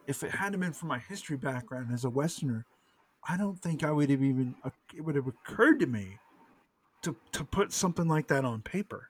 if 0.05 0.21
it 0.21 0.29
hadn't 0.29 0.59
been 0.59 0.73
for 0.73 0.85
my 0.85 0.99
history 0.99 1.37
background 1.37 1.91
as 1.91 2.05
a 2.05 2.09
Westerner, 2.11 2.67
I 3.27 3.35
don't 3.35 3.59
think 3.59 3.83
I 3.83 3.91
would 3.91 4.11
have 4.11 4.21
even, 4.21 4.53
uh, 4.63 4.69
it 4.95 5.01
would 5.01 5.15
have 5.15 5.25
occurred 5.25 5.79
to 5.79 5.87
me 5.87 6.19
to, 7.01 7.15
to 7.31 7.43
put 7.45 7.73
something 7.73 8.07
like 8.07 8.27
that 8.27 8.45
on 8.45 8.61
paper. 8.61 9.09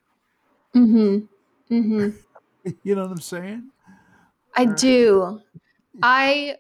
mm-hmm. 0.73 1.25
Mm-hmm. 1.73 2.17
You 2.83 2.95
know 2.95 3.01
what 3.01 3.11
I'm 3.11 3.19
saying? 3.19 3.69
I 4.55 4.63
do. 4.63 5.41
I 6.01 6.55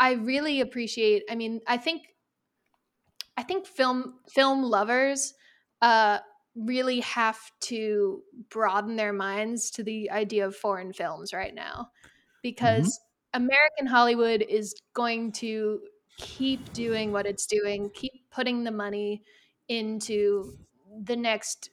I 0.00 0.12
really 0.12 0.60
appreciate. 0.60 1.24
I 1.30 1.34
mean, 1.34 1.60
I 1.66 1.76
think 1.76 2.14
I 3.36 3.42
think 3.42 3.66
film 3.66 4.18
film 4.28 4.62
lovers 4.62 5.34
uh 5.80 6.18
really 6.54 7.00
have 7.00 7.38
to 7.60 8.22
broaden 8.50 8.96
their 8.96 9.12
minds 9.12 9.70
to 9.70 9.84
the 9.84 10.10
idea 10.10 10.44
of 10.44 10.56
foreign 10.56 10.92
films 10.92 11.32
right 11.32 11.54
now 11.54 11.90
because 12.42 12.98
American 13.32 13.86
Hollywood 13.86 14.42
is 14.42 14.74
going 14.94 15.30
to 15.32 15.80
keep 16.16 16.72
doing 16.72 17.12
what 17.12 17.26
it's 17.26 17.46
doing, 17.46 17.90
keep 17.94 18.12
putting 18.30 18.64
the 18.64 18.72
money 18.72 19.22
into 19.68 20.58
the 21.04 21.14
next 21.16 21.70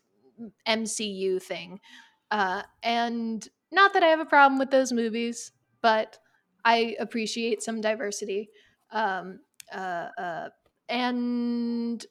MCU 0.67 1.39
thing. 1.39 1.79
Uh, 2.29 2.63
and 2.83 3.47
not 3.71 3.93
that 3.93 4.03
I 4.03 4.07
have 4.07 4.19
a 4.19 4.25
problem 4.25 4.59
with 4.59 4.69
those 4.71 4.91
movies, 4.91 5.51
but 5.81 6.19
I 6.65 6.95
appreciate 6.99 7.63
some 7.63 7.79
diversity. 7.79 8.49
Um, 8.91 9.39
uh, 9.73 10.09
uh, 10.17 10.49
and 10.89 12.05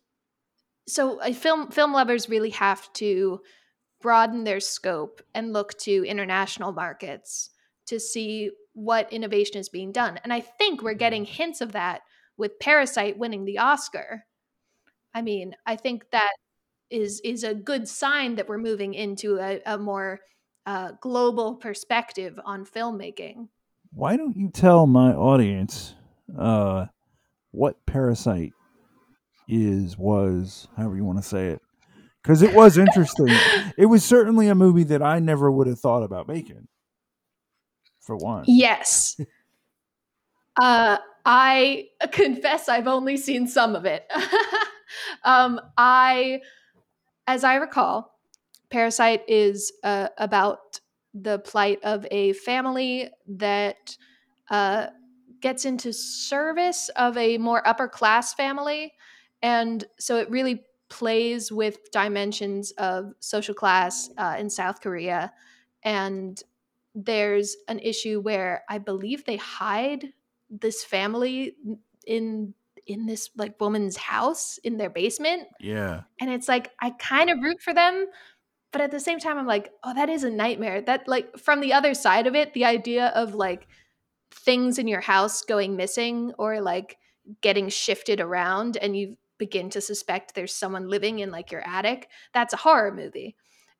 so 0.86 1.20
uh, 1.20 1.32
film 1.32 1.70
film 1.70 1.92
lovers 1.92 2.28
really 2.28 2.50
have 2.50 2.92
to 2.94 3.40
broaden 4.00 4.44
their 4.44 4.60
scope 4.60 5.22
and 5.34 5.52
look 5.52 5.76
to 5.78 6.04
international 6.06 6.72
markets 6.72 7.50
to 7.86 7.98
see 7.98 8.50
what 8.74 9.12
innovation 9.12 9.58
is 9.58 9.68
being 9.68 9.92
done. 9.92 10.18
And 10.24 10.32
I 10.32 10.40
think 10.40 10.82
we're 10.82 10.94
getting 10.94 11.24
hints 11.24 11.60
of 11.60 11.72
that 11.72 12.02
with 12.36 12.58
Parasite 12.58 13.18
winning 13.18 13.44
the 13.44 13.58
Oscar. 13.58 14.24
I 15.14 15.22
mean, 15.22 15.54
I 15.66 15.76
think 15.76 16.10
that 16.10 16.32
is 16.90 17.20
is 17.24 17.44
a 17.44 17.54
good 17.54 17.88
sign 17.88 18.36
that 18.36 18.48
we're 18.48 18.58
moving 18.58 18.94
into 18.94 19.38
a, 19.38 19.60
a 19.66 19.78
more 19.78 20.20
uh, 20.66 20.92
global 21.00 21.56
perspective 21.56 22.38
on 22.44 22.64
filmmaking. 22.64 23.48
Why 23.94 24.16
don't 24.16 24.36
you 24.36 24.50
tell 24.50 24.86
my 24.86 25.12
audience 25.12 25.94
uh, 26.36 26.86
what 27.52 27.76
Parasite 27.86 28.52
is, 29.48 29.96
was, 29.96 30.66
however 30.76 30.96
you 30.96 31.04
want 31.04 31.18
to 31.18 31.24
say 31.24 31.48
it? 31.48 31.62
Because 32.22 32.42
it 32.42 32.54
was 32.54 32.76
interesting. 32.76 33.28
it 33.78 33.86
was 33.86 34.04
certainly 34.04 34.48
a 34.48 34.54
movie 34.54 34.82
that 34.84 35.02
I 35.02 35.20
never 35.20 35.50
would 35.50 35.68
have 35.68 35.78
thought 35.78 36.02
about 36.02 36.26
making. 36.26 36.66
For 38.00 38.16
one, 38.16 38.44
yes. 38.48 39.18
uh, 40.60 40.98
I 41.24 41.86
confess 42.10 42.68
I've 42.68 42.88
only 42.88 43.16
seen 43.16 43.46
some 43.46 43.76
of 43.76 43.86
it. 43.86 44.10
um, 45.24 45.60
I, 45.78 46.40
as 47.26 47.44
I 47.44 47.54
recall, 47.54 48.12
Parasite 48.70 49.22
is 49.28 49.72
uh, 49.84 50.08
about 50.18 50.80
the 51.14 51.38
plight 51.38 51.78
of 51.84 52.06
a 52.10 52.32
family 52.32 53.08
that 53.26 53.96
uh, 54.50 54.88
gets 55.40 55.64
into 55.64 55.92
service 55.92 56.90
of 56.96 57.16
a 57.16 57.38
more 57.38 57.66
upper 57.66 57.88
class 57.88 58.34
family. 58.34 58.92
And 59.42 59.84
so 59.98 60.16
it 60.16 60.28
really 60.30 60.64
plays 60.88 61.52
with 61.52 61.90
dimensions 61.92 62.72
of 62.72 63.12
social 63.20 63.54
class 63.54 64.10
uh, 64.18 64.36
in 64.38 64.50
South 64.50 64.80
Korea. 64.80 65.32
And 65.82 66.42
there's 66.94 67.56
an 67.68 67.78
issue 67.78 68.20
where 68.20 68.64
I 68.68 68.78
believe 68.78 69.24
they 69.24 69.36
hide 69.36 70.12
this 70.50 70.84
family 70.84 71.56
in 72.06 72.54
in 72.86 73.06
this 73.06 73.30
like 73.36 73.58
woman's 73.60 73.96
house 73.96 74.58
in 74.58 74.76
their 74.76 74.90
basement. 74.90 75.48
Yeah. 75.58 76.02
And 76.20 76.30
it's 76.30 76.48
like 76.48 76.70
I 76.80 76.90
kind 76.90 77.30
of 77.30 77.38
root 77.42 77.60
for 77.62 77.72
them, 77.72 78.06
but 78.74 78.80
at 78.80 78.90
the 78.90 78.98
same 78.98 79.20
time 79.20 79.38
I'm 79.38 79.46
like, 79.46 79.70
"Oh, 79.84 79.94
that 79.94 80.10
is 80.10 80.24
a 80.24 80.30
nightmare." 80.30 80.82
That 80.82 81.06
like 81.06 81.38
from 81.38 81.60
the 81.60 81.72
other 81.72 81.94
side 81.94 82.26
of 82.26 82.34
it, 82.34 82.54
the 82.54 82.64
idea 82.64 83.06
of 83.14 83.32
like 83.32 83.68
things 84.32 84.80
in 84.80 84.88
your 84.88 85.00
house 85.00 85.42
going 85.42 85.76
missing 85.76 86.32
or 86.38 86.60
like 86.60 86.98
getting 87.40 87.68
shifted 87.68 88.20
around 88.20 88.76
and 88.76 88.96
you 88.96 89.16
begin 89.38 89.70
to 89.70 89.80
suspect 89.80 90.34
there's 90.34 90.52
someone 90.52 90.88
living 90.88 91.20
in 91.20 91.30
like 91.30 91.52
your 91.52 91.62
attic, 91.64 92.08
that's 92.32 92.52
a 92.52 92.56
horror 92.58 92.92
movie. 92.92 93.36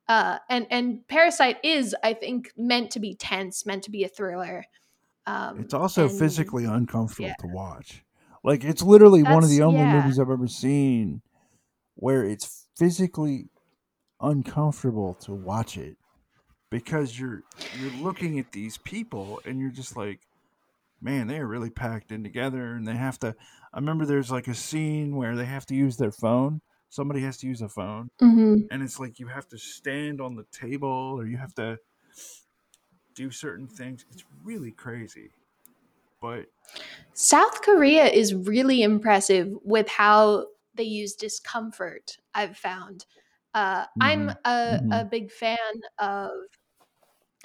Uh, 0.07 0.39
and 0.49 0.69
and 0.71 1.09
Parasite 1.09 1.59
is, 1.65 1.97
I 2.05 2.13
think, 2.15 2.53
meant 2.57 2.93
to 2.93 3.01
be 3.01 3.17
tense, 3.17 3.67
meant 3.67 3.83
to 3.85 3.91
be 3.91 4.05
a 4.05 4.09
thriller. 4.09 4.65
Um, 5.27 5.59
it's 5.59 5.75
also 5.75 6.09
and, 6.09 6.17
physically 6.17 6.67
uncomfortable 6.67 7.31
yeah. 7.31 7.35
to 7.41 7.49
watch. 7.49 8.05
Like 8.45 8.63
it's 8.63 8.83
literally 8.83 9.23
That's, 9.23 9.35
one 9.35 9.43
of 9.43 9.51
the 9.51 9.63
only 9.63 9.81
yeah. 9.81 10.03
movies 10.03 10.21
I've 10.21 10.31
ever 10.31 10.47
seen 10.47 11.21
where 11.97 12.25
it's 12.25 12.69
physically 12.77 13.49
uncomfortable 14.25 15.15
to 15.15 15.33
watch 15.33 15.77
it 15.77 15.97
because 16.71 17.19
you're 17.19 17.43
you're 17.79 18.03
looking 18.03 18.39
at 18.39 18.51
these 18.53 18.79
people 18.79 19.41
and 19.45 19.61
you're 19.61 19.71
just 19.71 19.97
like 19.97 20.21
man 21.01 21.27
they're 21.27 21.47
really 21.47 21.71
packed 21.71 22.11
in 22.11 22.23
together 22.23 22.75
and 22.75 22.87
they 22.87 22.97
have 22.97 23.19
to 23.19 23.35
i 23.73 23.79
remember 23.79 24.07
there's 24.07 24.31
like 24.31 24.49
a 24.49 24.55
scene 24.55 25.17
where 25.17 25.37
they 25.37 25.45
have 25.45 25.67
to 25.67 25.75
use 25.75 25.97
their 25.97 26.13
phone 26.13 26.61
somebody 26.89 27.21
has 27.21 27.37
to 27.37 27.47
use 27.47 27.61
a 27.61 27.69
phone 27.69 28.11
mm-hmm. 28.21 28.57
and 28.71 28.83
it's 28.83 28.99
like 28.99 29.19
you 29.19 29.27
have 29.27 29.47
to 29.47 29.59
stand 29.59 30.21
on 30.21 30.35
the 30.35 30.47
table 30.53 31.15
or 31.17 31.27
you 31.27 31.37
have 31.37 31.55
to 31.55 31.77
do 33.15 33.31
certain 33.31 33.69
things 33.69 34.05
it's 34.11 34.25
really 34.43 34.71
crazy 34.71 35.31
but 36.25 36.47
South 37.13 37.61
Korea 37.61 38.07
is 38.07 38.35
really 38.35 38.83
impressive 38.83 39.53
with 39.63 39.89
how 39.89 40.47
they 40.75 40.85
use 40.85 41.15
discomfort, 41.15 42.17
I've 42.35 42.57
found. 42.57 43.05
Uh, 43.55 43.83
mm-hmm. 43.83 44.03
I'm 44.03 44.29
a, 44.31 44.35
mm-hmm. 44.45 44.93
a, 44.93 45.05
big 45.05 45.31
fan 45.31 45.59
of. 45.99 46.31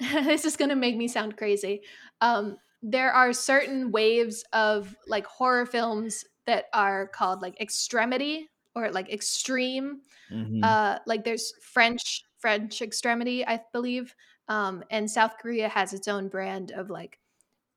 this 0.00 0.44
is 0.44 0.56
going 0.56 0.70
to 0.70 0.76
make 0.76 0.96
me 0.96 1.08
sound 1.08 1.36
crazy. 1.36 1.82
Um, 2.20 2.56
there 2.82 3.12
are 3.12 3.32
certain 3.32 3.92
waves 3.92 4.44
of 4.52 4.94
like 5.06 5.26
horror 5.26 5.66
films 5.66 6.24
that 6.46 6.66
are 6.72 7.06
called 7.06 7.42
like 7.42 7.60
extremity 7.60 8.48
or 8.74 8.90
like 8.90 9.12
extreme. 9.12 10.00
Mm-hmm. 10.32 10.64
Uh, 10.64 10.98
like 11.06 11.24
there's 11.24 11.52
French 11.60 12.24
French 12.38 12.80
extremity, 12.80 13.46
I 13.46 13.60
believe, 13.72 14.14
um, 14.48 14.82
and 14.90 15.10
South 15.10 15.36
Korea 15.38 15.68
has 15.68 15.92
its 15.92 16.08
own 16.08 16.28
brand 16.28 16.72
of 16.72 16.88
like 16.88 17.18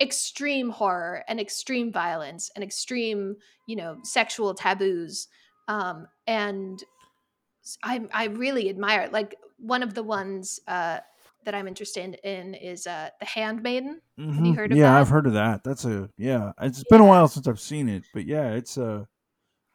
extreme 0.02 0.70
horror 0.70 1.24
and 1.28 1.40
extreme 1.40 1.92
violence 1.92 2.50
and 2.56 2.64
extreme, 2.64 3.36
you 3.68 3.76
know, 3.76 3.98
sexual 4.04 4.54
taboos. 4.54 5.28
Um, 5.68 6.08
and 6.28 6.82
I, 7.84 8.02
I 8.14 8.26
really 8.26 8.70
admire 8.70 9.02
it. 9.02 9.14
Like 9.14 9.36
one 9.58 9.84
of 9.84 9.94
the 9.94 10.04
ones 10.04 10.60
uh, 10.68 11.00
that 11.46 11.56
I'm 11.56 11.68
interested 11.68 12.20
in 12.24 12.54
is 12.56 12.88
uh, 12.88 13.10
The 13.20 13.26
Handmaiden. 13.26 14.02
Mm-hmm. 14.20 14.32
Have 14.32 14.46
you 14.46 14.52
mm-hmm. 14.52 14.58
heard 14.60 14.72
of 14.72 14.78
that? 14.78 14.82
yeah, 14.82 14.92
that? 14.92 15.02
I've 15.02 15.10
heard 15.10 15.28
of 15.28 15.34
that. 15.34 15.64
That's 15.64 15.86
a 15.86 16.10
yeah. 16.18 16.52
It's 16.62 16.80
yeah. 16.80 16.84
been 16.90 17.02
a 17.02 17.06
while 17.06 17.28
since 17.28 17.48
I've 17.48 17.60
seen 17.60 17.90
it, 17.90 18.04
but 18.14 18.26
yeah, 18.26 18.52
it's 18.52 18.78
a 18.78 19.08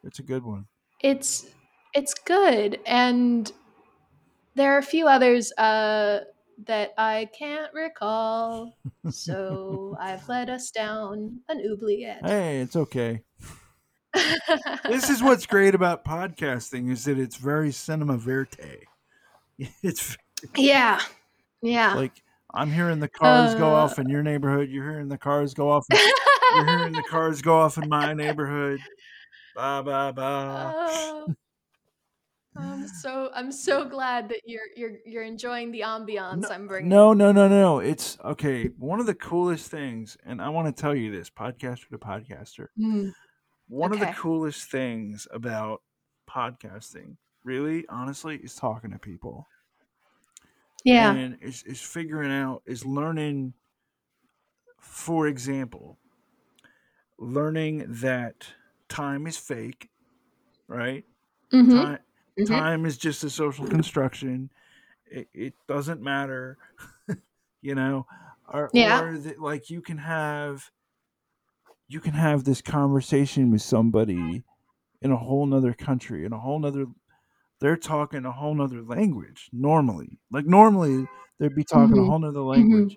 it's 0.05 0.19
a 0.19 0.23
good 0.23 0.45
one. 0.45 0.67
It's 1.01 1.47
it's 1.95 2.15
good, 2.15 2.79
and 2.87 3.51
there 4.55 4.75
are 4.75 4.79
a 4.79 4.83
few 4.83 5.07
others. 5.09 5.53
Uh, 5.53 6.21
that 6.67 6.93
I 6.99 7.29
can't 7.39 7.73
recall. 7.73 8.77
so 9.11 9.97
I've 10.01 10.29
led 10.29 10.51
us 10.51 10.71
down 10.71 11.41
an 11.49 11.63
oubliette. 11.71 12.27
Hey, 12.27 12.61
it's 12.61 12.77
okay. 12.77 13.23
This 14.85 15.11
is 15.11 15.23
what's 15.23 15.47
great 15.47 15.75
about 15.75 16.05
podcasting 16.05 16.91
is 16.91 17.05
that 17.05 17.19
it's 17.19 17.37
very 17.37 17.73
cinema 17.73 18.17
verite. 18.17 18.85
It's 19.83 20.17
yeah, 20.57 21.01
yeah. 21.63 21.95
Like 21.95 22.23
I'm 22.55 22.71
hearing 22.71 23.01
the 23.01 23.09
cars 23.09 23.55
uh, 23.55 23.59
go 23.59 23.75
off 23.75 23.99
in 23.99 24.09
your 24.09 24.23
neighborhood. 24.23 24.69
You're 24.71 24.89
hearing 24.89 25.09
the 25.09 25.19
cars 25.19 25.53
go 25.53 25.69
off. 25.71 25.85
In, 25.93 25.99
you're 26.55 26.67
hearing 26.79 26.93
the 26.93 27.03
cars 27.03 27.43
go 27.43 27.59
off 27.59 27.77
in 27.77 27.89
my 27.89 28.15
neighborhood. 28.15 28.81
Ba 29.57 29.83
ba 29.85 30.13
ba. 30.15 30.23
Uh, 30.23 31.33
I'm 32.57 32.89
so 32.89 33.31
I'm 33.35 33.53
so 33.53 33.85
glad 33.85 34.29
that 34.31 34.41
you're 34.45 34.67
you're 34.77 34.99
you're 35.05 35.23
enjoying 35.23 35.71
the 35.71 35.81
ambiance 35.81 36.43
no, 36.43 36.49
I'm 36.49 36.67
bringing. 36.67 36.89
No, 36.89 37.13
no, 37.13 37.33
no, 37.33 37.49
no. 37.49 37.79
It's 37.79 38.19
okay. 38.25 38.67
One 38.79 39.01
of 39.01 39.07
the 39.07 39.15
coolest 39.15 39.71
things, 39.71 40.17
and 40.25 40.41
I 40.43 40.49
want 40.49 40.75
to 40.75 40.81
tell 40.81 40.95
you 40.95 41.11
this, 41.11 41.31
podcaster 41.31 41.89
to 41.91 41.99
podcaster. 41.99 42.69
Mm. 42.79 43.13
One 43.69 43.93
okay. 43.93 44.03
of 44.03 44.09
the 44.09 44.15
coolest 44.15 44.71
things 44.71 45.27
about 45.31 45.83
podcasting, 46.29 47.17
really, 47.45 47.85
honestly, 47.89 48.37
is 48.37 48.55
talking 48.55 48.91
to 48.93 48.99
people. 48.99 49.47
Yeah, 50.85 51.13
and 51.13 51.39
is 51.43 51.63
is 51.65 51.81
figuring 51.81 52.33
out 52.33 52.63
is 52.67 52.85
learning. 52.87 53.55
For 54.81 55.27
example, 55.27 55.99
learning 57.19 57.85
that 57.89 58.47
time 58.89 59.27
is 59.27 59.37
fake, 59.37 59.91
right? 60.69 61.05
Mm-hmm. 61.53 61.77
Time, 61.77 61.99
Mm-hmm. 62.39 62.55
Time 62.55 62.87
is 62.87 62.97
just 62.97 63.25
a 63.25 63.31
social 63.31 63.67
construction. 63.67 64.51
It, 65.11 65.29
it 65.35 65.55
doesn't 65.67 66.01
matter, 66.01 66.57
you 67.63 67.75
know, 67.75 68.07
or, 68.49 68.71
yeah. 68.73 69.01
or 69.01 69.19
like 69.39 69.71
you 69.71 69.81
can 69.81 69.99
have 69.99 70.71
you 71.89 72.01
can 72.01 72.13
have 72.13 72.45
this 72.45 72.61
conversation 72.61 73.51
with 73.51 73.63
somebody 73.63 74.43
in 75.01 75.13
a 75.13 75.17
whole 75.17 75.47
nother 75.47 75.73
country 75.73 76.25
in 76.25 76.33
a 76.33 76.39
whole 76.39 76.59
nother 76.59 76.87
they're 77.61 77.77
talking 77.77 78.25
a 78.25 78.33
whole 78.33 78.55
nother 78.55 78.83
language 78.83 79.49
normally 79.53 80.19
like 80.31 80.47
normally 80.47 81.07
they'd 81.39 81.55
be 81.55 81.65
talking 81.65 81.95
mm-hmm. 81.95 82.05
a 82.05 82.11
whole 82.11 82.19
nother 82.19 82.41
mm-hmm. 82.41 82.49
language 82.49 82.93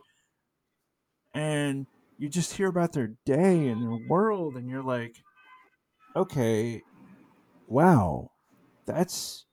mm-hmm. 1.36 1.40
and 1.40 1.88
you 2.18 2.30
just 2.30 2.54
hear 2.54 2.68
about 2.68 2.94
their 2.94 3.14
day 3.26 3.68
and 3.68 3.82
their 3.82 4.08
world 4.08 4.56
and 4.56 4.70
you're 4.70 4.84
like 4.84 5.16
okay 6.16 6.82
wow 7.68 8.30
that's 8.86 9.46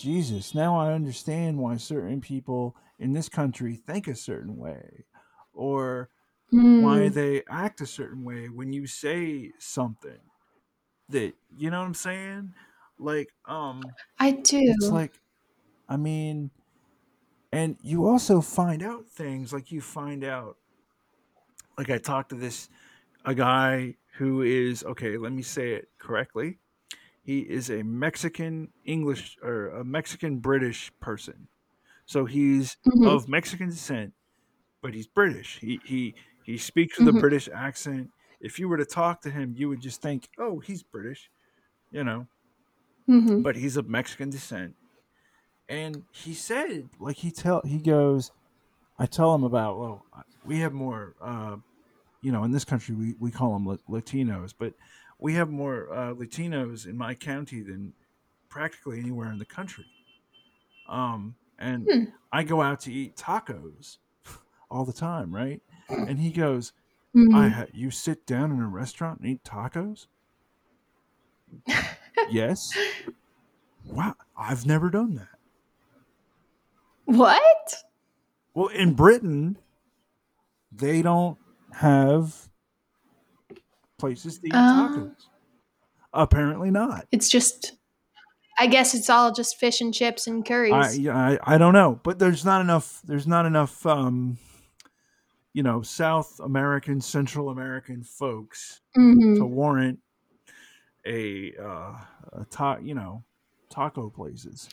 Jesus. 0.00 0.54
Now 0.54 0.78
I 0.78 0.94
understand 0.94 1.58
why 1.58 1.76
certain 1.76 2.20
people 2.20 2.74
in 2.98 3.12
this 3.12 3.28
country 3.28 3.76
think 3.76 4.08
a 4.08 4.14
certain 4.14 4.56
way 4.56 5.04
or 5.52 6.08
mm. 6.52 6.70
why 6.76 7.08
they 7.08 7.44
act 7.48 7.80
a 7.80 7.86
certain 7.86 8.24
way 8.24 8.48
when 8.48 8.72
you 8.72 8.86
say 8.86 9.52
something 9.58 10.20
that, 11.08 11.34
you 11.56 11.70
know 11.70 11.80
what 11.80 11.86
I'm 11.86 11.94
saying? 11.94 12.54
Like, 12.98 13.32
um, 13.46 13.96
I 14.18 14.30
do. 14.32 14.60
it's 14.66 14.90
like, 14.90 15.20
I 15.88 15.96
mean, 15.96 16.52
and 17.52 17.76
you 17.82 18.06
also 18.06 18.40
find 18.40 18.82
out 18.82 19.06
things 19.06 19.52
like 19.52 19.72
you 19.72 19.80
find 19.80 20.22
out, 20.24 20.58
like 21.78 21.90
I 21.90 21.98
talked 21.98 22.30
to 22.30 22.36
this 22.36 22.68
a 23.24 23.34
guy 23.34 23.96
who 24.18 24.42
is 24.42 24.84
okay. 24.84 25.16
Let 25.18 25.32
me 25.32 25.42
say 25.42 25.74
it 25.74 25.90
correctly. 25.98 26.60
He 27.22 27.40
is 27.40 27.70
a 27.70 27.82
Mexican 27.84 28.72
English 28.84 29.38
or 29.42 29.68
a 29.68 29.84
Mexican 29.84 30.40
British 30.40 30.92
person. 31.00 31.48
So 32.06 32.26
he's 32.26 32.78
Mhm. 32.86 33.16
of 33.16 33.28
Mexican 33.28 33.70
descent, 33.70 34.14
but 34.82 34.94
he's 34.94 35.08
British. 35.08 35.58
He 35.60 35.80
he 35.84 36.16
he 36.42 36.58
speaks 36.58 36.98
with 36.98 37.08
a 37.08 37.12
Mhm. 37.12 37.20
British 37.20 37.48
accent. 37.48 38.12
If 38.40 38.58
you 38.58 38.68
were 38.68 38.78
to 38.78 38.86
talk 38.86 39.22
to 39.22 39.30
him, 39.30 39.54
you 39.56 39.68
would 39.68 39.80
just 39.80 40.02
think, 40.02 40.28
"Oh, 40.38 40.60
he's 40.60 40.82
British," 40.82 41.30
you 41.90 42.04
know. 42.04 42.28
Mhm. 43.08 43.42
But 43.42 43.56
he's 43.56 43.76
of 43.76 43.88
Mexican 43.88 44.30
descent, 44.30 44.76
and 45.68 46.06
he 46.12 46.34
said, 46.34 46.90
like 46.98 47.18
he 47.18 47.32
tell 47.32 47.62
he 47.64 47.78
goes, 47.80 48.32
I 48.98 49.06
tell 49.06 49.34
him 49.34 49.44
about 49.44 49.78
well, 49.78 50.06
we 50.44 50.60
have 50.60 50.72
more, 50.74 51.16
uh, 51.20 51.58
you 52.22 52.32
know, 52.32 52.44
in 52.44 52.52
this 52.52 52.64
country 52.66 52.94
we 52.96 53.14
we 53.20 53.30
call 53.32 53.54
them 53.54 53.66
Latinos, 53.88 54.54
but 54.58 54.74
we 55.20 55.34
have 55.34 55.50
more 55.50 55.92
uh, 55.92 56.14
Latinos 56.14 56.86
in 56.86 56.96
my 56.98 57.14
county 57.14 57.62
than 57.62 57.94
practically 58.50 59.00
anywhere 59.00 59.32
in 59.32 59.38
the 59.38 59.46
country. 59.46 59.86
Um, 60.86 61.36
and 61.58 61.90
Hmm. 61.90 62.04
I 62.32 62.44
go 62.44 62.60
out 62.62 62.80
to 62.80 62.92
eat 62.92 63.16
tacos 63.16 63.98
all 64.70 64.84
the 64.84 64.92
time, 64.92 65.34
right? 65.34 65.62
And 65.90 66.18
he 66.18 66.30
goes, 66.30 66.72
Mhm. 67.14 67.34
I 67.34 67.48
ha- 67.48 67.66
you 67.72 67.90
sit 67.90 68.24
down 68.26 68.52
in 68.52 68.60
a 68.60 68.68
restaurant 68.68 69.20
and 69.20 69.28
eat 69.28 69.42
tacos? 69.44 70.06
yes. 72.30 72.72
Wow, 73.84 74.14
I've 74.36 74.66
never 74.66 74.90
done 74.90 75.14
that. 75.16 75.28
what? 77.06 77.74
Well, 78.54 78.68
in 78.68 78.94
Britain, 78.94 79.58
they 80.72 81.02
don't 81.02 81.38
have 81.72 82.48
places 83.98 84.38
to 84.38 84.46
eat 84.46 84.52
Oh. 84.54 84.56
tacos. 84.96 85.16
Apparently 86.12 86.70
not. 86.70 87.06
It's 87.12 87.28
just. 87.28 87.72
I 88.58 88.66
guess 88.66 88.94
it's 88.94 89.08
all 89.08 89.32
just 89.32 89.56
fish 89.58 89.80
and 89.80 89.94
chips 89.94 90.26
and 90.26 90.44
curries. 90.44 90.72
I, 91.08 91.32
I 91.32 91.54
I 91.54 91.58
don't 91.58 91.72
know, 91.72 91.98
but 92.02 92.18
there's 92.18 92.44
not 92.44 92.60
enough. 92.60 93.00
There's 93.04 93.26
not 93.26 93.46
enough. 93.46 93.86
Um, 93.86 94.36
you 95.52 95.62
know, 95.62 95.82
South 95.82 96.40
American, 96.40 97.00
Central 97.00 97.50
American 97.50 98.02
folks 98.02 98.82
Mhm. 98.96 99.36
to 99.38 99.44
warrant 99.46 100.00
a 101.06 101.54
uh, 101.56 101.96
a 102.32 102.44
ta- 102.50 102.78
you 102.82 102.94
know 102.94 103.24
taco 103.70 104.10
places. 104.10 104.68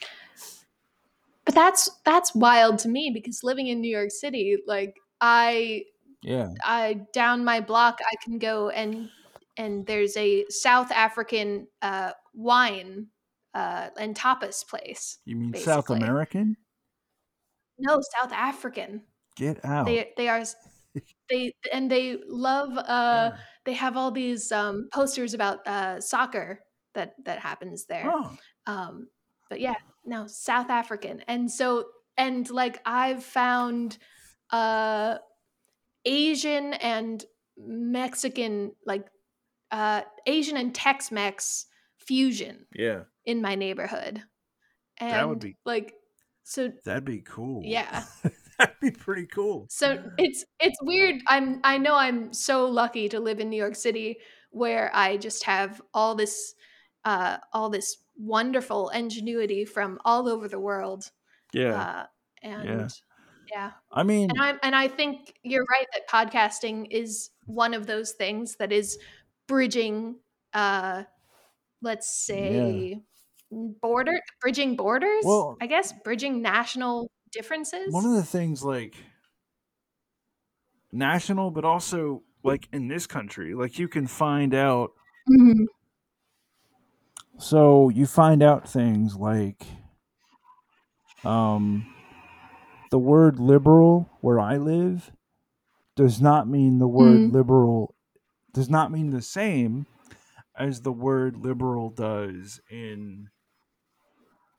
But 1.45 1.55
that's 1.55 1.89
that's 2.03 2.35
wild 2.35 2.79
to 2.79 2.89
me 2.89 3.11
because 3.13 3.41
living 3.43 3.67
in 3.67 3.79
New 3.79 3.89
York 3.89 4.11
City, 4.11 4.57
like 4.67 4.97
I 5.21 5.85
Yeah, 6.21 6.49
I 6.63 7.05
down 7.13 7.45
my 7.45 7.61
block 7.61 7.99
I 8.05 8.15
can 8.23 8.39
go 8.39 8.69
and 8.69 9.09
and 9.57 9.85
there's 9.87 10.17
a 10.17 10.45
South 10.49 10.91
African 10.91 11.67
uh, 11.81 12.11
wine 12.33 13.07
uh, 13.53 13.89
and 13.97 14.15
tapas 14.15 14.67
place. 14.67 15.19
you 15.25 15.35
mean 15.35 15.55
South 15.55 15.89
American? 15.89 16.57
No, 17.79 18.01
South 18.19 18.31
African. 18.33 19.03
Get 19.37 19.63
out! 19.65 19.85
They 19.85 20.11
they 20.17 20.27
are 20.29 20.43
they 21.29 21.53
and 21.71 21.89
they 21.91 22.17
love 22.27 22.77
uh 22.77 22.81
Yeah. 23.31 23.37
they 23.65 23.73
have 23.73 23.95
all 23.97 24.11
these 24.11 24.51
um 24.51 24.89
posters 24.91 25.33
about 25.33 25.65
uh 25.67 26.01
soccer 26.01 26.61
that 26.93 27.13
that 27.25 27.39
happens 27.39 27.85
there. 27.85 28.05
Oh, 28.11 28.35
Um, 28.65 29.07
but 29.49 29.59
yeah, 29.61 29.75
no, 30.05 30.25
South 30.27 30.69
African. 30.69 31.21
And 31.27 31.49
so, 31.51 31.85
and 32.17 32.49
like 32.49 32.81
I've 32.85 33.23
found 33.23 33.97
uh 34.51 35.17
Asian 36.05 36.73
and 36.73 37.23
Mexican, 37.57 38.71
like 38.85 39.05
uh 39.71 40.01
Asian 40.25 40.57
and 40.57 40.73
Tex 40.73 41.11
Mex 41.11 41.65
fusion 41.97 42.65
yeah, 42.73 43.03
in 43.25 43.41
my 43.41 43.55
neighborhood. 43.55 44.23
And 44.99 45.11
That 45.13 45.29
would 45.29 45.39
be- 45.39 45.57
like, 45.65 45.93
so 46.43 46.71
that'd 46.85 47.05
be 47.05 47.19
cool. 47.21 47.61
yeah. 47.63 48.03
that'd 48.59 48.79
be 48.81 48.91
pretty 48.91 49.25
cool. 49.27 49.67
So 49.69 50.03
it's 50.17 50.45
it's 50.59 50.77
weird. 50.81 51.21
I'm 51.27 51.59
I 51.63 51.77
know 51.77 51.95
I'm 51.95 52.33
so 52.33 52.65
lucky 52.65 53.09
to 53.09 53.19
live 53.19 53.39
in 53.39 53.49
New 53.49 53.57
York 53.57 53.75
City 53.75 54.17
where 54.51 54.89
I 54.93 55.17
just 55.17 55.43
have 55.43 55.81
all 55.93 56.15
this 56.15 56.55
uh 57.05 57.37
all 57.53 57.69
this 57.69 57.97
wonderful 58.17 58.89
ingenuity 58.89 59.65
from 59.65 59.99
all 60.05 60.27
over 60.27 60.47
the 60.47 60.59
world. 60.59 61.11
Yeah, 61.53 61.79
Uh 61.81 62.05
and 62.43 62.93
yeah. 63.51 63.71
I 63.91 64.03
mean, 64.03 64.29
And 64.31 64.41
I 64.41 64.55
and 64.63 64.75
I 64.75 64.87
think 64.87 65.33
you're 65.43 65.65
right 65.69 65.85
that 65.93 66.09
podcasting 66.09 66.87
is 66.91 67.29
one 67.45 67.73
of 67.73 67.85
those 67.87 68.11
things 68.13 68.55
that 68.57 68.71
is 68.71 68.97
bridging 69.47 70.15
uh 70.53 71.03
let's 71.81 72.09
say 72.25 72.99
border 73.51 74.19
bridging 74.41 74.75
borders, 74.75 75.23
Well- 75.23 75.57
I 75.61 75.67
guess 75.67 75.93
bridging 76.03 76.41
national 76.41 77.09
differences. 77.31 77.93
one 77.93 78.05
of 78.05 78.13
the 78.13 78.23
things 78.23 78.63
like 78.63 78.95
national, 80.91 81.51
but 81.51 81.65
also 81.65 82.23
like 82.43 82.67
in 82.71 82.87
this 82.87 83.07
country, 83.07 83.53
like 83.53 83.77
you 83.79 83.87
can 83.87 84.07
find 84.07 84.53
out. 84.53 84.91
Mhm. 85.29 85.65
So 87.39 87.89
you 87.89 88.05
find 88.07 88.41
out 88.41 88.67
things 88.67 89.15
like, 89.15 89.65
um, 91.23 91.93
the 92.89 92.97
word 92.99 93.39
liberal 93.39 94.09
where 94.21 94.39
I 94.39 94.57
live 94.57 95.11
does 95.95 96.21
not 96.21 96.47
mean 96.47 96.79
the 96.79 96.87
word 96.87 97.21
Mhm. 97.21 97.31
liberal 97.33 97.95
does 98.53 98.69
not 98.69 98.91
mean 98.91 99.09
the 99.09 99.21
same 99.21 99.85
as 100.55 100.81
the 100.81 100.91
word 100.91 101.37
liberal 101.37 101.89
does 101.89 102.59
in 102.69 103.29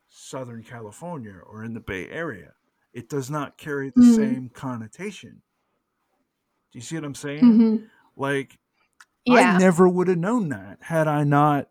Southern 0.07 0.63
California 0.63 1.37
or 1.45 1.63
in 1.63 1.73
the 1.73 1.79
Bay 1.81 2.07
Area. 2.09 2.53
It 2.93 3.09
does 3.09 3.29
not 3.29 3.57
carry 3.57 3.91
the 3.91 4.01
Mhm. 4.01 4.15
same 4.15 4.49
connotation. 4.49 5.41
Do 6.71 6.77
you 6.79 6.81
see 6.81 6.95
what 6.95 7.05
I'm 7.05 7.15
saying? 7.15 7.43
Mhm. 7.43 7.89
Like 8.15 8.59
Yeah. 9.25 9.55
I 9.55 9.57
never 9.57 9.87
would 9.87 10.07
have 10.07 10.17
known 10.17 10.49
that 10.49 10.79
had 10.81 11.07
I 11.07 11.23
not 11.23 11.69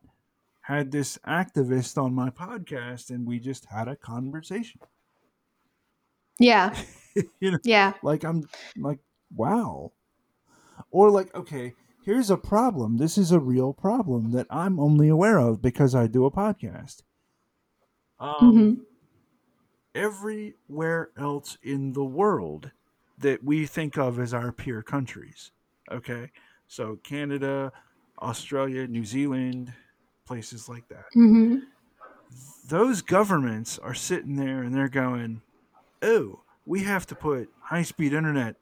had 0.62 0.90
this 0.92 1.18
activist 1.26 2.00
on 2.02 2.14
my 2.14 2.30
podcast 2.30 3.10
and 3.10 3.26
we 3.26 3.38
just 3.40 3.64
had 3.66 3.88
a 3.88 3.96
conversation. 3.96 4.80
Yeah. 6.38 6.74
you 7.40 7.50
know, 7.52 7.58
Yeah. 7.64 7.94
like 8.02 8.24
I'm 8.24 8.48
like, 8.76 9.00
wow. 9.34 9.92
Or 10.90 11.10
like, 11.10 11.34
okay, 11.34 11.74
here's 12.04 12.30
a 12.30 12.36
problem. 12.36 12.96
This 12.98 13.18
is 13.18 13.32
a 13.32 13.40
real 13.40 13.72
problem 13.72 14.30
that 14.32 14.46
I'm 14.50 14.78
only 14.78 15.08
aware 15.08 15.38
of 15.38 15.60
because 15.60 15.94
I 15.94 16.06
do 16.06 16.24
a 16.26 16.30
podcast. 16.30 17.02
Um, 18.20 18.34
Mhm. 18.40 18.86
Everywhere 19.98 21.10
else 21.18 21.58
in 21.62 21.92
the 21.92 22.04
world 22.04 22.70
that 23.18 23.42
we 23.42 23.66
think 23.66 23.98
of 23.98 24.18
as 24.18 24.32
our 24.32 24.52
peer 24.52 24.80
countries. 24.82 25.50
Okay. 25.90 26.30
So 26.68 26.96
Canada, 27.02 27.72
Australia, 28.22 28.86
New 28.86 29.04
Zealand, 29.04 29.72
places 30.24 30.68
like 30.68 30.86
that. 30.88 31.06
Mhm. 31.16 31.62
Those 32.68 33.02
governments 33.02 33.78
are 33.78 33.94
sitting 33.94 34.36
there 34.36 34.62
and 34.62 34.74
they're 34.74 34.88
going, 34.88 35.42
oh, 36.02 36.42
we 36.66 36.82
have 36.84 37.06
to 37.06 37.14
put 37.14 37.50
high 37.60 37.82
speed 37.82 38.12
internet 38.12 38.56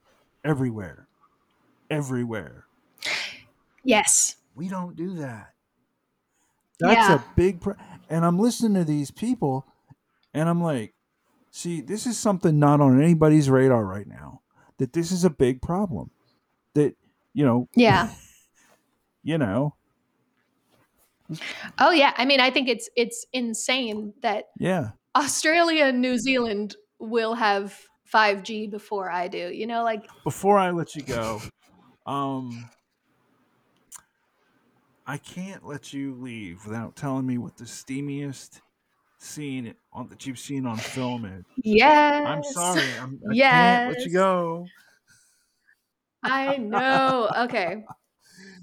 everywhere. 0.45 1.07
Everywhere. 1.91 2.67
Yes. 3.83 4.37
We 4.55 4.69
don't 4.69 4.97
do 4.97 5.15
that. 5.17 5.53
That's 6.79 7.09
Yeah. 7.09 7.15
a 7.17 7.35
big 7.35 7.61
pro- 7.61 7.75
and 8.09 8.25
I'm 8.25 8.39
listening 8.39 8.75
to 8.75 8.85
these 8.85 9.11
people 9.11 9.67
and 10.33 10.49
I'm 10.49 10.63
like, 10.63 10.95
see, 11.57 11.81
this 11.81 12.07
is 12.07 12.19
something 12.19 12.59
not 12.59 12.81
on 12.81 13.01
anybody's 13.01 13.49
radar 13.49 13.85
right 13.85 14.07
now. 14.07 14.43
That 14.79 14.93
this 14.93 15.11
is 15.11 15.25
a 15.25 15.31
big 15.31 15.63
problem. 15.63 16.11
That 16.75 16.95
you 17.33 17.45
know, 17.45 17.69
Yeah. 17.75 18.11
you 19.23 19.39
know, 19.39 19.75
Oh 21.79 21.91
yeah. 21.91 22.13
I 22.17 22.25
mean, 22.25 22.41
I 22.41 22.51
think 22.51 22.69
it's 22.69 22.89
it's 22.95 23.27
insane 23.33 24.13
that 24.23 24.45
yeah. 24.59 24.91
Australia 25.17 25.87
and 25.87 26.01
New 26.01 26.19
Zealand 26.19 26.77
will 26.99 27.35
have 27.35 27.81
5G 28.13 28.71
before 28.71 29.11
I 29.11 29.29
do. 29.29 29.51
You 29.53 29.67
know, 29.67 29.83
like 29.83 30.05
Before 30.25 30.59
I 30.59 30.71
let 30.71 30.95
you 30.95 31.03
go, 31.03 31.41
um 32.05 32.69
I 35.07 35.19
can't 35.19 35.65
let 35.65 35.93
you 35.93 36.15
leave 36.15 36.67
without 36.67 36.97
telling 36.97 37.27
me 37.27 37.39
what 37.39 37.57
the 37.57 37.65
steamiest 37.65 38.61
scene 39.19 39.75
on 39.93 40.09
that 40.09 40.27
you've 40.27 40.39
seen 40.39 40.67
on 40.67 40.77
film 40.77 41.25
it. 41.25 41.45
yes. 41.57 42.27
I'm 42.27 42.43
sorry. 42.45 42.85
I'm, 43.01 43.21
I 43.31 43.35
can't 43.37 43.97
let 43.97 44.07
you 44.07 44.13
go. 44.13 44.67
I 46.23 46.57
know. 46.59 47.31
Okay. 47.37 47.85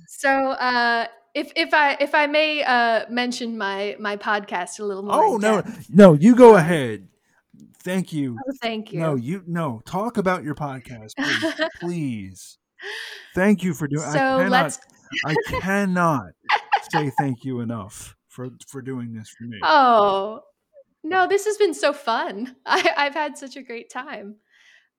So 0.08 0.30
uh 0.30 1.08
if 1.34 1.52
if 1.56 1.74
I 1.74 1.98
if 2.00 2.14
I 2.14 2.28
may 2.28 2.64
uh, 2.64 3.06
mention 3.10 3.58
my 3.58 3.96
my 4.00 4.18
podcast 4.18 4.80
a 4.80 4.86
little 4.86 5.04
more. 5.04 5.16
Oh 5.16 5.38
no, 5.38 5.64
no, 5.90 6.14
you 6.14 6.36
go 6.36 6.56
ahead. 6.56 7.08
Thank 7.80 8.14
you. 8.14 8.38
Oh, 8.40 8.54
thank 8.62 8.94
you. 8.94 9.00
No, 9.00 9.16
you 9.16 9.44
no. 9.48 9.82
Talk 9.86 10.18
about 10.18 10.44
your 10.44 10.56
podcast, 10.56 11.14
please. 11.18 11.70
please. 11.80 12.58
Thank 13.34 13.64
you 13.64 13.74
for 13.74 13.88
doing. 13.88 14.04
so 14.04 14.10
I 14.10 14.44
cannot, 14.44 14.52
let's. 14.52 14.80
I 15.26 15.36
cannot 15.60 16.32
say 16.92 17.12
thank 17.18 17.44
you 17.44 17.62
enough 17.62 18.16
for 18.34 18.50
for 18.68 18.82
doing 18.82 19.14
this 19.14 19.30
for 19.30 19.46
me. 19.46 19.60
Oh 19.64 20.42
no, 21.04 21.28
this 21.28 21.46
has 21.46 21.58
been 21.58 21.74
so 21.74 21.94
fun. 21.94 22.56
I, 22.66 22.94
I've 22.98 23.14
had 23.14 23.38
such 23.38 23.56
a 23.56 23.64
great 23.64 23.90
time. 23.90 24.38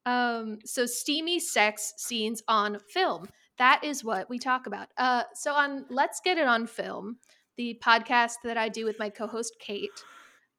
Um, 0.07 0.59
so 0.65 0.87
steamy 0.87 1.41
sex 1.41 1.95
scenes 1.97 2.43
on 2.47 2.79
film. 2.79 3.27
That 3.59 3.83
is 3.83 4.05
what 4.05 4.29
we 4.29 4.39
talk 4.39 4.67
about. 4.67 4.89
Uh, 4.99 5.25
so 5.35 5.53
on 5.53 5.87
Let's 5.89 6.21
Get 6.23 6.39
It 6.39 6.47
on 6.47 6.67
Film, 6.67 7.19
the 7.57 7.81
podcast 7.83 8.35
that 8.45 8.57
I 8.59 8.69
do 8.69 8.85
with 8.85 8.99
my 8.99 9.09
co-host 9.09 9.57
Kate, 9.61 9.91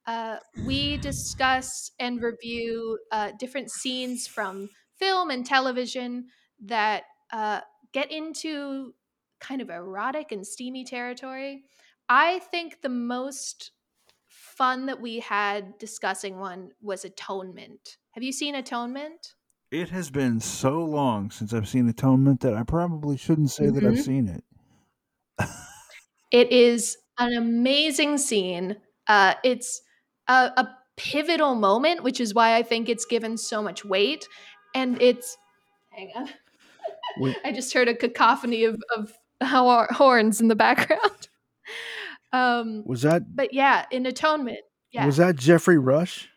uh, 0.07 0.37
we 0.65 0.97
discuss 0.97 1.91
and 1.99 2.21
review 2.21 2.97
uh, 3.11 3.31
different 3.37 3.69
scenes 3.69 4.27
from 4.27 4.69
film 4.97 5.29
and 5.29 5.45
television 5.45 6.25
that 6.63 7.03
uh, 7.31 7.59
get 7.91 8.11
into 8.11 8.93
kind 9.39 9.61
of 9.61 9.69
erotic 9.69 10.31
and 10.31 10.47
steamy 10.47 10.85
territory. 10.85 11.63
I 12.09 12.39
think 12.39 12.81
the 12.81 12.89
most 12.89 13.71
fun 14.27 14.85
that 14.85 15.01
we 15.01 15.19
had 15.19 15.77
discussing 15.77 16.39
one 16.39 16.71
was 16.81 17.03
Atonement. 17.05 17.97
Have 18.11 18.23
you 18.23 18.31
seen 18.31 18.55
Atonement? 18.55 19.33
It 19.71 19.89
has 19.89 20.09
been 20.09 20.39
so 20.39 20.83
long 20.83 21.31
since 21.31 21.53
I've 21.53 21.67
seen 21.67 21.89
Atonement 21.89 22.41
that 22.41 22.53
I 22.53 22.63
probably 22.63 23.17
shouldn't 23.17 23.51
say 23.51 23.69
that 23.69 23.83
I've 23.83 23.93
Mhm. 23.95 24.03
seen 24.05 24.27
it. 24.29 24.43
It 26.31 26.51
is 26.51 26.97
an 27.17 27.33
amazing 27.33 28.17
scene. 28.17 28.77
Uh, 29.07 29.35
it's 29.43 29.81
a, 30.27 30.51
a 30.57 30.77
pivotal 30.97 31.55
moment, 31.55 32.03
which 32.03 32.19
is 32.19 32.33
why 32.33 32.55
I 32.55 32.63
think 32.63 32.89
it's 32.89 33.05
given 33.05 33.37
so 33.37 33.61
much 33.61 33.85
weight. 33.85 34.27
And 34.73 35.01
it's, 35.01 35.37
hang 35.91 36.11
on, 36.15 36.29
I 37.45 37.51
just 37.51 37.73
heard 37.73 37.87
a 37.87 37.95
cacophony 37.95 38.65
of, 38.65 38.81
of 38.95 39.13
horns 39.41 40.41
in 40.41 40.47
the 40.47 40.55
background. 40.55 41.29
Um, 42.33 42.83
Was 42.85 43.03
that 43.03 43.33
but 43.33 43.53
yeah, 43.53 43.85
in 43.91 44.05
Atonement, 44.05 44.59
yeah. 44.91 45.05
was 45.05 45.15
that 45.17 45.37
Geoffrey 45.37 45.77
Rush? 45.77 46.27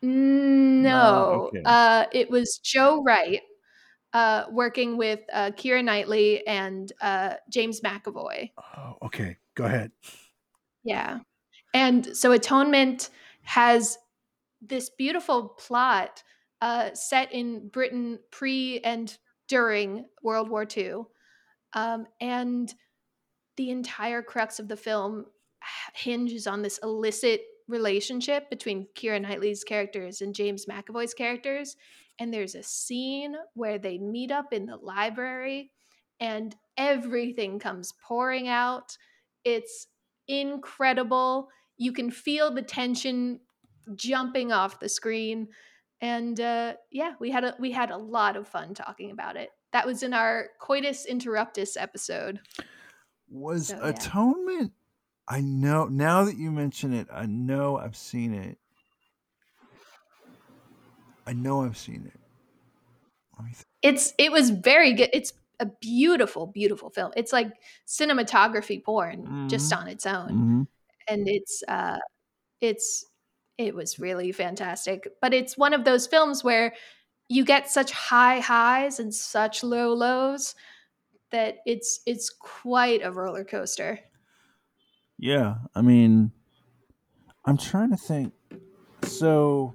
No, 0.00 1.48
okay. 1.48 1.62
uh, 1.66 2.06
it 2.10 2.30
was 2.30 2.58
Joe 2.64 3.02
Wright 3.02 3.42
uh, 4.12 4.44
working 4.50 4.96
with 4.96 5.20
uh, 5.32 5.50
Keira 5.50 5.84
Knightley 5.84 6.46
and 6.46 6.90
uh, 7.00 7.34
James 7.50 7.80
McAvoy. 7.80 8.50
Oh, 8.76 8.96
okay. 9.02 9.36
Go 9.54 9.64
ahead. 9.64 9.92
Yeah. 10.82 11.18
And 11.74 12.16
so 12.16 12.32
Atonement 12.32 13.10
has 13.42 13.98
this 14.62 14.90
beautiful 14.90 15.50
plot 15.50 16.22
uh, 16.60 16.90
set 16.94 17.32
in 17.32 17.68
Britain 17.68 18.18
pre 18.30 18.80
and 18.80 19.16
during 19.48 20.06
World 20.22 20.48
War 20.48 20.66
II. 20.76 21.02
Um, 21.72 22.06
and 22.20 22.72
the 23.56 23.70
entire 23.70 24.22
crux 24.22 24.58
of 24.58 24.68
the 24.68 24.76
film 24.76 25.26
hinges 25.94 26.46
on 26.46 26.62
this 26.62 26.78
illicit 26.82 27.42
relationship 27.68 28.50
between 28.50 28.86
Keira 28.94 29.20
Knightley's 29.20 29.64
characters 29.64 30.20
and 30.20 30.34
James 30.34 30.66
McAvoy's 30.66 31.14
characters. 31.14 31.76
And 32.18 32.32
there's 32.34 32.54
a 32.54 32.62
scene 32.62 33.36
where 33.54 33.78
they 33.78 33.98
meet 33.98 34.30
up 34.30 34.52
in 34.52 34.66
the 34.66 34.76
library 34.76 35.70
and 36.18 36.54
everything 36.76 37.58
comes 37.58 37.94
pouring 38.06 38.48
out. 38.48 38.96
It's 39.44 39.86
incredible. 40.28 41.48
You 41.78 41.92
can 41.92 42.10
feel 42.10 42.52
the 42.52 42.62
tension 42.62 43.40
jumping 43.94 44.52
off 44.52 44.80
the 44.80 44.88
screen. 44.88 45.48
And 46.02 46.38
uh, 46.40 46.74
yeah, 46.90 47.12
we 47.20 47.30
had 47.30 47.44
a 47.44 47.54
we 47.58 47.72
had 47.72 47.90
a 47.90 47.96
lot 47.96 48.36
of 48.36 48.48
fun 48.48 48.74
talking 48.74 49.10
about 49.10 49.36
it. 49.36 49.50
That 49.72 49.86
was 49.86 50.02
in 50.02 50.12
our 50.12 50.48
coitus 50.60 51.06
interruptus 51.10 51.76
episode. 51.78 52.40
Was 53.30 53.68
So, 53.68 53.76
yeah. 53.76 53.88
Atonement? 53.88 54.72
I 55.28 55.40
know 55.40 55.86
now 55.86 56.24
that 56.24 56.36
you 56.36 56.50
mention 56.50 56.92
it, 56.92 57.08
I 57.12 57.26
know 57.26 57.76
I've 57.78 57.96
seen 57.96 58.34
it. 58.34 58.58
I 61.26 61.32
know 61.32 61.62
I've 61.64 61.76
seen 61.76 62.06
it. 62.06 62.20
Let. 63.38 63.64
It's 63.82 64.12
it 64.18 64.32
was 64.32 64.50
very 64.50 64.92
good. 64.94 65.10
It's 65.12 65.32
a 65.60 65.66
beautiful, 65.66 66.46
beautiful 66.46 66.90
film. 66.90 67.12
It's 67.16 67.32
like 67.32 67.52
cinematography 67.86 68.82
porn 68.82 69.48
just 69.48 69.70
Mhm. 69.72 69.78
on 69.78 69.88
its 69.88 70.06
own. 70.06 70.28
Mhm. 70.30 70.66
and 71.08 71.26
it's 71.28 71.62
uh 71.66 71.98
it's 72.60 73.06
it 73.58 73.74
was 73.74 73.98
really 74.00 74.32
fantastic 74.32 75.08
but 75.22 75.34
it's 75.34 75.56
one 75.58 75.74
of 75.74 75.84
those 75.84 76.06
films 76.06 76.44
where 76.44 76.74
you 77.28 77.44
get 77.44 77.70
such 77.70 77.90
high 77.92 78.40
highs 78.40 79.00
and 79.00 79.14
such 79.14 79.62
low 79.64 79.92
lows 79.94 80.54
that 81.32 81.58
it's 81.66 82.00
it's 82.06 82.30
quite 82.30 83.02
a 83.04 83.10
roller 83.12 83.44
coaster 83.44 84.00
Yeah, 85.18 85.56
I 85.74 85.82
mean, 85.82 86.32
I'm 87.44 87.56
trying 87.56 87.90
to 87.90 87.96
think. 87.96 88.32
So, 89.04 89.74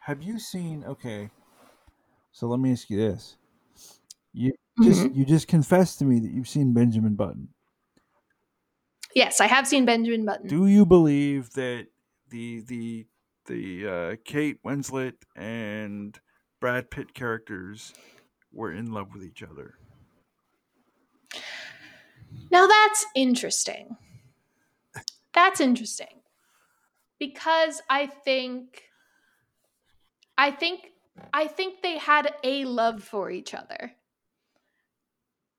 have 0.00 0.22
you 0.22 0.38
seen? 0.38 0.84
Okay, 0.84 1.30
so 2.32 2.46
let 2.46 2.60
me 2.60 2.72
ask 2.72 2.90
you 2.90 2.96
this: 2.96 3.36
you 4.32 4.52
just 4.82 5.10
you 5.12 5.24
just 5.24 5.48
confessed 5.48 5.98
to 6.00 6.04
me 6.04 6.20
that 6.20 6.30
you've 6.32 6.48
seen 6.48 6.72
Benjamin 6.74 7.14
Button. 7.16 7.48
yes 9.14 9.40
i 9.40 9.46
have 9.46 9.66
seen 9.66 9.84
benjamin 9.84 10.24
button 10.24 10.48
Do 10.48 10.66
you 10.66 10.86
believe 10.86 11.50
that 11.50 11.88
the 12.28 12.60
the 12.60 13.06
the 13.46 13.86
uh, 13.88 14.16
Kate 14.24 14.62
Winslet 14.64 15.22
and 15.36 16.18
Brad 16.60 16.90
Pitt 16.90 17.14
characters 17.14 17.94
were 18.52 18.72
in 18.72 18.92
love 18.92 19.12
with 19.14 19.22
each 19.22 19.42
other? 19.42 19.78
Now 22.50 22.66
that's 22.66 23.06
interesting. 23.14 23.96
That's 25.32 25.60
interesting. 25.60 26.22
Because 27.18 27.80
i 27.88 28.06
think 28.06 28.82
i 30.36 30.50
think 30.50 30.90
i 31.32 31.46
think 31.46 31.82
they 31.82 31.98
had 31.98 32.34
a 32.44 32.64
love 32.64 33.02
for 33.02 33.30
each 33.30 33.54
other. 33.54 33.92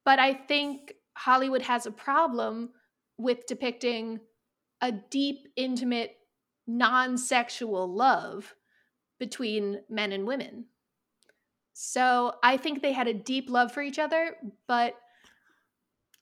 But 0.05 0.19
i 0.19 0.33
think 0.33 0.93
hollywood 1.15 1.63
has 1.63 1.85
a 1.85 1.91
problem 1.91 2.69
with 3.17 3.47
depicting 3.47 4.19
a 4.81 4.91
deep 4.91 5.47
intimate 5.55 6.15
non-sexual 6.67 7.91
love 7.91 8.53
between 9.19 9.81
men 9.89 10.11
and 10.11 10.27
women. 10.27 10.65
So 11.73 12.33
i 12.43 12.57
think 12.57 12.81
they 12.81 12.93
had 12.93 13.07
a 13.07 13.13
deep 13.13 13.49
love 13.49 13.71
for 13.71 13.81
each 13.81 13.99
other 13.99 14.35
but 14.67 14.95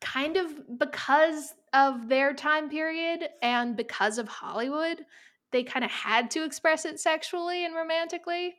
kind 0.02 0.38
of 0.38 0.78
because 0.80 1.54
of 1.74 2.10
their 2.10 2.34
time 2.34 2.70
period 2.70 3.30
and 3.42 3.76
because 3.76 4.18
of 4.18 4.28
Hollywood, 4.28 5.06
they 5.52 5.64
kind 5.64 5.86
of 5.86 5.92
had 5.92 6.32
to 6.32 6.44
express 6.44 6.86
it 6.86 7.00
sexually 7.00 7.66
and 7.66 7.76
romantically. 7.76 8.58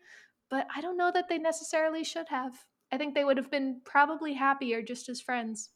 But 0.51 0.66
I 0.74 0.80
don't 0.80 0.97
know 0.97 1.11
that 1.12 1.28
they 1.28 1.39
necessarily 1.39 2.05
should 2.05 2.28
have. 2.28 2.64
I 2.93 2.99
think 2.99 3.14
they 3.14 3.24
would 3.24 3.37
have 3.37 3.51
been 3.51 3.80
probably 3.84 4.34
happier 4.34 4.82
just 4.82 5.09
as 5.09 5.20
friends. 5.20 5.70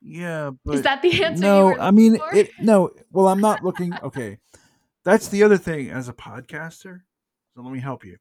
Yeah, 0.00 0.50
but 0.64 0.76
Is 0.76 0.82
that 0.82 1.02
the 1.02 1.12
answer? 1.24 1.46
no, 1.46 1.78
I 1.78 1.90
mean 1.90 2.18
it. 2.32 2.58
No, 2.58 2.90
well, 3.10 3.28
I'm 3.28 3.40
not 3.40 3.62
looking. 3.62 3.98
Okay, 4.02 4.38
that's 5.04 5.28
the 5.28 5.42
other 5.44 5.58
thing. 5.58 5.90
As 5.90 6.08
a 6.08 6.12
podcaster, 6.14 7.02
so 7.54 7.62
let 7.62 7.72
me 7.72 7.80
help 7.80 8.04
you. 8.04 8.18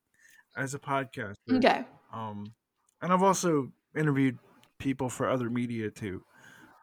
As 0.57 0.73
a 0.75 0.79
podcaster, 0.79 1.65
Okay. 1.65 1.85
um, 2.13 2.55
and 3.01 3.13
I've 3.13 3.23
also 3.23 3.71
interviewed 3.95 4.39
people 4.79 5.09
for 5.09 5.29
other 5.29 5.49
media 5.49 5.89
too. 5.91 6.23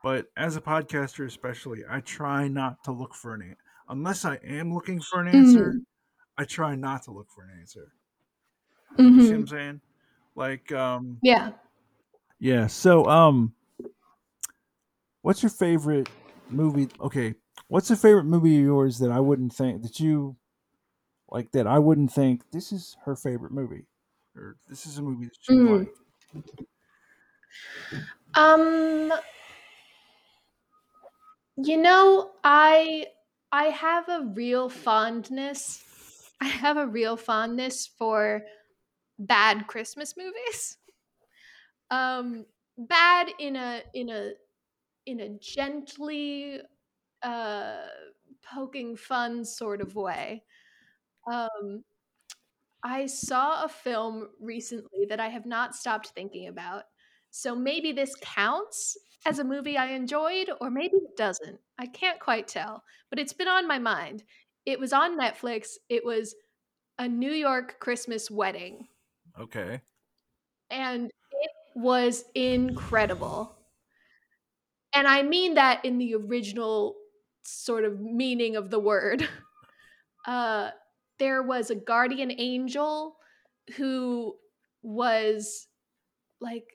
But 0.03 0.27
as 0.37 0.57
a 0.57 0.61
podcaster, 0.61 1.27
especially, 1.27 1.83
I 1.89 2.01
try 2.01 2.49
not 2.49 2.85
to 2.85 2.93
look 2.93 3.15
for 3.15 3.35
an 3.35 3.43
answer. 3.43 3.59
Unless 3.89 4.25
I 4.25 4.37
am 4.37 4.73
looking 4.75 5.01
for 5.01 5.21
an 5.21 5.29
answer, 5.29 5.81
I 6.39 6.45
try 6.45 6.75
not 6.77 7.05
to 7.05 7.13
look 7.13 7.31
for 7.31 7.45
an 7.45 7.59
answer. 7.61 7.93
You 8.99 9.21
see 9.21 9.35
what. 9.35 9.41
I'm 9.41 9.47
saying? 9.47 9.81
Like, 10.35 10.73
um, 10.73 11.19
Yeah. 11.23 11.53
yeah. 12.39 12.67
So, 12.67 13.07
um, 13.07 13.55
what's 15.23 15.43
your 15.43 15.51
favorite 15.51 16.09
movie? 16.51 16.89
Okay, 17.01 17.35
what's 17.69 17.91
a 17.91 17.97
favorite 17.97 18.25
movie 18.25 18.59
of 18.59 18.65
yours 18.65 18.99
that 18.99 19.11
I 19.11 19.21
wouldn't 19.21 19.53
think 19.53 19.83
that 19.83 20.01
you 20.01 20.37
like 21.31 21.53
that 21.53 21.67
I 21.67 21.79
wouldn't 21.79 22.13
think 22.13 22.51
this 22.53 22.73
is 22.73 22.97
her 23.05 23.17
favorite 23.17 23.53
movie, 23.53 23.87
or 24.37 24.57
this 24.69 24.87
is 24.87 24.99
a 24.99 25.03
movie 25.03 25.27
that 25.27 25.37
she 25.41 25.55
Mm. 25.55 25.79
like. 25.79 25.95
Um 28.35 29.13
you 31.57 31.77
know, 31.77 32.31
I 32.43 33.07
I 33.53 33.65
have 33.67 34.09
a 34.09 34.23
real 34.35 34.69
fondness. 34.69 35.83
I 36.41 36.47
have 36.47 36.77
a 36.77 36.87
real 36.87 37.17
fondness 37.17 37.87
for 37.87 38.43
bad 39.19 39.67
Christmas 39.69 40.17
movies. 40.17 40.79
Um 41.91 42.47
bad 42.77 43.29
in 43.39 43.57
a 43.57 43.83
in 43.93 44.11
a 44.11 44.33
in 45.07 45.21
a 45.21 45.31
gently 45.39 46.61
uh 47.23 47.87
poking 48.45 48.97
fun 48.97 49.45
sort 49.45 49.81
of 49.81 49.97
way. 49.97 50.45
Um 51.33 51.85
I 52.83 53.07
saw 53.07 53.65
a 53.65 53.69
film 53.69 54.29
recently 54.41 55.07
that 55.09 55.21
I 55.21 55.29
have 55.29 55.47
not 55.47 55.75
stopped 55.75 56.09
thinking 56.09 56.49
about. 56.49 56.85
So 57.37 57.57
maybe 57.57 57.91
this 57.91 58.15
counts 58.21 58.97
as 59.27 59.41
a 59.41 59.45
movie 59.45 59.77
I 59.77 59.87
enjoyed, 59.87 60.51
or 60.61 60.71
maybe 60.71 60.99
it 60.99 61.17
doesn't. 61.17 61.59
I 61.79 61.87
can't 61.87 62.21
quite 62.21 62.47
tell, 62.47 62.85
but 63.11 63.19
it's 63.19 63.33
been 63.33 63.49
on 63.49 63.67
my 63.67 63.77
mind. 63.81 64.23
It 64.65 64.79
was 64.79 64.93
on 64.93 65.19
Netflix. 65.19 65.71
It 65.89 66.05
was 66.05 66.37
a 66.97 67.09
New 67.09 67.33
York 67.33 67.81
Christmas 67.81 68.31
wedding, 68.31 68.87
Okay. 69.39 69.81
and 70.71 71.07
it 71.33 71.51
was 71.75 72.25
incredible. 72.37 73.57
And 74.93 75.09
I 75.09 75.23
mean 75.23 75.55
that 75.55 75.85
in 75.85 75.99
the 75.99 76.15
original 76.15 76.95
sort 77.43 77.85
of 77.85 78.01
meaning 78.01 78.57
of 78.57 78.71
the 78.71 78.81
word. 78.81 79.29
Uh, 80.27 80.71
there 81.19 81.43
was 81.43 81.71
a 81.71 81.75
guardian 81.75 82.33
angel 82.39 83.17
who 83.77 84.35
was 84.83 85.67
like 86.41 86.74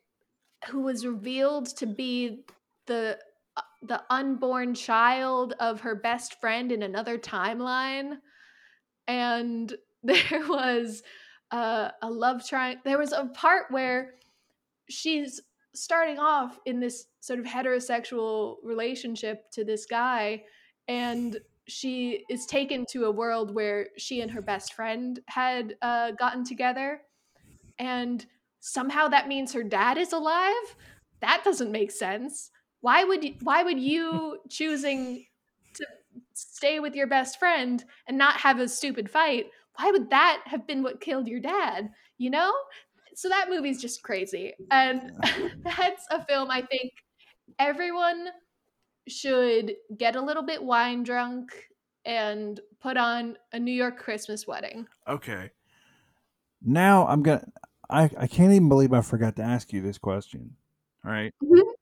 who 0.67 0.81
was 0.81 1.05
revealed 1.05 1.67
to 1.77 1.85
be 1.85 2.43
the 2.87 3.17
uh, 3.57 3.61
the 3.81 4.01
unborn 4.09 4.73
child 4.73 5.53
of 5.59 5.81
her 5.81 5.95
best 5.95 6.39
friend 6.39 6.71
in 6.71 6.83
another 6.83 7.17
timeline. 7.17 8.17
And 9.07 9.73
there 10.03 10.47
was 10.47 11.03
uh, 11.51 11.89
a 12.01 12.09
love 12.09 12.47
triangle 12.47 12.81
there 12.85 12.97
was 12.97 13.11
a 13.11 13.25
part 13.25 13.65
where 13.69 14.15
she's 14.89 15.41
starting 15.73 16.19
off 16.19 16.59
in 16.65 16.79
this 16.79 17.07
sort 17.19 17.39
of 17.39 17.45
heterosexual 17.45 18.55
relationship 18.63 19.51
to 19.51 19.63
this 19.63 19.85
guy 19.85 20.43
and 20.87 21.39
she 21.69 22.25
is 22.29 22.45
taken 22.45 22.85
to 22.89 23.05
a 23.05 23.11
world 23.11 23.53
where 23.53 23.89
she 23.97 24.21
and 24.21 24.31
her 24.31 24.41
best 24.41 24.73
friend 24.73 25.19
had 25.27 25.75
uh, 25.81 26.11
gotten 26.11 26.43
together. 26.43 27.01
And 27.77 28.25
somehow 28.59 29.07
that 29.07 29.27
means 29.27 29.53
her 29.53 29.63
dad 29.63 29.97
is 29.97 30.13
alive? 30.13 30.75
That 31.21 31.43
doesn't 31.43 31.71
make 31.71 31.91
sense. 31.91 32.51
Why 32.81 33.03
would 33.03 33.23
you, 33.23 33.35
why 33.41 33.63
would 33.63 33.79
you 33.79 34.39
choosing 34.49 35.25
to 35.73 35.85
stay 36.33 36.79
with 36.79 36.95
your 36.95 37.07
best 37.07 37.39
friend 37.39 37.83
and 38.07 38.17
not 38.17 38.37
have 38.37 38.59
a 38.59 38.67
stupid 38.67 39.09
fight 39.09 39.47
why 39.75 39.91
would 39.91 40.09
that 40.09 40.41
have 40.45 40.67
been 40.67 40.83
what 40.83 40.99
killed 40.99 41.27
your 41.27 41.39
dad 41.39 41.89
you 42.19 42.29
know? 42.29 42.53
So 43.15 43.27
that 43.29 43.49
movie's 43.49 43.81
just 43.81 44.03
crazy. 44.03 44.53
And 44.69 45.11
that's 45.63 46.05
a 46.11 46.23
film 46.25 46.51
i 46.51 46.61
think 46.61 46.91
everyone 47.57 48.27
should 49.07 49.73
get 49.97 50.15
a 50.15 50.21
little 50.21 50.43
bit 50.43 50.61
wine 50.61 51.03
drunk 51.03 51.51
and 52.05 52.59
put 52.79 52.95
on 52.95 53.35
a 53.53 53.59
new 53.59 53.71
york 53.71 53.97
christmas 53.97 54.45
wedding. 54.45 54.85
Okay. 55.07 55.49
Now 56.61 57.07
I'm 57.07 57.23
gonna. 57.23 57.45
I 57.89 58.03
I 58.17 58.27
can't 58.27 58.53
even 58.53 58.69
believe 58.69 58.93
I 58.93 59.01
forgot 59.01 59.35
to 59.37 59.41
ask 59.43 59.73
you 59.73 59.81
this 59.81 59.97
question. 59.97 60.57
All 61.03 61.11
right. 61.11 61.33
Mhm. 61.41 61.75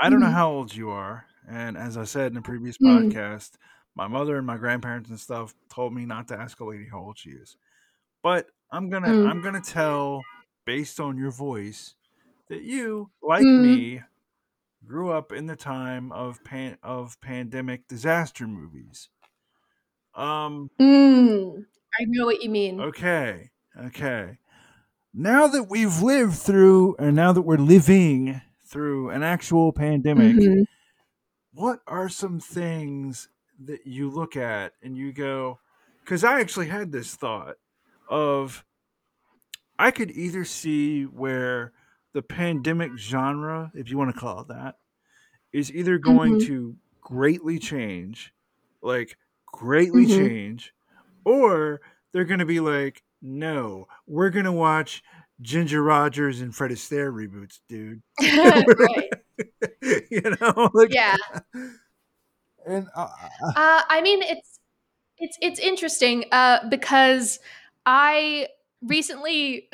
I 0.00 0.08
don't 0.10 0.20
know 0.20 0.26
Mhm. 0.26 0.30
how 0.30 0.50
old 0.50 0.74
you 0.74 0.90
are, 0.90 1.26
and 1.46 1.76
as 1.76 1.96
I 1.96 2.04
said 2.04 2.32
in 2.32 2.38
a 2.38 2.42
previous 2.42 2.78
Mm. 2.80 3.16
podcast, 3.18 3.52
my 3.94 4.08
mother 4.08 4.36
and 4.38 4.46
my 4.46 4.56
grandparents 4.56 5.10
and 5.10 5.20
stuff 5.20 5.54
told 5.68 5.92
me 5.94 6.06
not 6.06 6.28
to 6.28 6.38
ask 6.38 6.60
a 6.60 6.64
lady 6.64 6.86
how 6.88 7.00
old 7.00 7.18
she 7.18 7.30
is. 7.30 7.56
But 8.22 8.48
I'm 8.72 8.90
gonna 8.90 9.16
Mm. 9.16 9.32
I'm 9.32 9.42
gonna 9.42 9.60
tell 9.62 10.28
based 10.66 11.00
on 11.00 11.18
your 11.18 11.32
voice 11.32 11.96
that 12.48 12.62
you, 12.62 13.12
like 13.22 13.48
Mm. 13.48 13.56
me, 13.56 14.02
grew 14.86 15.12
up 15.12 15.32
in 15.32 15.46
the 15.46 15.56
time 15.56 16.12
of 16.12 16.44
pan 16.44 16.78
of 16.82 17.20
pandemic 17.22 17.88
disaster 17.88 18.46
movies. 18.48 19.10
Um. 20.14 20.70
Mm. 20.80 21.66
i 22.00 22.04
know 22.08 22.26
what 22.26 22.42
you 22.42 22.50
mean 22.50 22.76
Okay. 22.78 23.50
Okay. 23.78 24.38
Now 25.14 25.46
that 25.46 25.64
we've 25.64 26.00
lived 26.00 26.36
through, 26.38 26.96
and 26.96 27.14
now 27.14 27.32
that 27.32 27.42
we're 27.42 27.56
living 27.58 28.40
through 28.64 29.10
an 29.10 29.22
actual 29.22 29.70
pandemic, 29.72 30.38
Mhm. 30.38 30.64
what 31.52 31.80
are 31.86 32.08
some 32.08 32.40
things 32.40 33.28
that 33.58 33.86
you 33.86 34.10
look 34.10 34.36
at 34.36 34.74
and 34.82 34.96
you 34.96 35.12
go, 35.12 35.60
because 36.00 36.24
I 36.24 36.40
actually 36.40 36.68
had 36.68 36.92
this 36.92 37.14
thought 37.16 37.56
of 38.08 38.64
I 39.78 39.90
could 39.90 40.10
either 40.10 40.44
see 40.44 41.04
where 41.04 41.72
the 42.12 42.22
pandemic 42.22 42.96
genre, 42.96 43.72
if 43.74 43.90
you 43.90 43.96
want 43.98 44.14
to 44.14 44.20
call 44.20 44.40
it 44.40 44.48
that, 44.48 44.76
is 45.52 45.72
either 45.72 45.98
going 45.98 46.36
Mhm. 46.36 46.48
to 46.48 46.76
greatly 47.00 47.58
change, 47.58 48.34
like 48.82 49.18
greatly 49.46 50.06
Mhm. 50.06 50.06
change, 50.06 50.74
or 51.24 51.80
they're 52.12 52.24
going 52.24 52.40
to 52.40 52.46
be 52.46 52.60
like, 52.60 53.02
no, 53.22 53.86
we're 54.06 54.30
going 54.30 54.44
to 54.44 54.52
watch 54.52 55.02
Ginger 55.40 55.82
Rogers 55.82 56.40
and 56.40 56.54
Fred 56.54 56.70
Astaire 56.72 57.12
reboots, 57.12 57.60
dude. 57.68 58.02
right 58.20 59.10
you 60.10 60.22
know, 60.40 60.70
like 60.74 60.90
yeah 60.94 61.16
and 62.66 62.88
uh, 62.94 63.08
Uh, 63.54 63.82
I 63.88 64.00
mean, 64.02 64.22
it's 64.22 64.58
it's 65.18 65.38
it's 65.40 65.60
interesting 65.60 66.24
uh, 66.32 66.68
because 66.68 67.38
I 67.86 68.48
recently. 68.82 69.68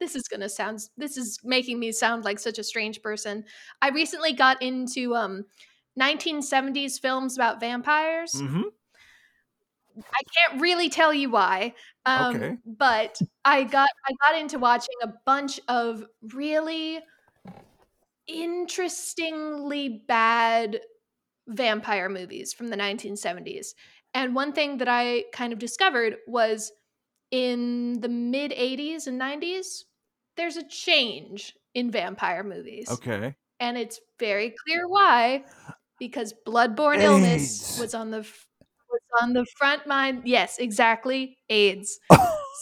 This 0.00 0.16
is 0.16 0.24
gonna 0.28 0.48
sound. 0.48 0.80
This 0.96 1.16
is 1.16 1.38
making 1.44 1.78
me 1.78 1.92
sound 1.92 2.24
like 2.24 2.38
such 2.38 2.58
a 2.58 2.64
strange 2.64 3.02
person. 3.02 3.44
I 3.80 3.90
recently 3.90 4.32
got 4.32 4.60
into 4.62 5.14
um, 5.14 5.44
1970s 5.96 6.98
films 6.98 7.36
about 7.36 7.60
vampires. 7.60 8.42
mhm, 8.42 8.64
I 10.14 10.22
can't 10.36 10.60
really 10.60 10.88
tell 10.88 11.12
you 11.14 11.30
why, 11.30 11.74
um, 12.06 12.46
Okay. 12.46 12.58
but 12.64 13.20
I 13.44 13.64
got 13.64 13.88
I 14.06 14.12
got 14.28 14.40
into 14.40 14.58
watching 14.58 14.94
a 15.02 15.12
bunch 15.26 15.60
of 15.68 16.04
really 16.32 17.00
interestingly 18.26 20.04
bad 20.08 20.80
vampire 21.48 22.08
movies 22.08 22.52
from 22.52 22.68
the 22.68 22.76
1970s. 22.76 23.74
And 24.14 24.34
one 24.34 24.52
thing 24.52 24.78
that 24.78 24.88
I 24.88 25.24
kind 25.32 25.52
of 25.52 25.58
discovered 25.60 26.18
was 26.26 26.72
in 27.30 28.00
the 28.00 28.08
mid 28.10 28.52
80s 28.52 29.06
and 29.06 29.18
90s, 29.18 29.86
there's 30.36 30.56
a 30.56 30.68
change 30.68 31.56
in 31.74 31.90
vampire 31.90 32.44
movies. 32.44 33.00
okay. 33.00 33.36
And 33.60 33.78
it's 33.78 34.00
very 34.18 34.54
clear 34.66 34.88
why 34.88 35.46
because 35.98 36.34
bloodborne 36.46 37.02
illness 37.02 37.64
was 37.74 37.94
on 37.94 38.10
the 38.10 38.28
on 39.20 39.32
the 39.32 39.46
front 39.58 39.86
mind. 39.86 40.22
Yes, 40.24 40.58
exactly, 40.58 41.38
AIDS. 41.48 41.98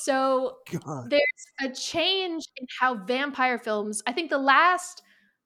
So 0.03 0.57
God. 0.71 1.11
there's 1.11 1.23
a 1.61 1.75
change 1.75 2.45
in 2.57 2.67
how 2.79 2.95
vampire 2.95 3.59
films 3.59 4.03
i 4.07 4.13
think 4.13 4.31
the 4.31 4.39
last 4.39 5.03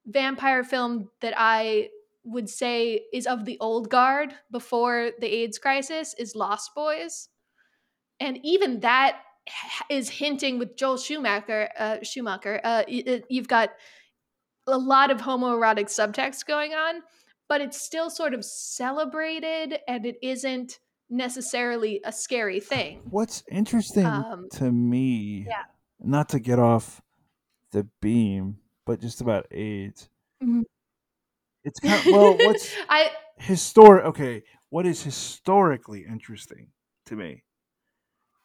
vampire 0.07 0.63
film 0.63 1.09
that 1.23 1.35
i 1.37 1.89
would 2.25 2.49
say 2.49 3.01
is 3.13 3.27
of 3.27 3.45
the 3.45 3.59
old 3.61 3.91
guard 3.91 4.33
before 4.53 5.11
the 5.19 5.27
aids 5.27 5.59
crisis 5.59 6.15
is 6.19 6.37
lost 6.37 6.75
boys 6.75 7.29
and 8.21 8.39
even 8.45 8.81
that 8.81 9.21
is 9.91 10.09
hinting 10.09 10.59
with 10.59 10.77
joel 10.77 10.97
schumacher 10.97 11.69
uh, 11.77 11.97
schumacher 12.03 12.61
uh, 12.63 12.85
you've 12.89 13.49
got 13.49 13.71
a 14.69 14.79
lot 14.79 15.11
of 15.11 15.21
homoerotic 15.21 15.87
subtext 15.87 16.47
going 16.47 16.73
on 16.73 17.03
but 17.49 17.61
it's 17.61 17.81
still 17.81 18.09
sort 18.09 18.35
of 18.35 18.45
celebrated 18.45 19.79
and 19.89 20.07
it 20.07 20.17
isn't 20.23 20.79
necessarily 21.11 22.01
a 22.05 22.13
scary 22.13 22.61
thing 22.61 23.01
What's 23.11 23.43
interesting 23.51 24.07
Um, 24.07 24.49
to 24.53 24.71
me, 24.73 25.47
yeah. 25.49 25.65
not 26.01 26.29
to 26.31 26.41
get 26.41 26.59
off 26.59 27.03
the 27.73 27.85
beam, 28.01 28.59
but 28.87 29.01
just 29.01 29.21
about 29.21 29.47
AIDS. 29.51 30.09
Mhm. 30.43 30.63
It's 31.65 31.81
kind 31.81 32.03
well, 32.07 32.37
what's 32.39 32.75
I 32.89 33.11
historic? 33.39 34.05
Okay, 34.07 34.43
what 34.71 34.87
is 34.87 35.03
historically 35.03 36.05
interesting 36.05 36.69
to 37.07 37.17
me 37.17 37.43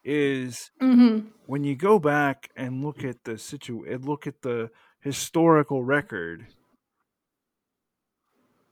is 0.03 0.71
mhm. 0.81 1.31
when 1.45 1.63
you 1.63 1.75
go 1.75 1.99
back 1.99 2.49
and 2.55 2.83
look 2.83 3.03
at 3.03 3.23
the 3.25 3.37
situ 3.37 3.83
and 3.85 4.05
look 4.05 4.25
at 4.27 4.41
the 4.41 4.71
historical 5.01 5.83
record, 5.83 6.47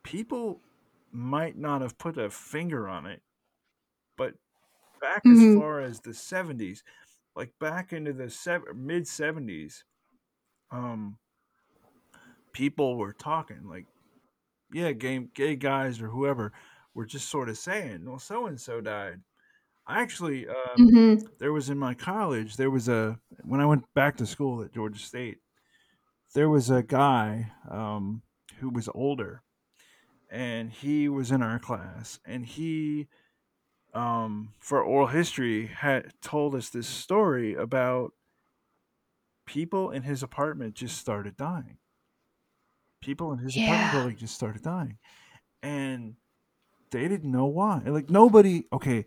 people 0.04 0.62
might 1.12 1.58
not 1.58 1.82
have 1.82 1.98
put 1.98 2.18
a 2.18 2.30
finger 2.30 2.88
on 2.88 3.06
it, 3.06 3.22
but 4.18 4.36
back 5.02 5.24
Mhm. 5.26 5.32
as 5.32 5.46
far 5.46 5.82
as 5.82 6.02
the 6.02 6.14
seventies, 6.14 6.84
like 7.36 7.54
back 7.60 7.94
into 7.94 8.14
the 8.14 8.30
sev- 8.30 8.76
mid 8.76 9.08
seventies, 9.08 9.86
um, 10.72 11.20
people 12.54 12.98
were 12.98 13.14
talking 13.14 13.68
like, 13.68 13.86
yeah, 14.74 14.92
gay 14.94 15.20
gay 15.36 15.56
guys 15.56 16.02
or 16.02 16.10
whoever 16.10 16.54
were 16.94 17.06
just 17.06 17.30
sort 17.30 17.50
of 17.50 17.58
saying, 17.58 18.06
well, 18.06 18.20
so 18.20 18.48
and 18.48 18.60
so 18.60 18.82
died. 18.82 19.22
I 19.88 20.02
actually, 20.02 20.48
um, 20.50 20.80
Mhm. 20.80 21.28
there 21.40 21.54
was 21.54 21.70
in 21.70 21.78
my 21.80 21.94
college 21.94 22.58
there 22.58 22.72
was 22.72 22.90
a 22.90 23.20
when 23.44 23.62
i 23.62 23.66
went 23.66 23.84
back 23.96 24.18
to 24.18 24.26
school 24.26 24.64
at 24.64 24.74
georgia 24.74 25.00
state 25.00 25.40
there 26.36 26.50
was 26.50 26.70
a 26.70 26.84
guy 26.84 27.52
um, 27.70 28.24
who 28.60 28.70
was 28.70 28.90
older, 28.94 29.44
and 30.30 30.72
he 30.72 31.10
was 31.10 31.32
in 31.32 31.42
our 31.42 31.60
class, 31.60 32.20
and 32.26 32.46
he, 32.46 33.08
um, 33.94 34.54
for 34.60 34.82
oral 34.84 35.08
history, 35.08 35.68
had 35.68 36.14
told 36.22 36.56
us 36.56 36.70
this 36.70 36.88
story 36.88 37.56
about 37.56 38.14
people 39.46 39.92
in 39.92 40.04
his 40.04 40.22
apartment 40.24 40.76
just 40.76 40.98
started 40.98 41.38
dying. 41.38 41.78
People 43.02 43.32
in 43.32 43.40
his 43.40 43.56
apartment 43.56 43.92
building 43.92 44.18
just 44.18 44.36
started 44.36 44.62
dying, 44.64 44.98
and 45.62 46.16
they 46.92 47.08
didn't 47.08 47.32
know 47.32 47.46
why. 47.46 47.82
Like 47.86 48.10
nobody, 48.10 48.66
okay, 48.74 49.06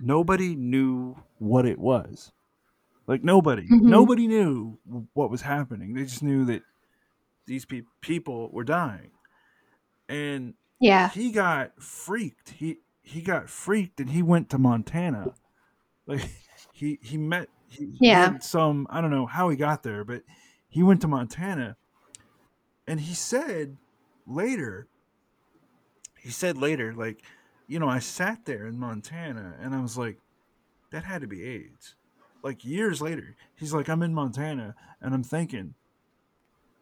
nobody 0.00 0.56
knew 0.56 1.16
what 1.38 1.66
it 1.66 1.78
was. 1.78 2.32
Like 3.06 3.22
nobody, 3.22 3.68
Mhm. 3.68 3.82
nobody 3.82 4.26
knew 4.26 4.78
what 5.14 5.30
was 5.30 5.42
happening. 5.42 5.94
They 5.94 6.04
just 6.04 6.22
knew 6.22 6.44
that 6.46 6.62
these 7.46 7.64
pe- 7.64 7.82
people 8.00 8.48
were 8.52 8.64
dying, 8.64 9.10
and 10.08 10.54
Yeah. 10.80 11.08
he 11.10 11.30
got 11.30 11.80
freaked. 11.82 12.50
He 12.50 12.78
he 13.02 13.22
got 13.22 13.48
freaked, 13.48 14.00
and 14.00 14.10
he 14.10 14.22
went 14.22 14.50
to 14.50 14.58
Montana. 14.58 15.34
Like 16.06 16.28
he 16.72 16.98
he 17.02 17.16
met 17.16 17.48
he, 17.68 17.96
Yeah. 18.00 18.38
some 18.40 18.86
I 18.90 19.00
don't 19.00 19.10
know 19.10 19.26
how 19.26 19.48
he 19.48 19.56
got 19.56 19.82
there, 19.82 20.04
but 20.04 20.22
he 20.68 20.82
went 20.82 21.00
to 21.02 21.08
Montana, 21.08 21.76
and 22.86 23.00
he 23.00 23.14
said 23.14 23.76
later. 24.26 24.88
He 26.18 26.30
said 26.30 26.58
later, 26.58 26.92
like, 26.92 27.22
you 27.66 27.78
know, 27.78 27.88
I 27.88 27.98
sat 27.98 28.44
there 28.44 28.66
in 28.66 28.78
Montana, 28.78 29.56
and 29.58 29.74
I 29.74 29.80
was 29.80 29.96
like, 29.96 30.18
that 30.92 31.04
had 31.04 31.22
to 31.22 31.26
be 31.26 31.44
AIDS. 31.44 31.94
Like 32.42 32.62
years 32.62 33.00
later, 33.00 33.36
he's 33.54 33.72
like, 33.72 33.88
I'm 33.88 34.02
in 34.02 34.12
Montana, 34.12 34.74
and 35.00 35.14
I'm 35.14 35.22
thinking, 35.22 35.74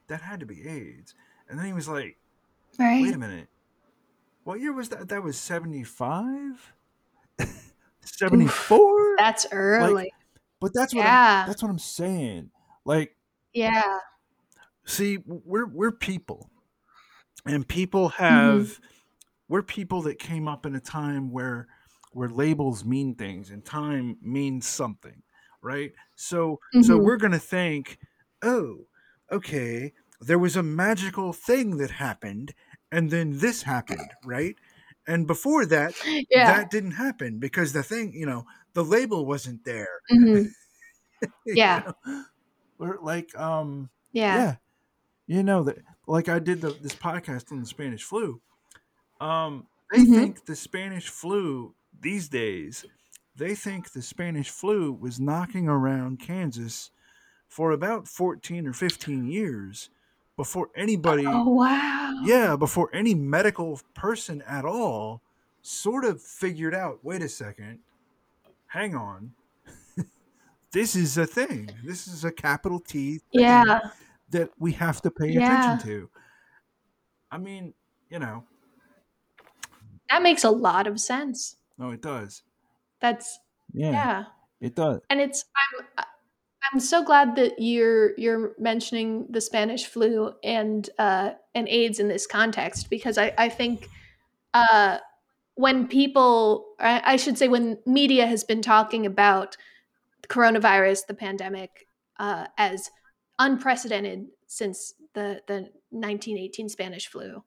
that 0.08 0.22
had 0.22 0.40
to 0.40 0.46
be 0.46 0.66
AIDS. 0.68 1.14
And 1.48 1.56
then 1.58 1.66
he 1.66 1.72
was 1.72 1.88
like, 1.88 2.16
Right. 2.78 3.02
wait 3.02 3.14
a 3.14 3.18
minute. 3.18 3.48
What 4.49 4.61
year 4.61 4.72
was 4.72 4.88
that? 4.88 5.11
That 5.11 5.22
was 5.22 5.38
75? 5.38 6.72
74? 8.01 9.16
That's 9.18 9.46
early. 9.53 10.11
But 10.59 10.72
that's 10.72 10.94
what 10.94 11.05
I'm, 11.05 11.46
that's 11.46 11.62
what 11.62 11.68
I'm 11.68 11.78
saying. 11.78 12.51
Like, 12.86 13.14
yeah. 13.53 13.99
see, 14.86 15.18
we're 15.26 15.66
we're 15.66 15.92
people. 15.92 16.49
And 17.44 17.68
people 17.68 18.09
have 18.09 18.80
we're 19.51 19.62
people 19.62 20.01
that 20.03 20.18
came 20.18 20.49
up 20.49 20.64
in 20.64 20.74
a 20.74 20.80
time 20.80 21.30
where 21.30 21.68
where 22.12 22.30
labels 22.30 22.86
mean 22.86 23.16
things 23.16 23.51
and 23.51 23.62
time 23.62 24.16
means 24.22 24.66
something, 24.66 25.22
right? 25.61 25.92
So 26.16 26.59
so 26.80 26.99
Mhm. 26.99 27.05
we're 27.05 27.18
going 27.18 27.32
to 27.32 27.38
think, 27.38 27.99
"Oh, 28.42 28.86
okay, 29.30 29.92
there 30.22 30.38
was 30.38 30.57
a 30.57 30.62
magical 30.62 31.34
thing 31.34 31.76
that 31.76 31.90
happened 31.90 32.55
and 32.93 33.11
then 33.11 33.39
this 33.39 33.62
happened, 33.62 34.11
right?" 34.24 34.57
And 35.07 35.26
before 35.26 35.66
that, 35.66 35.95
Yeah. 36.30 36.47
that 36.59 36.70
didn't 36.70 36.93
happen 36.93 37.39
because 37.39 37.72
the 37.72 37.82
thing, 37.82 38.12
you 38.14 38.26
know, 38.26 38.47
the 38.74 38.84
label 38.84 39.26
wasn't 39.26 39.64
there. 39.64 40.01
Mhm. 40.12 40.49
Yeah. 41.47 41.93
know? 42.07 42.24
We're 42.78 42.99
like 43.01 43.36
um 43.39 43.91
Yeah. 44.12 44.36
yeah. 44.36 44.57
You 45.26 45.43
know 45.43 45.64
that 45.64 45.78
like 46.07 46.28
I 46.28 46.39
did 46.41 46.61
the, 46.62 46.70
this 46.72 46.95
podcast 46.95 47.53
on 47.53 47.61
the 47.61 47.66
Spanish 47.66 48.05
flu. 48.05 48.41
Um 49.20 49.68
they 49.93 49.99
Mhm. 50.01 50.14
think 50.16 50.45
the 50.47 50.57
Spanish 50.57 51.09
flu 51.09 51.74
these 52.01 52.28
days 52.28 52.84
they 53.36 53.55
think 53.55 53.93
the 53.93 54.03
Spanish 54.03 54.51
flu 54.51 54.93
was 54.93 55.20
knocking 55.20 55.68
around 55.68 56.20
Kansas 56.20 56.91
for 57.49 57.72
about 57.72 58.09
14 58.09 58.66
or 58.66 58.72
15 58.74 59.26
years 59.26 59.91
before 60.39 60.68
oh, 60.68 60.80
anybody 60.80 61.24
Oh 61.26 61.49
wow. 61.51 62.14
yeah, 62.24 62.55
before 62.57 62.89
any 62.95 63.12
medical 63.14 63.78
person 63.93 64.41
at 64.47 64.64
all 64.64 65.20
sort 65.62 66.05
of 66.05 66.22
figured 66.22 66.74
out, 66.74 67.01
wait 67.03 67.22
a 67.22 67.28
second. 67.28 67.80
Hang 68.68 68.95
on. 68.95 69.32
this 70.72 70.95
is 70.95 71.18
a 71.18 71.26
thing. 71.26 71.68
This 71.84 72.07
is 72.07 72.24
a 72.24 72.30
capital 72.30 72.78
T 72.78 73.18
thing 73.18 73.43
Yeah. 73.43 73.80
that 74.30 74.51
we 74.59 74.72
have 74.72 75.03
to 75.03 75.11
pay 75.11 75.32
Yeah. 75.32 75.41
attention 75.74 75.86
to. 75.89 76.11
I 77.32 77.39
mean, 77.39 77.74
you 78.09 78.20
know, 78.20 78.45
That 80.09 80.22
makes 80.22 80.45
a 80.45 80.51
lot 80.51 80.86
of 80.86 81.01
sense. 81.01 81.57
no, 81.76 81.91
it 81.91 82.01
does. 82.01 82.43
That's 83.01 83.41
Yeah, 83.72 83.91
yeah. 83.91 84.24
it 84.61 84.76
does. 84.76 85.01
And 85.11 85.20
it's 85.20 85.45
I'm 85.57 85.86
I'm 86.72 86.80
so 86.80 87.02
glad 87.02 87.36
that 87.36 87.54
you're 87.59 88.18
you're 88.18 88.54
mentioning 88.59 89.26
the 89.30 89.40
Spanish 89.40 89.86
flu 89.86 90.32
and 90.42 90.88
uh 90.98 91.32
and 91.54 91.68
AIDS 91.68 92.00
in 92.00 92.09
this 92.09 92.26
context 92.26 92.90
because 92.90 93.16
I 93.16 93.32
I 93.38 93.48
think 93.48 93.88
uh 94.54 94.98
when 95.54 95.88
people 95.88 96.66
I 96.78 97.14
I 97.14 97.16
should 97.16 97.38
say 97.38 97.48
when 97.48 97.78
media 97.86 98.26
has 98.26 98.44
been 98.44 98.62
talking 98.62 99.06
about 99.06 99.56
coronavirus, 100.28 101.06
the 101.06 101.14
pandemic, 101.14 101.88
uh, 102.18 102.46
as 102.56 102.90
unprecedented 103.38 104.26
since 104.46 104.94
the 105.14 105.40
the 105.46 105.70
1918 105.90 106.68
Spanish 106.68 107.06
flu. 107.09 107.42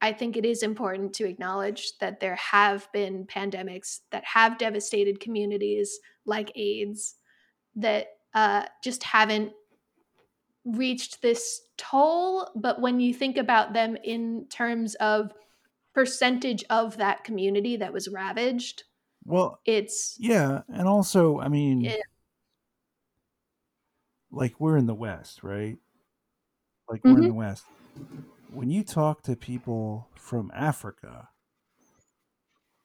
I 0.00 0.12
think 0.12 0.36
it 0.36 0.44
is 0.44 0.62
important 0.62 1.12
to 1.14 1.26
acknowledge 1.28 1.98
that 1.98 2.20
there 2.20 2.36
have 2.36 2.88
been 2.92 3.26
pandemics 3.26 4.00
that 4.12 4.24
have 4.24 4.56
devastated 4.56 5.18
communities 5.18 5.98
like 6.24 6.52
AIDS 6.54 7.16
that 7.74 8.06
uh, 8.34 8.66
just 8.82 9.02
haven't 9.04 9.52
reached 10.64 11.22
this 11.22 11.60
toll. 11.76 12.50
But 12.54 12.80
when 12.80 13.00
you 13.00 13.14
think 13.14 13.36
about 13.36 13.72
them 13.72 13.96
in 14.04 14.46
terms 14.48 14.94
of 14.96 15.32
percentage 15.94 16.64
of 16.70 16.96
that 16.98 17.24
community 17.24 17.76
that 17.76 17.92
was 17.92 18.08
ravaged, 18.08 18.84
Well, 19.24 19.60
it's 19.64 20.18
yeah, 20.18 20.62
and 20.68 20.88
also, 20.88 21.38
I 21.40 21.48
mean, 21.48 21.82
Yeah. 21.84 22.02
like 24.30 24.58
we're 24.60 24.76
in 24.76 24.86
the 24.86 24.94
West, 24.94 25.42
right? 25.42 25.78
Like 26.88 27.06
we're 27.06 27.18
in 27.18 27.26
Mhm. 27.26 27.28
the 27.28 27.34
West. 27.34 27.64
When 28.48 28.70
you 28.70 28.84
talk 28.84 29.22
to 29.24 29.36
people 29.36 30.10
from 30.16 30.50
Africa, 30.54 31.30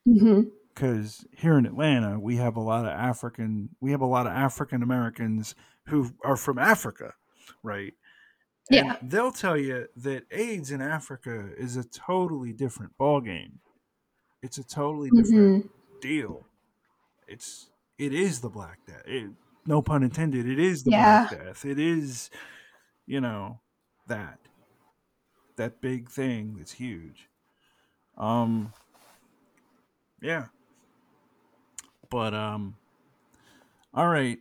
Mhm. 0.05 0.51
Because 0.73 1.25
here 1.31 1.57
in 1.57 1.65
Atlanta 1.65 2.19
we 2.19 2.35
have 2.37 2.55
a 2.55 2.61
lot 2.61 2.85
of 2.85 2.91
African 2.91 3.69
we 3.79 3.91
have 3.91 4.01
a 4.01 4.05
lot 4.05 4.25
of 4.27 4.33
African 4.33 4.81
Americans 4.83 5.55
who 5.87 6.11
are 6.23 6.37
from 6.37 6.57
Africa, 6.57 7.13
right? 7.63 7.93
And 8.71 8.87
Yeah. 8.87 8.97
they'll 9.01 9.31
tell 9.31 9.57
you 9.57 9.87
that 9.97 10.25
AIDS 10.31 10.71
in 10.71 10.81
Africa 10.81 11.51
is 11.57 11.75
a 11.75 11.83
totally 11.83 12.53
different 12.53 12.97
ballgame. 12.97 13.59
It's 14.41 14.57
a 14.57 14.63
totally 14.63 15.09
different 15.11 15.65
Mhm. 15.65 16.01
deal. 16.01 16.45
It's 17.27 17.69
it 17.97 18.13
is 18.13 18.41
the 18.41 18.49
Black 18.49 18.79
Death. 18.85 19.03
It, 19.05 19.31
no 19.65 19.81
pun 19.81 20.03
intended. 20.03 20.47
It 20.47 20.59
is 20.59 20.83
the 20.83 20.91
Yeah. 20.91 21.27
Black 21.27 21.43
Death. 21.43 21.65
It 21.65 21.79
is, 21.79 22.29
you 23.05 23.21
know, 23.21 23.61
that 24.07 24.39
that 25.55 25.81
big 25.81 26.09
thing 26.09 26.55
that's 26.57 26.71
huge. 26.73 27.29
Um. 28.17 28.73
Yeah. 30.21 30.47
But 32.13 32.35
um. 32.35 32.75
All 33.91 34.07
right. 34.07 34.37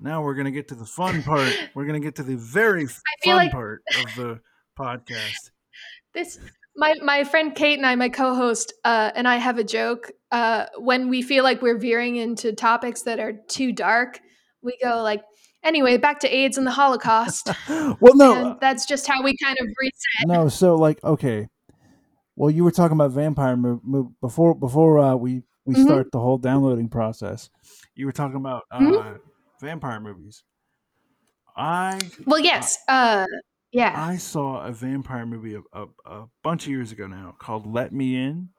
Now 0.00 0.22
we're 0.22 0.34
gonna 0.34 0.50
get 0.50 0.68
to 0.68 0.74
the 0.74 0.84
fun 0.84 1.22
part. 1.22 1.52
We're 1.74 1.86
gonna 1.86 2.00
get 2.00 2.16
to 2.16 2.22
the 2.24 2.36
very 2.36 2.86
fun 2.86 3.02
like- 3.26 3.52
part 3.52 3.82
of 3.98 4.14
the 4.16 4.40
podcast. 4.78 5.50
This 6.14 6.38
my 6.76 6.94
my 7.02 7.22
friend 7.22 7.54
Kate 7.54 7.78
and 7.78 7.86
I, 7.86 7.94
my 7.94 8.08
co-host, 8.08 8.72
uh, 8.84 9.12
and 9.14 9.28
I 9.28 9.36
have 9.36 9.58
a 9.58 9.64
joke. 9.64 10.10
Uh, 10.32 10.66
when 10.78 11.08
we 11.08 11.22
feel 11.22 11.44
like 11.44 11.62
we're 11.62 11.78
veering 11.78 12.16
into 12.16 12.52
topics 12.52 13.02
that 13.02 13.20
are 13.20 13.34
too 13.48 13.72
dark, 13.72 14.20
we 14.62 14.76
go 14.82 15.02
like, 15.02 15.22
anyway, 15.62 15.96
back 15.96 16.20
to 16.20 16.28
AIDS 16.28 16.58
and 16.58 16.66
the 16.66 16.72
Holocaust. 16.72 17.50
well, 17.68 18.16
no, 18.16 18.34
and 18.34 18.60
that's 18.60 18.86
just 18.86 19.06
how 19.06 19.22
we 19.22 19.36
kind 19.36 19.56
of 19.60 19.66
reset. 19.80 20.26
no. 20.26 20.48
So 20.48 20.74
like, 20.74 21.02
okay. 21.04 21.46
Well, 22.34 22.50
you 22.50 22.64
were 22.64 22.70
talking 22.70 22.96
about 22.96 23.10
vampire 23.10 23.56
mov 23.56 23.80
mov 23.84 24.12
before 24.20 24.54
before 24.54 24.98
uh, 24.98 25.14
we 25.14 25.42
we 25.64 25.74
Mhm. 25.74 26.00
start 26.00 26.10
the 26.12 26.20
whole 26.20 26.38
downloading 26.38 26.88
process. 26.88 27.50
You 27.94 28.06
were 28.06 28.12
talking 28.12 28.36
about 28.36 28.64
uh, 28.70 28.80
Mhm. 28.80 29.20
vampire 29.60 30.00
movies. 30.00 30.44
I 31.56 32.10
Well, 32.26 32.40
yes, 32.40 32.78
uh, 32.88 33.26
yeah. 33.72 34.02
I 34.02 34.16
saw 34.16 34.66
a 34.66 34.72
vampire 34.72 35.24
movie 35.24 35.54
a, 35.54 35.62
a, 35.72 35.86
a 36.04 36.30
bunch 36.42 36.64
of 36.64 36.70
years 36.70 36.90
ago 36.90 37.06
now 37.06 37.36
called 37.38 37.66
Let 37.66 37.92
Me 37.92 38.16
In. 38.16 38.52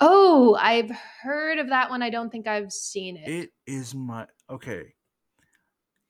Oh, 0.00 0.54
I've 0.60 0.90
heard 0.90 1.58
of 1.58 1.68
that 1.68 1.90
one. 1.90 2.02
I 2.02 2.10
don't 2.10 2.30
think 2.30 2.46
I've 2.46 2.72
seen 2.72 3.16
it. 3.16 3.32
It 3.32 3.52
is 3.64 3.94
my 3.94 4.26
okay. 4.50 4.96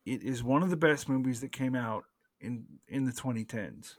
It 0.04 0.24
is 0.24 0.42
one 0.42 0.64
of 0.64 0.70
the 0.70 0.76
best 0.76 1.08
movies 1.08 1.40
that 1.40 1.52
came 1.52 1.76
out 1.76 2.04
in 2.40 2.80
in 2.88 3.04
the 3.04 3.12
2010s. 3.12 3.96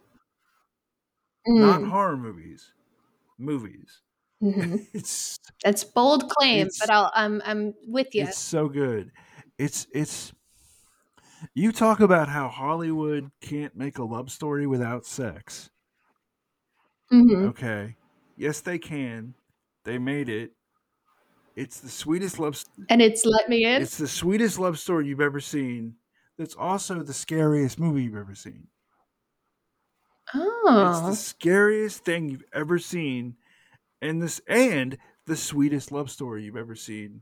Not 1.54 1.84
Mm, 1.84 1.90
horror 1.90 2.18
movies, 2.18 2.74
movies. 3.38 4.04
Mhm. 4.42 4.88
It's 4.94 5.38
That's 5.64 5.84
bold 5.84 6.30
claim, 6.30 6.68
but 6.80 6.90
I'll 6.90 7.12
I'm 7.14 7.42
I'm 7.46 7.74
with 7.88 8.14
you. 8.16 8.24
it's 8.24 8.38
so 8.38 8.68
good. 8.70 9.12
It's 9.58 9.88
it's 9.94 10.34
You 11.54 11.72
talk 11.72 12.00
about 12.00 12.28
how 12.28 12.48
Hollywood 12.48 13.32
can't 13.40 13.76
make 13.76 14.00
a 14.00 14.04
love 14.04 14.32
story 14.32 14.66
without 14.66 15.06
sex. 15.06 15.70
Mhm. 17.12 17.50
Okay. 17.50 17.96
Yes, 18.36 18.62
they 18.62 18.80
can. 18.80 19.36
They 19.84 19.98
made 19.98 20.30
it. 20.30 20.54
It's 21.56 21.80
the 21.80 21.90
sweetest 21.90 22.40
love. 22.40 22.56
s- 22.56 22.66
And 22.90 23.02
it's 23.02 23.26
let 23.26 23.50
me 23.50 23.66
in. 23.66 23.82
It's 23.82 23.98
the 23.98 24.08
sweetest 24.08 24.60
love 24.60 24.80
story 24.80 25.08
you've 25.08 25.22
ever 25.22 25.40
seen. 25.40 25.98
That's 26.38 26.56
also 26.56 27.04
the 27.04 27.14
scariest 27.14 27.80
movie 27.80 28.04
you've 28.04 28.16
ever 28.16 28.36
seen. 28.36 28.68
Oh. 30.34 30.86
It's 30.90 31.02
Oh. 31.02 31.10
the 31.10 31.16
scariest 31.16 32.04
thing 32.06 32.30
you've 32.30 32.46
ever 32.54 32.78
seen, 32.80 33.36
and 34.02 34.22
this 34.22 34.42
and 34.48 34.98
the 35.26 35.36
sweetest 35.36 35.92
love 35.92 36.10
story 36.10 36.44
you've 36.44 36.58
ever 36.58 36.76
seen, 36.76 37.22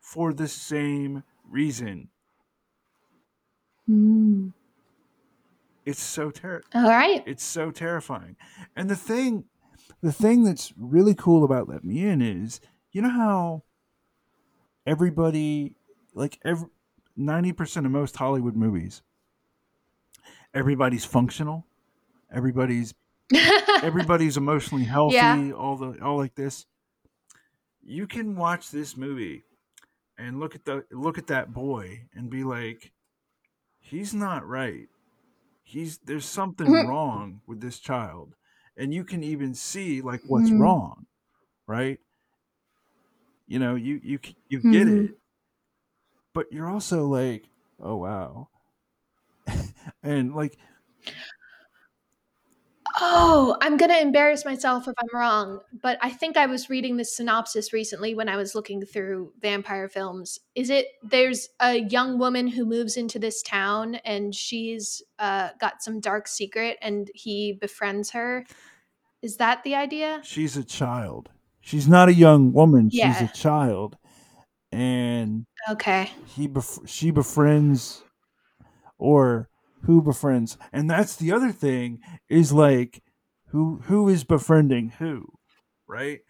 for 0.00 0.32
the 0.32 0.48
same 0.48 1.22
reason. 1.48 2.08
Mm. 3.88 4.52
It's 5.86 6.02
so 6.02 6.30
ter- 6.30 6.62
All 6.74 6.82
right. 6.82 7.22
It's 7.26 7.44
so 7.44 7.70
terrifying. 7.70 8.36
And 8.76 8.90
the 8.90 8.96
thing, 8.96 9.44
the 10.02 10.12
thing 10.12 10.44
that's 10.44 10.72
really 10.76 11.14
cool 11.14 11.44
about 11.44 11.68
Let 11.68 11.84
Me 11.84 12.04
In 12.04 12.20
is, 12.20 12.60
you 12.92 13.00
know 13.00 13.08
how 13.08 13.62
everybody, 14.86 15.76
like 16.14 16.38
every 16.44 16.68
ninety 17.16 17.52
percent 17.52 17.86
of 17.86 17.92
most 17.92 18.16
Hollywood 18.16 18.56
movies, 18.56 19.02
everybody's 20.52 21.04
functional, 21.04 21.66
everybody's 22.30 22.92
everybody's 23.82 24.36
emotionally 24.36 24.84
healthy, 24.84 25.52
Yeah. 25.52 25.52
all 25.52 25.76
the 25.76 26.00
all 26.02 26.16
like 26.16 26.34
this. 26.34 26.66
You 27.82 28.06
can 28.06 28.36
watch 28.36 28.70
this 28.70 28.96
movie 28.96 29.42
and 30.18 30.40
look 30.40 30.54
at 30.54 30.64
the 30.64 30.86
look 30.90 31.18
at 31.18 31.28
that 31.28 31.52
boy 31.52 32.08
and 32.14 32.30
be 32.30 32.44
like, 32.44 32.92
he's 33.80 34.14
not 34.14 34.46
right. 34.46 34.88
He's 35.64 35.98
there's 35.98 36.26
something 36.26 36.80
Mhm. 36.80 36.82
wrong 36.82 37.42
with 37.46 37.60
this 37.60 37.78
child, 37.80 38.36
and 38.76 38.94
you 38.94 39.04
can 39.04 39.22
even 39.24 39.54
see 39.54 40.02
like 40.02 40.22
what's 40.26 40.52
Mhm. 40.52 40.58
wrong, 40.58 41.06
right? 41.66 42.00
You 43.46 43.58
know, 43.58 43.74
you 43.74 44.00
you 44.02 44.18
you 44.48 44.62
get 44.62 44.86
Mhm. 44.86 44.88
it, 44.88 45.18
but 46.32 46.52
you're 46.52 46.68
also 46.68 47.06
like, 47.06 47.48
oh 47.80 47.96
wow, 47.96 48.48
and 50.02 50.34
like 50.34 50.58
Oh, 53.00 53.56
I'm 53.60 53.76
going 53.76 53.90
to 53.90 54.00
embarrass 54.00 54.44
myself 54.44 54.88
if 54.88 54.94
I'm 54.98 55.18
wrong, 55.18 55.60
but 55.82 55.98
I 56.02 56.10
think 56.10 56.36
I 56.36 56.46
was 56.46 56.68
reading 56.68 56.96
this 56.96 57.16
synopsis 57.16 57.72
recently 57.72 58.14
when 58.14 58.28
I 58.28 58.36
was 58.36 58.54
looking 58.54 58.84
through 58.84 59.32
vampire 59.40 59.88
films. 59.88 60.38
Is 60.54 60.68
it 60.70 60.86
there's 61.02 61.48
a 61.60 61.78
young 61.80 62.18
woman 62.18 62.48
who 62.48 62.64
moves 62.64 62.96
into 62.96 63.18
this 63.18 63.42
town 63.42 63.96
and 64.04 64.34
she's 64.34 65.00
uh, 65.18 65.50
got 65.60 65.82
some 65.82 66.00
dark 66.00 66.26
secret 66.26 66.76
and 66.82 67.08
he 67.14 67.52
befriends 67.52 68.10
her? 68.10 68.44
Is 69.22 69.36
that 69.36 69.62
the 69.64 69.74
idea? 69.74 70.20
she's 70.24 70.56
a 70.56 70.64
child. 70.64 71.28
She's 71.60 71.86
not 71.88 72.08
a 72.08 72.14
young 72.14 72.52
woman. 72.52 72.88
yeah. 72.92 73.12
She's 73.12 73.28
a 73.28 73.32
child, 73.32 73.96
and 74.72 75.44
Okay. 75.70 76.10
he 76.26 76.48
bef- 76.48 76.88
she 76.88 77.10
befriends 77.10 78.02
or 78.98 79.48
who 79.82 80.02
befriends 80.02 80.58
and 80.72 80.90
that's 80.90 81.16
the 81.16 81.32
other 81.32 81.52
thing 81.52 82.00
is 82.28 82.52
like 82.52 83.02
who 83.48 83.78
who 83.84 84.08
is 84.08 84.24
befriending 84.24 84.90
who 84.90 85.26
right? 85.86 86.20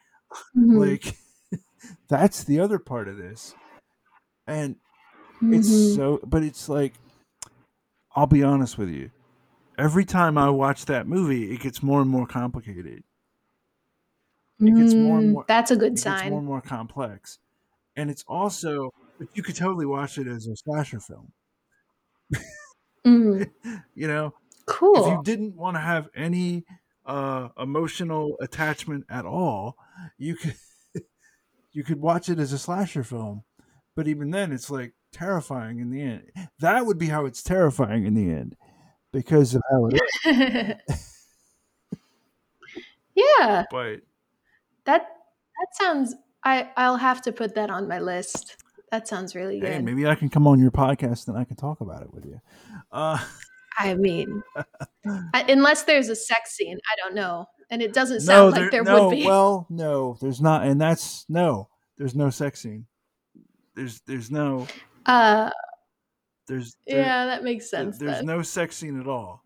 Mhm. 0.55 0.99
like 0.99 1.17
that's 2.09 2.45
the 2.45 2.61
other 2.61 2.79
part 2.79 3.09
of 3.09 3.17
this. 3.19 3.57
And 4.47 4.77
it's 5.51 5.69
Mhm. 5.69 5.71
so 5.71 6.21
but 6.27 6.43
it's 6.45 6.69
like 6.69 6.95
i'll 8.17 8.27
be 8.27 8.43
honest 8.43 8.79
with 8.79 8.89
you. 8.89 9.11
Every 9.79 10.05
time 10.05 10.39
i 10.39 10.51
watch 10.51 10.87
that 10.87 11.07
movie 11.09 11.53
it 11.55 11.61
gets 11.61 11.83
more 11.83 12.01
and 12.03 12.11
more 12.11 12.27
complicated. 12.27 13.05
It 14.65 14.75
gets 14.77 14.97
more 14.99 15.19
and 15.19 15.27
Mm, 15.27 15.33
more 15.33 15.47
That's 15.47 15.71
a 15.71 15.77
it 15.93 15.95
good 15.97 15.97
gets 16.03 16.25
more 16.25 16.39
and 16.39 16.47
more 16.47 16.61
complex. 16.61 17.39
And 17.97 18.11
it's 18.11 18.25
also 18.29 18.91
but 19.19 19.29
you 19.35 19.43
could 19.45 19.57
totally 19.57 19.87
watch 19.87 20.19
it 20.19 20.29
as 20.29 20.47
a 20.49 20.57
slasher 20.57 21.01
film 21.01 21.33
Mm, 23.09 23.51
you 23.95 24.07
know 24.09 24.35
cool. 24.67 24.97
if 24.97 25.07
you 25.07 25.21
didn't 25.25 25.57
want 25.57 25.77
to 25.77 25.81
have 25.81 26.09
any 26.15 26.65
uh, 27.07 27.49
emotional 27.59 28.37
attachment 28.41 29.05
at 29.09 29.25
all, 29.25 29.77
you 30.19 30.37
could 30.37 30.55
you 31.73 31.83
could 31.85 32.01
watch 32.01 32.29
it 32.29 32.39
as 32.39 32.53
a 32.53 32.59
slasher 32.59 33.03
film. 33.03 33.45
But 33.95 34.07
even 34.09 34.31
then, 34.31 34.53
it's 34.53 34.71
like 34.71 34.93
terrifying 35.13 35.81
in 35.81 35.91
the 35.91 36.03
end. 36.03 36.31
That 36.61 36.87
would 36.87 36.99
be 36.99 37.07
how 37.09 37.25
it's 37.27 37.43
terrifying 37.43 38.05
in 38.07 38.15
the 38.15 38.31
end 38.31 38.57
because 39.13 39.55
of 39.55 39.63
how 39.71 39.87
it 39.91 40.01
is. 40.87 41.15
yeah, 43.15 43.65
But 43.71 44.01
that 44.85 45.03
that 45.03 45.69
sounds. 45.73 46.15
I 46.45 46.71
I'll 46.77 46.97
have 46.97 47.23
to 47.23 47.33
put 47.33 47.55
that 47.57 47.71
on 47.71 47.89
my 47.89 47.99
list. 47.99 48.57
That 48.91 49.07
sounds 49.07 49.35
really 49.35 49.61
good. 49.61 49.73
hey, 49.73 49.81
maybe 49.81 50.07
I 50.07 50.15
can 50.15 50.29
come 50.29 50.47
on 50.47 50.59
your 50.59 50.71
podcast 50.71 51.29
and 51.29 51.37
I 51.37 51.45
can 51.45 51.57
talk 51.57 51.81
about 51.81 52.03
it 52.03 52.13
with 52.13 52.25
you. 52.25 52.41
Uh, 52.91 53.19
I 53.79 53.95
mean, 53.95 54.43
unless 55.33 55.83
there's 55.83 56.09
a 56.09 56.17
sex 56.17 56.53
scene, 56.53 56.79
I 56.91 56.97
don't 57.03 57.15
know, 57.15 57.47
and 57.71 57.83
it 57.83 57.93
doesn't 57.93 58.19
no, 58.19 58.51
sound 58.51 58.53
like 58.53 58.71
there 58.71 58.83
no. 58.83 59.09
would 59.09 59.15
be. 59.15 59.25
Well, 59.27 59.67
no, 59.71 60.17
there's 60.21 60.41
not, 60.41 60.65
and 60.65 60.81
that's 60.81 61.27
no. 61.29 61.69
There's 61.97 62.15
no 62.15 62.31
sex 62.31 62.61
scene. 62.61 62.87
There's 63.75 64.01
there's 64.07 64.31
no 64.31 64.67
uh, 65.07 65.51
there's 66.47 66.77
there- 66.87 67.01
yeah, 67.01 67.27
that 67.27 67.45
makes 67.45 67.71
there- 67.71 67.85
sense. 67.85 67.99
there's 67.99 68.25
no 68.25 68.43
sex 68.43 68.77
scene 68.77 69.01
at 69.01 69.07
all. 69.07 69.45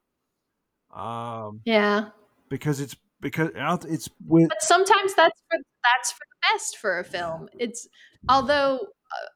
Um, 0.94 1.60
yeah, 1.64 2.08
because 2.48 2.80
it's 2.80 2.96
because 3.20 3.50
it's 3.88 4.08
with 4.26 4.48
but 4.48 4.62
sometimes 4.62 5.14
that's 5.14 5.42
for 5.50 5.58
that's 5.82 6.12
for 6.12 6.24
the 6.30 6.54
best 6.54 6.78
for 6.78 6.98
a 6.98 7.04
film. 7.04 7.48
It's 7.58 7.88
although 8.28 8.80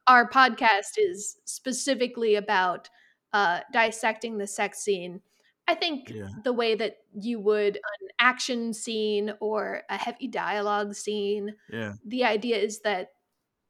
our 0.07 0.29
podcast 0.29 0.97
is 0.97 1.37
specifically 1.45 2.35
about 2.35 2.89
uh, 3.33 3.59
dissecting 3.73 4.37
the 4.37 4.47
sex 4.47 4.79
scene. 4.79 5.21
I 5.67 5.75
think 5.75 6.09
Yeah. 6.09 6.29
the 6.43 6.53
way 6.53 6.75
that 6.75 6.97
you 7.13 7.39
would 7.41 7.75
an 7.75 8.07
action 8.19 8.73
scene 8.73 9.33
or 9.41 9.83
a 9.89 9.97
heavy 9.97 10.27
dialogue 10.29 10.93
scene 10.95 11.55
yeah 11.69 11.93
the 12.05 12.23
idea 12.23 12.55
is 12.57 12.79
that 12.81 13.09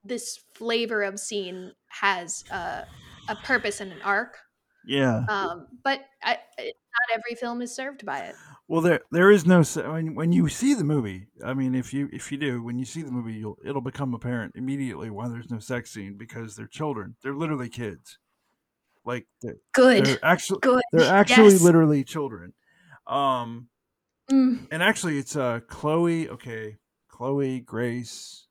this 0.04 0.40
flavor 0.54 1.02
of 1.02 1.20
scene 1.20 1.74
has 1.90 2.44
uh, 2.52 2.84
a 3.30 3.36
purpose 3.38 3.82
and 3.82 3.92
an 3.92 4.02
arc 4.04 4.38
yeah. 4.86 5.24
um, 5.28 5.68
but 5.84 6.02
I- 6.24 6.38
not 6.60 7.08
every 7.16 7.36
film 7.36 7.62
is 7.64 7.76
served 7.76 8.06
by 8.06 8.20
it 8.20 8.36
Well, 8.70 8.82
there 8.82 9.00
there 9.12 9.32
is 9.32 9.46
no. 9.46 9.64
I 9.86 10.02
mean, 10.02 10.16
when 10.16 10.34
you 10.34 10.50
see 10.50 10.74
the 10.74 10.84
movie, 10.84 11.28
I 11.44 11.54
mean, 11.54 11.74
if 11.74 11.94
you 11.94 12.10
if 12.12 12.32
you 12.32 12.38
do, 12.38 12.62
when 12.62 12.78
you 12.78 12.84
see 12.86 13.02
the 13.02 13.12
movie, 13.12 13.34
you'll 13.34 13.58
it'll 13.64 13.82
become 13.82 14.14
apparent 14.14 14.56
immediately 14.56 15.10
why 15.10 15.30
there's 15.30 15.50
no 15.50 15.60
sex 15.60 15.90
scene 15.92 16.18
because 16.18 16.56
they're 16.56 16.68
children. 16.68 17.16
They're 17.24 17.34
literally 17.36 17.70
kids. 17.70 18.20
Like 19.06 19.26
they're, 19.42 19.56
good 19.74 20.06
they're 20.06 20.26
actually 20.26 20.60
good 20.62 20.82
they're 20.92 21.14
actually 21.14 21.54
Yes. 21.54 21.62
literally 21.62 22.04
children. 22.04 22.54
Um, 23.06 23.70
Mm, 24.30 24.68
and 24.72 24.84
actually, 24.84 25.18
it's 25.20 25.38
uh 25.38 25.62
Chloe. 25.70 26.28
Okay, 26.28 26.76
Chloe 27.08 27.62
Grace. 27.62 28.48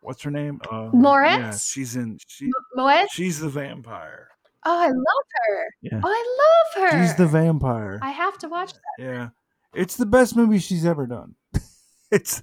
What's 0.00 0.22
her 0.22 0.30
name? 0.30 0.60
Uh, 0.70 0.90
Yeah, 0.94 1.56
she's 1.56 1.96
in. 1.96 2.18
She 2.28 2.44
M- 2.44 2.52
Moet? 2.76 3.10
she's 3.10 3.40
the 3.40 3.48
vampire. 3.48 4.28
Oh 4.66 4.78
i 4.78 4.86
love 4.88 5.26
her 5.34 5.68
Yeah. 5.82 6.00
oh 6.04 6.08
i 6.08 6.82
love 6.82 6.90
her 6.92 7.02
She's 7.02 7.14
the 7.16 7.26
vampire. 7.26 7.98
i 8.02 8.10
have 8.10 8.36
to 8.38 8.48
watch 8.48 8.72
that 8.74 9.02
Yeah. 9.04 9.28
It's 9.74 9.96
the 9.96 10.06
best 10.06 10.34
movie 10.36 10.58
she's 10.58 10.86
ever 10.86 11.06
done. 11.06 11.34
it's 12.10 12.42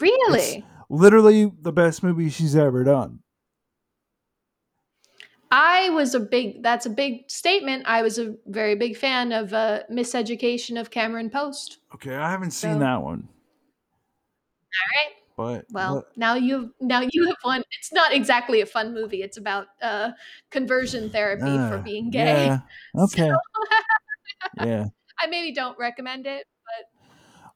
really 0.00 0.64
literally 0.90 1.50
the 1.60 1.72
best 1.72 2.02
movie 2.02 2.28
she's 2.30 2.56
ever 2.56 2.82
done. 2.84 3.20
i 5.50 5.90
was 5.90 6.14
a 6.14 6.20
big 6.20 6.62
that's 6.62 6.86
a 6.86 6.90
big 6.90 7.30
statement 7.30 7.84
i 7.86 8.02
was 8.02 8.18
a 8.18 8.34
very 8.46 8.74
big 8.74 8.96
fan 8.96 9.32
of 9.32 9.52
uh, 9.52 9.80
miseducation 9.90 10.78
of 10.80 10.90
cameron 10.90 11.30
post 11.30 11.78
Okay, 11.94 12.14
I 12.14 12.30
haven't 12.30 12.50
seen 12.50 12.74
So- 12.74 12.78
that 12.80 13.02
one. 13.02 13.28
right. 14.94 15.14
But 15.36 15.66
Well, 15.70 15.96
but- 15.96 16.16
now 16.16 16.34
you've 16.34 16.70
now 16.80 17.00
you 17.00 17.26
have 17.26 17.36
one. 17.42 17.62
It's 17.78 17.92
not 17.92 18.12
exactly 18.12 18.60
a 18.62 18.66
fun 18.66 18.94
movie. 18.94 19.22
It's 19.22 19.36
about 19.36 19.66
uh, 19.82 20.12
conversion 20.50 21.10
therapy 21.10 21.44
for 21.44 21.76
uh, 21.78 21.82
being 21.82 22.10
gay. 22.10 22.46
Yeah. 22.46 22.58
Okay. 22.96 23.30
yeah. 24.64 24.86
I 25.20 25.26
maybe 25.26 25.52
don't 25.52 25.78
recommend 25.78 26.26
it. 26.26 26.46
But 26.64 26.86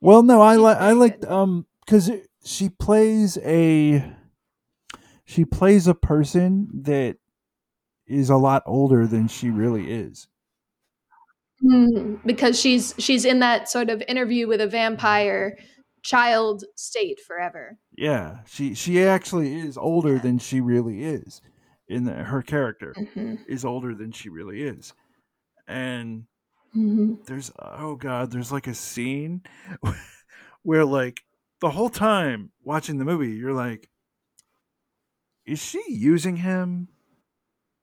well, 0.01 0.23
no, 0.23 0.43
I 0.43 0.57
like 0.57 0.77
I 0.77 0.93
like 0.93 1.27
um 1.27 1.67
cuz 1.87 2.11
she 2.45 2.69
plays 2.69 3.39
a 3.39 4.05
she 5.25 5.45
plays 5.45 5.87
a 5.87 5.95
person 5.95 6.69
that 6.83 7.17
is 8.07 8.29
a 8.29 8.37
lot 8.37 8.63
older 8.67 9.07
than 9.07 9.29
she 9.29 9.49
really 9.51 9.91
is. 9.91 10.29
Mm, 11.63 12.21
because 12.25 12.59
she's 12.59 12.95
she's 12.99 13.25
in 13.25 13.41
that 13.41 13.69
sort 13.69 13.91
of 13.91 14.03
interview 14.09 14.49
with 14.49 14.61
a 14.61 14.67
vampire 14.67 15.57
child 16.03 16.65
state 16.77 17.21
forever. 17.21 17.79
Yeah, 17.97 18.41
she 18.47 18.75
she 18.75 19.03
actually 19.03 19.55
is 19.59 19.77
older 19.77 20.19
than 20.19 20.39
she 20.39 20.61
really 20.61 21.05
is. 21.05 21.41
in 21.89 22.05
the, 22.05 22.13
her 22.13 22.43
character 22.43 22.95
hmm 23.15 23.35
is 23.49 23.65
older 23.65 23.95
than 23.95 24.13
she 24.13 24.29
really 24.29 24.63
is. 24.63 24.93
And 25.69 26.27
hmm 26.73 27.15
there's 27.27 27.51
oh 27.59 27.97
god, 27.97 28.31
there's 28.33 28.53
like 28.53 28.67
a 28.67 28.75
scene 28.75 29.43
where 30.63 30.85
like 30.85 31.23
the 31.61 31.71
whole 31.71 31.91
time 31.91 32.53
watching 32.65 32.99
the 32.99 33.05
movie, 33.05 33.33
you're 33.33 33.53
like, 33.55 33.89
is 35.45 35.63
she 35.63 35.83
using 35.89 36.37
him? 36.37 36.89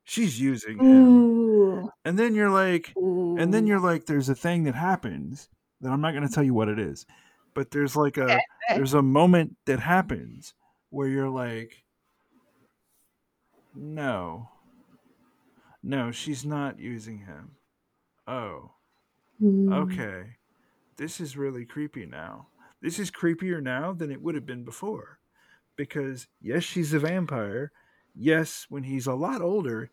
She's 0.03 0.39
using 0.39 0.81
him. 0.81 1.27
Ooh. 1.27 1.89
And 2.06 2.18
then 2.19 2.35
you're 2.35 2.49
like 2.52 2.98
and 3.35 3.53
then 3.53 3.68
you're 3.68 3.80
like 3.81 4.06
there's 4.06 4.30
a 4.30 4.35
thing 4.35 4.64
that 4.65 4.76
happens 4.76 5.49
that 5.81 5.91
I'm 5.91 6.02
not 6.02 6.14
going 6.14 6.27
to 6.27 6.34
tell 6.34 6.44
you 6.44 6.53
what 6.53 6.69
it 6.69 6.80
is. 6.80 7.06
But 7.57 7.71
there's 7.71 7.95
like 7.95 8.17
a 8.17 8.39
there's 8.69 8.93
a 8.93 9.01
moment 9.01 9.55
that 9.65 9.79
happens 9.79 10.53
where 10.91 11.07
you're 11.07 11.27
like 11.27 11.84
no. 13.73 14.49
No, 15.81 16.11
she's 16.11 16.45
not 16.45 16.79
using 16.79 17.17
him. 17.17 17.55
Oh. 18.27 18.73
Mm. 19.41 19.73
Okay. 19.73 20.38
This 20.97 21.19
is 21.19 21.35
really 21.35 21.65
creepy 21.65 22.05
now. 22.05 22.49
This 22.79 22.99
is 22.99 23.09
creepier 23.09 23.59
now 23.59 23.91
than 23.91 24.11
it 24.11 24.21
would 24.21 24.35
have 24.35 24.45
been 24.45 24.63
before. 24.63 25.17
Because 25.75 26.27
yes, 26.39 26.61
she's 26.61 26.93
a 26.93 26.99
vampire. 26.99 27.71
Yes, 28.13 28.67
when 28.69 28.84
he's 28.84 29.07
a 29.07 29.15
lot 29.15 29.41
older, 29.41 29.89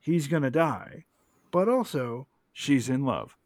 he's 0.00 0.28
going 0.28 0.42
to 0.42 0.50
die. 0.50 1.06
But 1.50 1.66
also, 1.66 2.26
she's 2.52 2.90
in 2.90 3.06
love. 3.06 3.38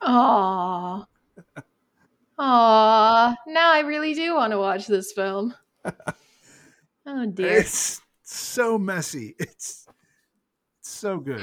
Aw. 0.00 1.04
Aw. 2.38 3.34
Now 3.46 3.72
I 3.72 3.80
really 3.80 4.14
do 4.14 4.34
want 4.34 4.52
to 4.52 4.58
watch 4.58 4.86
this 4.86 5.12
film. 5.12 5.54
Oh 7.06 7.24
dear. 7.26 7.58
It's 7.60 8.00
so 8.22 8.78
messy. 8.78 9.34
It's 9.38 9.86
so 10.82 11.18
good. 11.18 11.42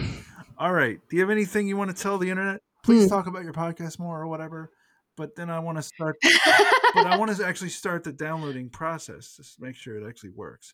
All 0.58 0.72
right. 0.72 1.00
Do 1.10 1.16
you 1.16 1.22
have 1.24 1.32
anything 1.32 1.68
you 1.68 1.76
want 1.76 1.94
to 1.94 2.02
tell 2.02 2.18
the 2.20 2.30
internet? 2.30 2.62
Please 2.84 3.04
Hmm. 3.06 3.10
talk 3.10 3.28
about 3.28 3.44
your 3.44 3.54
podcast 3.54 3.98
more 4.00 4.22
or 4.22 4.28
whatever. 4.28 4.72
But 5.18 5.36
then 5.36 5.50
I 5.50 5.58
want 5.60 5.78
to 5.80 5.82
start 5.82 6.16
but 6.94 7.08
I 7.08 7.18
want 7.18 7.36
to 7.36 7.46
actually 7.46 7.72
start 7.72 8.04
the 8.04 8.14
downloading 8.14 8.70
process 8.70 9.36
just 9.36 9.60
make 9.60 9.76
sure 9.76 9.98
it 9.98 10.08
actually 10.08 10.30
works. 10.30 10.74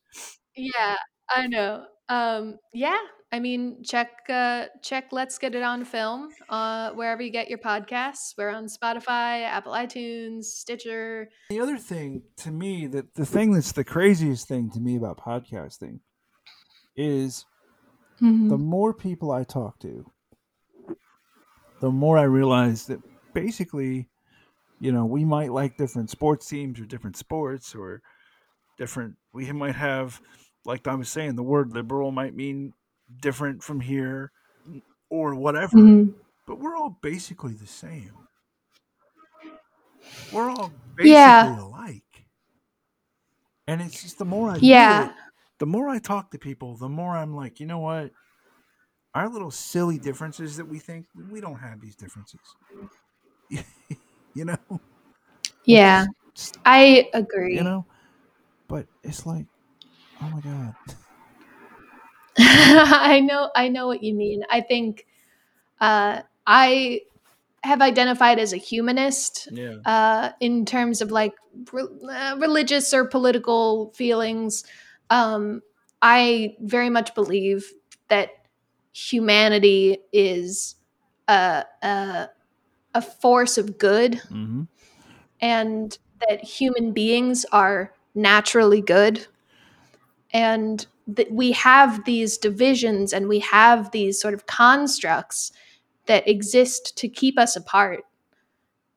yeah, 0.56 0.98
I 1.34 1.48
know. 1.48 1.86
Um, 2.10 2.60
yeah, 2.74 3.00
I 3.34 3.40
mean, 3.40 3.82
check 3.84 4.12
uh, 4.30 4.66
check 4.84 5.06
Let's 5.12 5.40
Get 5.40 5.56
It 5.56 5.64
on 5.64 5.86
Film 5.86 6.30
uh, 6.50 6.92
wherever 6.92 7.24
you 7.24 7.32
get 7.32 7.50
your 7.50 7.58
podcasts. 7.58 8.36
We're 8.38 8.52
on 8.52 8.68
Spotify, 8.68 9.42
Apple 9.42 9.72
iTunes, 9.72 10.44
Stitcher. 10.44 11.30
The 11.50 11.60
other 11.60 11.80
thing 11.80 12.22
to 12.38 12.52
me 12.52 12.86
that 12.86 13.16
the 13.16 13.26
thing 13.26 13.54
that's 13.54 13.72
the 13.72 13.84
craziest 13.84 14.48
thing 14.48 14.70
to 14.70 14.80
me 14.80 14.98
about 14.98 15.18
podcasting 15.18 16.02
is 16.96 17.46
the 18.22 18.58
more 18.58 18.94
people 18.94 19.32
I 19.32 19.44
talk 19.44 19.80
to, 19.80 20.06
the 21.82 21.90
more 21.90 22.20
I 22.20 22.24
realize 22.24 22.86
that 22.86 23.00
basically, 23.34 24.10
you 24.80 24.92
know, 24.92 25.06
we 25.06 25.26
might 25.26 25.52
like 25.52 25.76
different 25.76 26.12
sports 26.12 26.48
teams 26.48 26.80
or 26.80 26.86
different 26.86 27.18
sports 27.18 27.74
or 27.74 28.04
different. 28.78 29.16
We 29.34 29.52
might 29.52 29.76
have, 29.76 30.22
like 30.66 30.88
I 30.88 30.94
was 30.94 31.10
saying, 31.10 31.36
the 31.36 31.42
word 31.42 31.74
liberal 31.74 32.12
might 32.12 32.36
mean 32.36 32.74
different 33.22 33.64
from 33.64 33.80
here 33.80 34.32
or 35.10 35.36
whatever, 35.36 35.78
Mhm. 35.78 36.14
but 36.48 36.60
we're 36.60 36.76
all 36.76 36.98
basically 37.02 37.54
the 37.54 37.68
same. 37.68 38.14
We're 40.32 40.50
all 40.50 40.72
basically 40.96 41.10
Yeah. 41.12 41.60
alike. 41.62 42.26
And 43.68 43.82
it's 43.82 44.02
just 44.02 44.18
the 44.18 44.26
more 44.26 44.50
I 44.52 44.58
Yeah. 44.58 45.06
it, 45.06 45.12
the 45.60 45.66
more 45.66 45.88
I 45.88 46.00
talk 46.00 46.32
to 46.32 46.40
people, 46.40 46.76
the 46.76 46.90
more 46.90 47.16
I'm 47.16 47.36
like, 47.36 47.60
you 47.60 47.66
know 47.66 47.80
what? 47.80 48.12
Our 49.14 49.30
little 49.30 49.52
silly 49.52 50.00
differences 50.00 50.58
that 50.58 50.66
we 50.66 50.80
think 50.80 51.06
we 51.32 51.40
don't 51.40 51.60
have 51.60 51.80
these 51.80 51.96
differences. 51.96 52.42
you 54.34 54.46
know? 54.46 54.58
Yeah, 55.66 56.08
Just- 56.34 56.58
I 56.66 57.10
agree. 57.14 57.56
you 57.56 57.64
know? 57.64 57.86
But 58.68 58.88
it's 59.04 59.26
like, 59.26 59.46
oh 60.22 60.30
my 60.30 60.42
god. 60.42 60.76
I 62.40 63.20
know 63.20 63.50
I 63.56 63.68
know 63.70 63.88
what 63.88 64.04
you 64.04 64.14
mean. 64.14 64.44
I 64.50 64.62
think 64.62 65.06
uh, 65.82 66.22
I 66.48 67.02
have 67.64 67.82
identified 67.82 68.40
as 68.40 68.54
a 68.54 68.58
humanist 68.58 69.50
Yeah. 69.50 69.78
uh, 69.86 70.32
in 70.40 70.66
terms 70.66 71.02
of 71.02 71.12
like 71.12 71.34
re- 71.74 71.88
uh, 72.10 72.38
religious 72.40 72.94
or 72.94 73.06
political 73.08 73.92
feelings. 73.96 74.64
Um, 75.10 75.62
I 76.02 76.56
very 76.62 76.90
much 76.90 77.16
believe 77.16 77.66
that 78.10 78.30
humanity 78.94 80.00
is 80.14 80.76
a, 81.28 81.66
a, 81.84 82.30
a 82.96 83.02
force 83.02 83.58
of 83.58 83.78
good 83.78 84.22
Mm-hmm. 84.32 84.64
and 85.42 85.98
that 86.28 86.44
human 86.44 86.94
beings 86.94 87.46
are 87.52 87.94
naturally 88.16 88.82
good 88.82 89.28
and 90.32 90.86
that 91.08 91.32
we 91.32 91.52
have 91.52 92.06
these 92.06 92.38
divisions 92.38 93.14
and 93.14 93.28
we 93.28 93.40
have 93.40 93.92
these 93.92 94.20
sort 94.20 94.34
of 94.34 94.46
constructs 94.46 95.52
that 96.06 96.28
exist 96.28 96.98
to 96.98 97.10
keep 97.10 97.38
us 97.38 97.56
apart. 97.56 98.04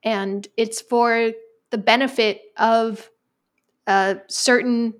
And 0.02 0.46
it's 0.56 0.80
for 0.80 1.32
the 1.70 1.78
benefit 1.78 2.42
of 2.56 3.10
a 3.86 4.18
certain 4.28 4.94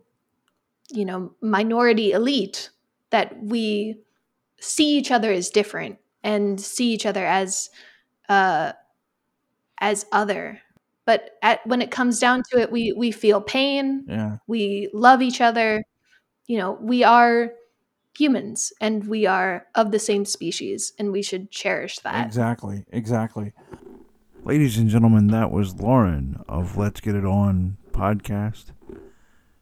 you 0.91 1.05
know 1.05 1.33
minority 1.41 2.13
elite 2.13 2.71
that 3.11 3.43
we 3.43 3.97
see 4.61 4.97
each 4.97 5.11
other 5.11 5.33
as 5.33 5.51
different 5.51 5.99
and 6.23 6.61
see 6.61 6.93
each 6.93 7.07
other 7.07 7.27
as 7.27 7.71
uh 8.29 8.73
as 9.79 10.07
other. 10.13 10.61
But 11.05 11.39
at, 11.43 11.65
when 11.67 11.83
it 11.83 11.91
comes 11.91 12.19
down 12.19 12.43
to 12.51 12.61
it 12.61 12.71
we 12.73 12.93
we 12.93 13.11
feel 13.11 13.41
pain. 13.41 14.05
Yeah. 14.09 14.37
we 14.47 14.89
love 14.93 15.23
each 15.23 15.41
other 15.41 15.85
you 16.47 16.59
know 16.59 16.79
we 16.81 17.05
are 17.05 17.53
humans 18.17 18.73
and 18.81 19.07
we 19.07 19.27
are 19.27 19.67
of 19.75 19.91
the 19.91 19.99
same 19.99 20.25
species 20.25 20.93
and 20.99 21.13
we 21.13 21.23
should 21.23 21.51
cherish 21.51 21.99
that 21.99 22.27
Exactly. 22.27 22.85
Exactly. 22.91 23.53
Ladies 24.43 24.79
and 24.79 24.89
gentlemen, 24.89 25.27
that 25.29 25.51
was 25.51 25.75
Lauren 25.75 26.43
of 26.49 26.77
Let's 26.77 27.01
Get 27.01 27.17
It 27.17 27.25
On 27.25 27.77
podcast. 27.91 28.67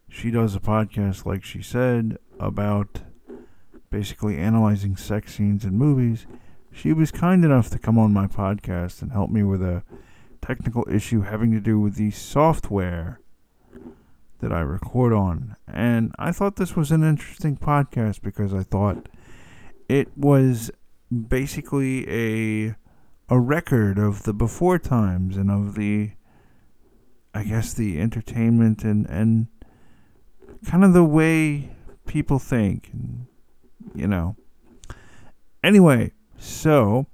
She 0.09 0.31
does 0.31 0.55
a 0.55 0.61
podcast, 0.61 1.25
like 1.25 1.43
she 1.43 1.63
said, 1.63 2.19
about 2.39 3.01
basically 3.91 4.37
analyzing 4.37 4.97
sex 4.97 5.35
scenes 5.35 5.65
in 5.65 5.79
movies. 5.79 6.27
She 6.71 6.93
was 6.93 7.11
kind 7.11 7.45
enough 7.45 7.71
to 7.71 7.79
come 7.79 7.99
on 7.99 8.13
my 8.13 8.27
podcast 8.27 9.01
and 9.01 9.11
help 9.11 9.31
me 9.31 9.43
with 9.43 9.63
a 9.63 9.83
technical 10.43 10.87
issue 10.91 11.23
having 11.23 11.51
to 11.53 11.61
do 11.61 11.81
with 11.81 11.95
the 11.95 12.11
software 12.11 13.21
that 14.45 14.53
I 14.53 14.61
record 14.61 15.15
on. 15.15 15.57
And 15.67 16.15
I 16.19 16.31
thought 16.31 16.57
this 16.57 16.77
was 16.77 16.93
an 16.93 17.03
interesting 17.03 17.57
podcast 17.57 18.21
because 18.21 18.53
I 18.53 18.63
thought 18.63 19.09
it 19.89 20.09
was 20.19 20.71
basically 21.11 22.05
a 22.09 22.75
a 23.31 23.41
record 23.41 23.99
of 23.99 24.25
the 24.25 24.35
before 24.35 24.79
times 24.79 25.39
and 25.39 25.51
of 25.51 25.77
the 25.77 26.11
I 27.35 27.45
guess 27.45 27.73
the 27.73 27.99
entertainment 27.99 28.85
and 28.85 29.07
and 29.07 29.47
kind 30.67 30.85
of 30.85 30.93
the 30.93 31.05
way 31.05 31.71
people 32.07 32.39
think 32.39 32.91
and 32.93 33.27
you 33.95 34.07
know 34.07 34.37
anyway 35.63 36.13
so 36.37 37.07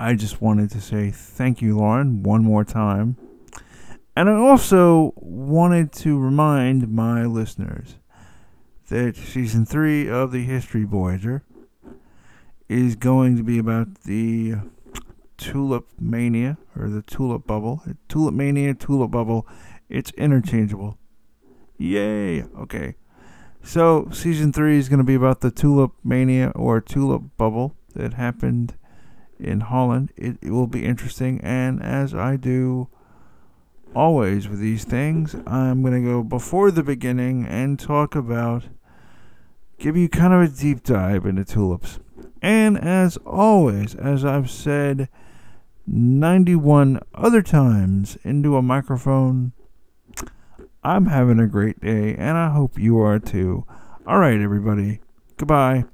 I 0.00 0.14
just 0.14 0.42
wanted 0.42 0.72
to 0.72 0.80
say 0.80 1.12
thank 1.12 1.62
you 1.62 1.78
Lauren 1.78 2.24
one 2.24 2.42
more 2.42 2.64
time 2.64 3.16
and 4.16 4.30
I 4.30 4.34
also 4.34 5.12
wanted 5.16 5.92
to 5.92 6.18
remind 6.18 6.90
my 6.90 7.26
listeners 7.26 7.96
that 8.88 9.14
season 9.14 9.66
3 9.66 10.08
of 10.08 10.32
the 10.32 10.44
History 10.44 10.84
Voyager 10.84 11.44
is 12.68 12.96
going 12.96 13.36
to 13.36 13.42
be 13.42 13.58
about 13.58 14.02
the 14.04 14.54
tulip 15.36 15.88
mania 16.00 16.56
or 16.74 16.88
the 16.88 17.02
tulip 17.02 17.46
bubble. 17.46 17.82
Tulip 18.08 18.34
mania, 18.34 18.72
tulip 18.72 19.10
bubble, 19.10 19.46
it's 19.90 20.10
interchangeable. 20.12 20.96
Yay! 21.76 22.42
Okay. 22.58 22.94
So, 23.62 24.08
season 24.12 24.52
3 24.52 24.78
is 24.78 24.88
going 24.88 24.98
to 24.98 25.04
be 25.04 25.14
about 25.14 25.40
the 25.40 25.50
tulip 25.50 25.92
mania 26.02 26.52
or 26.54 26.80
tulip 26.80 27.36
bubble 27.36 27.76
that 27.94 28.14
happened 28.14 28.76
in 29.38 29.60
Holland. 29.60 30.12
It, 30.16 30.38
it 30.40 30.50
will 30.52 30.68
be 30.68 30.84
interesting, 30.84 31.40
and 31.42 31.82
as 31.82 32.14
I 32.14 32.36
do 32.36 32.88
always 33.96 34.46
with 34.46 34.60
these 34.60 34.84
things, 34.84 35.34
I'm 35.46 35.80
going 35.80 35.94
to 35.94 36.08
go 36.08 36.22
before 36.22 36.70
the 36.70 36.82
beginning 36.82 37.46
and 37.46 37.80
talk 37.80 38.14
about, 38.14 38.64
give 39.78 39.96
you 39.96 40.08
kind 40.08 40.34
of 40.34 40.42
a 40.42 40.48
deep 40.48 40.82
dive 40.82 41.24
into 41.24 41.44
tulips. 41.44 41.98
And 42.42 42.78
as 42.78 43.16
always, 43.18 43.94
as 43.94 44.24
I've 44.24 44.50
said 44.50 45.08
91 45.86 47.00
other 47.14 47.42
times 47.42 48.18
into 48.22 48.56
a 48.56 48.62
microphone, 48.62 49.52
I'm 50.84 51.06
having 51.06 51.40
a 51.40 51.46
great 51.46 51.80
day, 51.80 52.14
and 52.14 52.36
I 52.36 52.50
hope 52.50 52.78
you 52.78 53.00
are 53.00 53.18
too. 53.18 53.64
All 54.06 54.18
right, 54.18 54.38
everybody. 54.38 55.00
Goodbye. 55.38 55.84